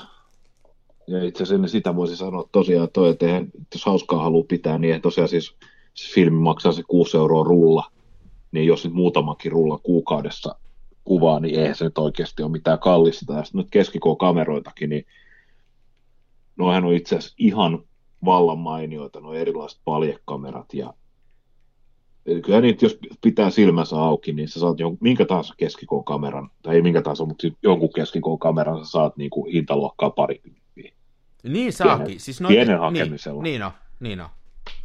[1.08, 4.90] Ja itse asiassa sitä voisi sanoa tosiaan toi, että eihän, jos hauskaa haluaa pitää, niin
[4.90, 5.56] eihän tosiaan siis
[5.94, 7.92] se filmi maksaa se 6 euroa rulla.
[8.52, 10.56] Niin jos nyt muutamakin rulla kuukaudessa
[11.04, 13.34] kuvaa, niin eihän se nyt oikeasti ole mitään kallista.
[13.34, 15.06] Ja sitten nyt keskikoon-kameroitakin, niin
[16.58, 17.84] noihän on itse asiassa ihan
[18.26, 20.94] vallan mainioita, nuo erilaiset paljekamerat ja
[22.44, 26.76] kyllä niitä, jos pitää silmänsä auki, niin sä saat jon, minkä tahansa keskikoon kameran, tai
[26.76, 30.94] ei minkä tahansa, mutta jonkun keskikoon kameran sä saat niin kuin hintaluokkaa parikymppiä.
[31.44, 32.06] Niin saakin.
[32.06, 33.44] Pienen- siis pienen hakemisella.
[33.44, 34.30] Niin, niin on, niin on.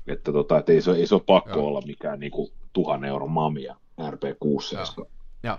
[0.07, 1.67] Että tota, et ei, se, ei se ole pakko Joo.
[1.67, 5.05] olla mikään niin kuin tuhannen euron mamia RP6
[5.43, 5.59] Joo.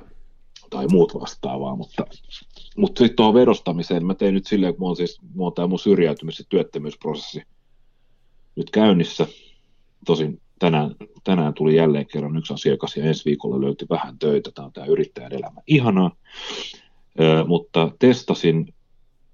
[0.69, 2.05] tai muut vastaavaa, mutta,
[2.77, 5.67] mutta sitten tuohon vedostamiseen, mä tein nyt silleen, kun mulla on, siis, mulla on tämä
[5.67, 7.41] mun syrjäytymis- ja työttömyysprosessi
[8.57, 9.27] nyt käynnissä.
[10.05, 14.51] Tosin tänään, tänään tuli jälleen kerran yksi asiakas ja ensi viikolla löytyi vähän töitä.
[14.51, 15.61] Tämä on tämä yrittäjän elämä.
[15.67, 16.11] Ihanaa.
[17.19, 18.73] Ö, mutta testasin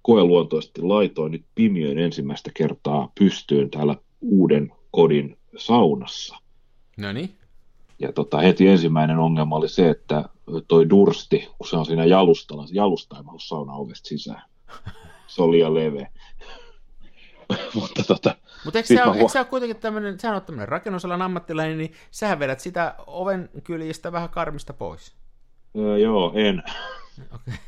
[0.01, 6.37] koeluontoisesti laitoin nyt pimiön ensimmäistä kertaa pystyyn täällä uuden kodin saunassa.
[6.97, 7.37] No niin.
[7.99, 10.29] Ja tota, heti ensimmäinen ongelma oli se, että
[10.67, 14.41] toi dursti, kun se on siinä jalustalla, jalusta saunan ovesta sisään.
[15.27, 16.11] Se oli liian leveä.
[17.75, 21.21] Mutta tota, Mutta eikö, sä, huo- eikö sä ole kuitenkin tämmöinen, sä oot tämmöinen rakennusalan
[21.21, 25.13] ammattilainen, niin sähän vedät sitä oven kyljistä vähän karmista pois.
[25.77, 26.63] öö, joo, en.
[27.33, 27.53] Okay.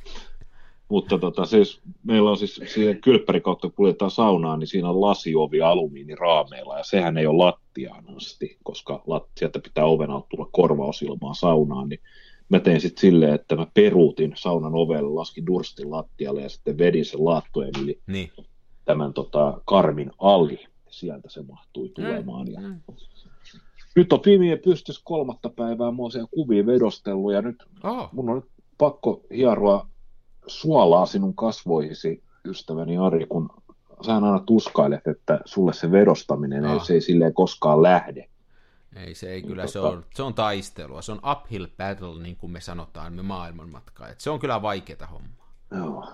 [0.90, 5.62] Mutta tota, siis, meillä on siis siihen kylppäri kautta kuljetaan saunaan, niin siinä on lasiovi
[5.62, 11.34] alumiiniraameilla, ja sehän ei ole lattiaan asti, koska lat, sieltä pitää oven alta tulla korvausilmaa
[11.34, 12.00] saunaan, niin
[12.50, 17.06] mä tein sitten silleen, että mä peruutin saunan ovelle, laskin durstin lattialle ja sitten vedin
[17.06, 18.32] sen laattojen yli Niin.
[18.86, 20.66] tämän tota, karmin ali.
[20.96, 22.52] Sieltä se mahtui tulemaan.
[22.52, 22.60] Ja...
[22.62, 22.82] Mm.
[23.96, 28.10] Nyt on pimiä pystys kolmatta päivää, mä oon siellä kuvia vedostellut ja nyt Oh.
[28.14, 28.46] mun on nyt
[28.78, 29.88] pakko hieroa
[30.48, 33.50] suolaa sinun kasvoihisi, ystäväni Ari, kun
[34.06, 36.84] sä aina tuskailet, että sulle se vedostaminen ei, Ah.
[36.86, 38.30] se ei silleen koskaan lähde.
[38.96, 42.36] Ei se ei kyllä, Tota- se on, se on taistelua, se on uphill battle, niin
[42.36, 44.10] kuin me sanotaan, me maailmanmatkaa.
[44.10, 45.50] Et se on kyllä vaikeaa hommaa.
[45.78, 46.06] Joo.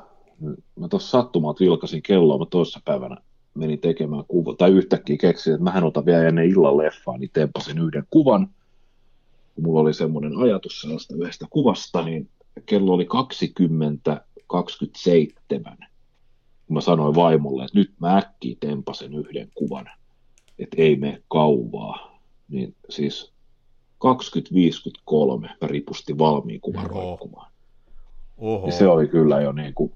[0.80, 3.18] Mä tuossa sattumalta vilkasin kelloa, mä toissa päivänä
[3.54, 7.78] menin tekemään kuva, tai yhtäkkiä keksin, että mähän otan vielä ennen illan leffaa, niin tempasin
[7.78, 8.48] yhden kuvan.
[9.56, 12.30] Kun mulla oli semmoinen ajatus sellaista yhdestä kuvasta, niin
[12.66, 13.10] kello oli 20.27.
[16.68, 19.90] Kun mä sanoin vaimolle, että nyt mä äkkiä tempasen yhden kuvan,
[20.60, 22.20] että ei mene kauvaa.
[22.50, 23.32] Niin siis
[24.06, 27.02] 20.53 mä ripustin valmiin kuvan Oho.
[27.02, 27.52] roikkumaan.
[28.38, 28.66] Oho.
[28.66, 29.94] Ja se oli kyllä jo niin kuin,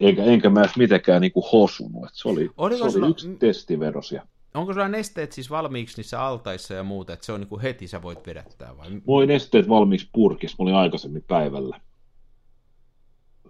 [0.00, 2.04] enkä, enkä mä edes mitenkään niin kuin hosunut.
[2.04, 4.12] Et se oli, Oliko se oli sulla- yksi testivedos.
[4.12, 7.60] Ja Onko sulla nesteet siis valmiiksi niissä altaissa ja muuta, että se on niin kuin
[7.62, 8.90] heti sä voit vedättää vai?
[8.90, 10.56] mulla oli nesteet valmiiksi purkissa.
[10.58, 11.80] Mä olin aikaisemmin päivällä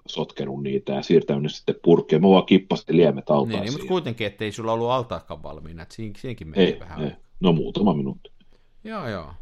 [0.08, 2.22] sotkenut niitä ja siirtänyt ne sitten purkkiin.
[2.22, 3.62] Mä vaan kippasin liemet Niin, altaisiin.
[3.62, 7.04] niin, mutta kuitenkin, ettei sulla ollut altaakaan valmiina, että siinä, siinäkin menee ei, vähän.
[7.04, 7.10] ei,
[7.40, 8.30] no muutama minuutti.
[8.84, 9.32] Joo, joo.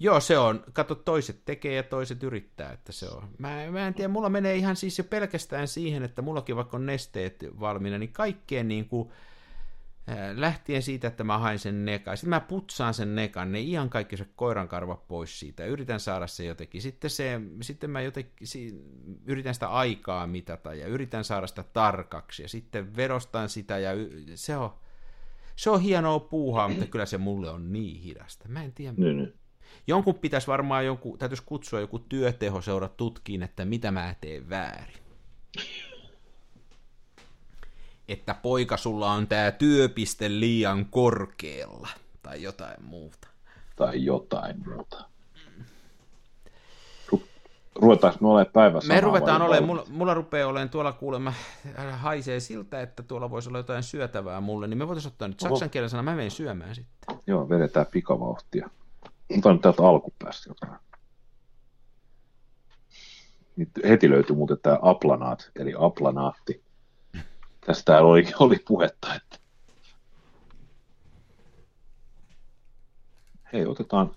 [0.00, 3.28] Joo, se on, kato, toiset tekee ja toiset yrittää, että se on.
[3.38, 6.86] Mä, mä en tiedä, mulla menee ihan siis jo pelkästään siihen, että mullakin vaikka on
[6.86, 9.08] nesteet valmiina, niin kaikkeen niin kuin,
[10.08, 13.90] äh, lähtien siitä, että mä hain sen nekan, sitten mä putsaan sen nekan, ne ihan
[13.90, 18.84] kaikki se koirankarvat pois siitä, yritän saada se jotenkin, sitten, se, sitten mä jotenkin, si,
[19.26, 24.24] yritän sitä aikaa mitata ja yritän saada sitä tarkaksi ja sitten vedostan sitä ja y-
[24.34, 24.70] se on,
[25.56, 28.48] se on hienoa puuhaa, mutta kyllä se mulle on niin hidasta.
[28.48, 28.94] Mä en tiedä.
[28.96, 29.34] Niin, niin.
[29.86, 34.94] Jonkun pitäisi varmaan, joku, täytyisi kutsua joku työtehoseura tutkiin, että mitä mä teen väärin.
[38.08, 41.88] Että poika, sulla on tää työpiste liian korkealla.
[42.22, 43.28] Tai jotain muuta.
[43.76, 45.04] Tai jotain muuta.
[47.14, 47.22] Ru-
[47.74, 51.32] Ruvetaanko me olemaan päivä Me ruvetaan olemaan, mulla, mulla rupeaa olemaan tuolla kuulemma,
[51.78, 55.40] äh, haisee siltä, että tuolla voisi olla jotain syötävää mulle, niin me voitaisiin ottaa nyt
[55.40, 57.16] saksan kielen sana, mä menen syömään sitten.
[57.26, 58.70] Joo, vedetään pikavauhtia.
[59.38, 60.80] Otan nyt täältä alkupäästä jotain.
[63.56, 66.64] Nyt heti löytyi muuten tämä aplanaat, eli aplanaatti.
[67.66, 69.38] Tästä oli, oli puhetta, että
[73.52, 74.10] hei, otetaan,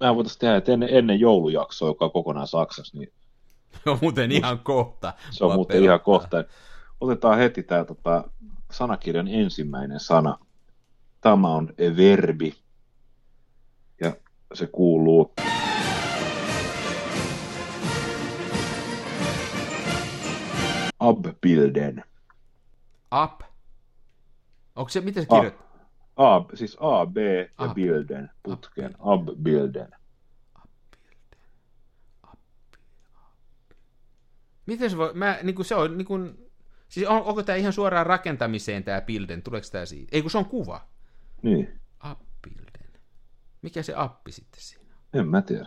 [0.00, 3.12] mehän voitaisiin tehdä, että ennen, ennen joulujaksoa, joka on kokonaan Saksassa, niin
[3.84, 5.12] Se on muuten ihan kohta.
[5.30, 6.42] se on Mua muuten ihan pelottaa.
[6.42, 6.54] kohta.
[7.00, 8.24] Otetaan heti tämä tota,
[8.70, 10.38] sanakirjan ensimmäinen sana.
[11.20, 12.63] Tämä on verbi.
[14.54, 15.34] Se kuuluu
[21.00, 22.04] abbilden.
[23.24, 23.40] Up.
[24.76, 25.64] Onko se, miten se kirjoittaa?
[26.16, 28.94] A, siis A, B ja Ab- bilden putkeen.
[28.98, 29.90] Abbilden.
[34.66, 36.50] Miten se voi, mä, niin kuin se on, niin kuin,
[36.88, 40.08] siis on, onko tämä ihan suoraan rakentamiseen tämä bilden, tuleeko tämä siitä?
[40.16, 40.80] Ei kun se on kuva.
[41.42, 41.80] Niin.
[43.64, 45.20] Mikä se appi sitten siinä on?
[45.20, 45.66] en mä tiedä.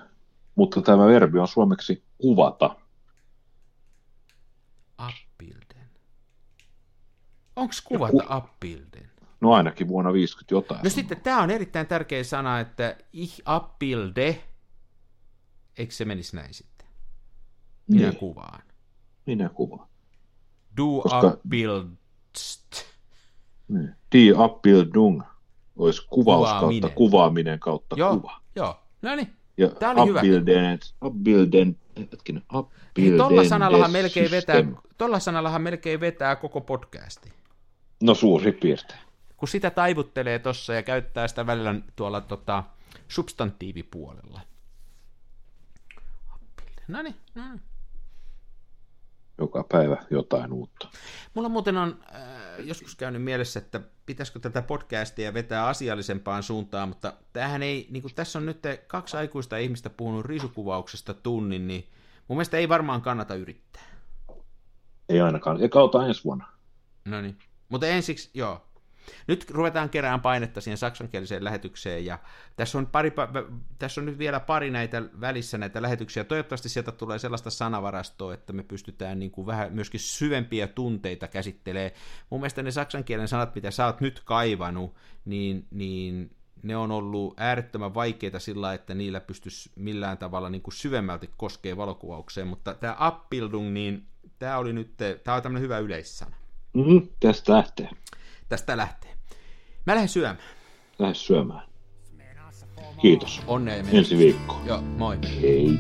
[0.56, 2.76] Mutta tämä verbi on suomeksi kuvata.
[4.98, 5.90] Apbilden.
[7.56, 9.12] Onko kuvata apbilden?
[9.42, 10.84] No ainakin vuonna 50 jotain.
[10.84, 14.44] No sitten tämä on erittäin tärkeä sana, että ich abbilde,
[15.78, 16.88] eikö se menisi näin sitten?
[17.88, 18.20] Minä Niin.
[18.20, 18.62] kuvaan.
[19.26, 19.90] Minä kuvaan.
[20.78, 22.72] Du Koska- abbildst.
[23.68, 23.96] Niin.
[24.12, 25.22] Die Abbildung
[25.78, 26.82] olisi kuvaus Kuvaaminen.
[26.82, 28.42] kautta kuvaaminen kautta Joo, kuva.
[28.56, 28.80] joo.
[29.02, 29.34] No niin.
[29.58, 30.20] Ja Tää oli hyvä.
[30.20, 31.78] Abbilden, Abbilden,
[32.12, 34.64] hetkinen, Abbilden tolla sanallahan melkein vetää,
[34.98, 37.34] tolla sanallahan melkein vetää koko podcasti.
[38.04, 39.00] No suurin piirtein.
[39.38, 42.64] Kun sitä taivuttelee tossa ja käyttää sitä välillä tuolla tota,
[43.08, 44.42] substantiivipuolella.
[46.88, 47.62] No niin, no niin.
[49.38, 50.90] Joka päivä jotain uutta.
[51.34, 52.22] Mulla muuten on äh,
[52.66, 58.16] joskus käynyt mielessä, että pitäisikö tätä podcastia vetää asiallisempaan suuntaan, mutta tämähän ei, niin kuin
[58.16, 61.88] tässä on nyt kaksi aikuista ihmistä puhunut risukuvauksesta tunnin, niin
[62.28, 63.84] mun mielestä ei varmaan kannata yrittää.
[65.10, 65.62] Ei ainakaan.
[65.62, 66.48] Ja kautta ensi vuonna.
[67.06, 67.38] No niin.
[67.70, 68.66] Mutta ensiksi, joo.
[69.28, 72.20] Nyt ruvetaan kerään painetta siihen saksankieliseen lähetykseen, ja
[72.56, 73.12] tässä on, pari,
[73.80, 76.24] tässä on nyt vielä pari näitä välissä näitä lähetyksiä.
[76.24, 81.94] Toivottavasti sieltä tulee sellaista sanavarastoa, että me pystytään niin kuin vähän myöskin syvempiä tunteita käsittelee.
[82.30, 87.34] Mun mielestä ne saksankielen sanat, mitä sä oot nyt kaivannut, niin, niin ne on ollut
[87.38, 92.96] äärettömän vaikeita sillä, että niillä pystyisi millään tavalla niin kuin syvemmälti koskee valokuvaukseen, mutta tämä
[93.00, 94.06] Abbildung, niin
[94.40, 96.36] tämä oli nyt, tämä on tämmöinen hyvä yleissana.
[96.74, 97.90] Mm-hmm, tästä lähtee.
[98.50, 99.12] Tästä lähtee.
[99.86, 100.38] Mä lähden syömään.
[101.00, 101.68] Lähde syömään.
[103.02, 103.42] Kiitos.
[103.48, 104.62] Onnea Ensi viikko.
[104.66, 105.18] Joo, moi.
[105.42, 105.80] Hei.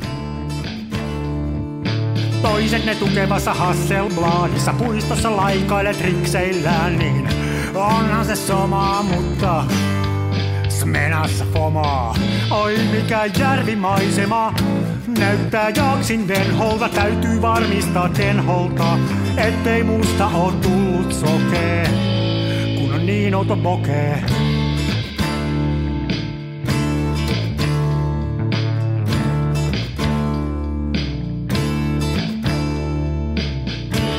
[2.41, 7.29] Toisenne tukevassa Hasselbladissa puistossa laikailet rikseillään, niin
[7.75, 9.65] onhan se sama, mutta
[10.69, 12.15] Smenassa fomaa.
[12.51, 14.53] Oi mikä järvimaisema,
[15.19, 18.99] näyttää jaksin venholta, täytyy varmistaa tenholta,
[19.37, 21.89] ettei musta oo tullut sokee,
[23.07, 24.23] niin outo pokee.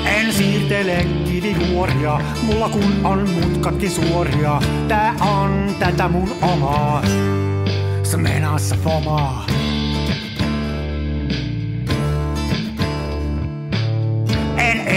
[0.04, 4.60] En siirtele kivijuoria, mulla kun on mutkatkin suoria.
[4.88, 7.02] Tää on tätä mun omaa,
[8.02, 9.57] smenassa fomaa.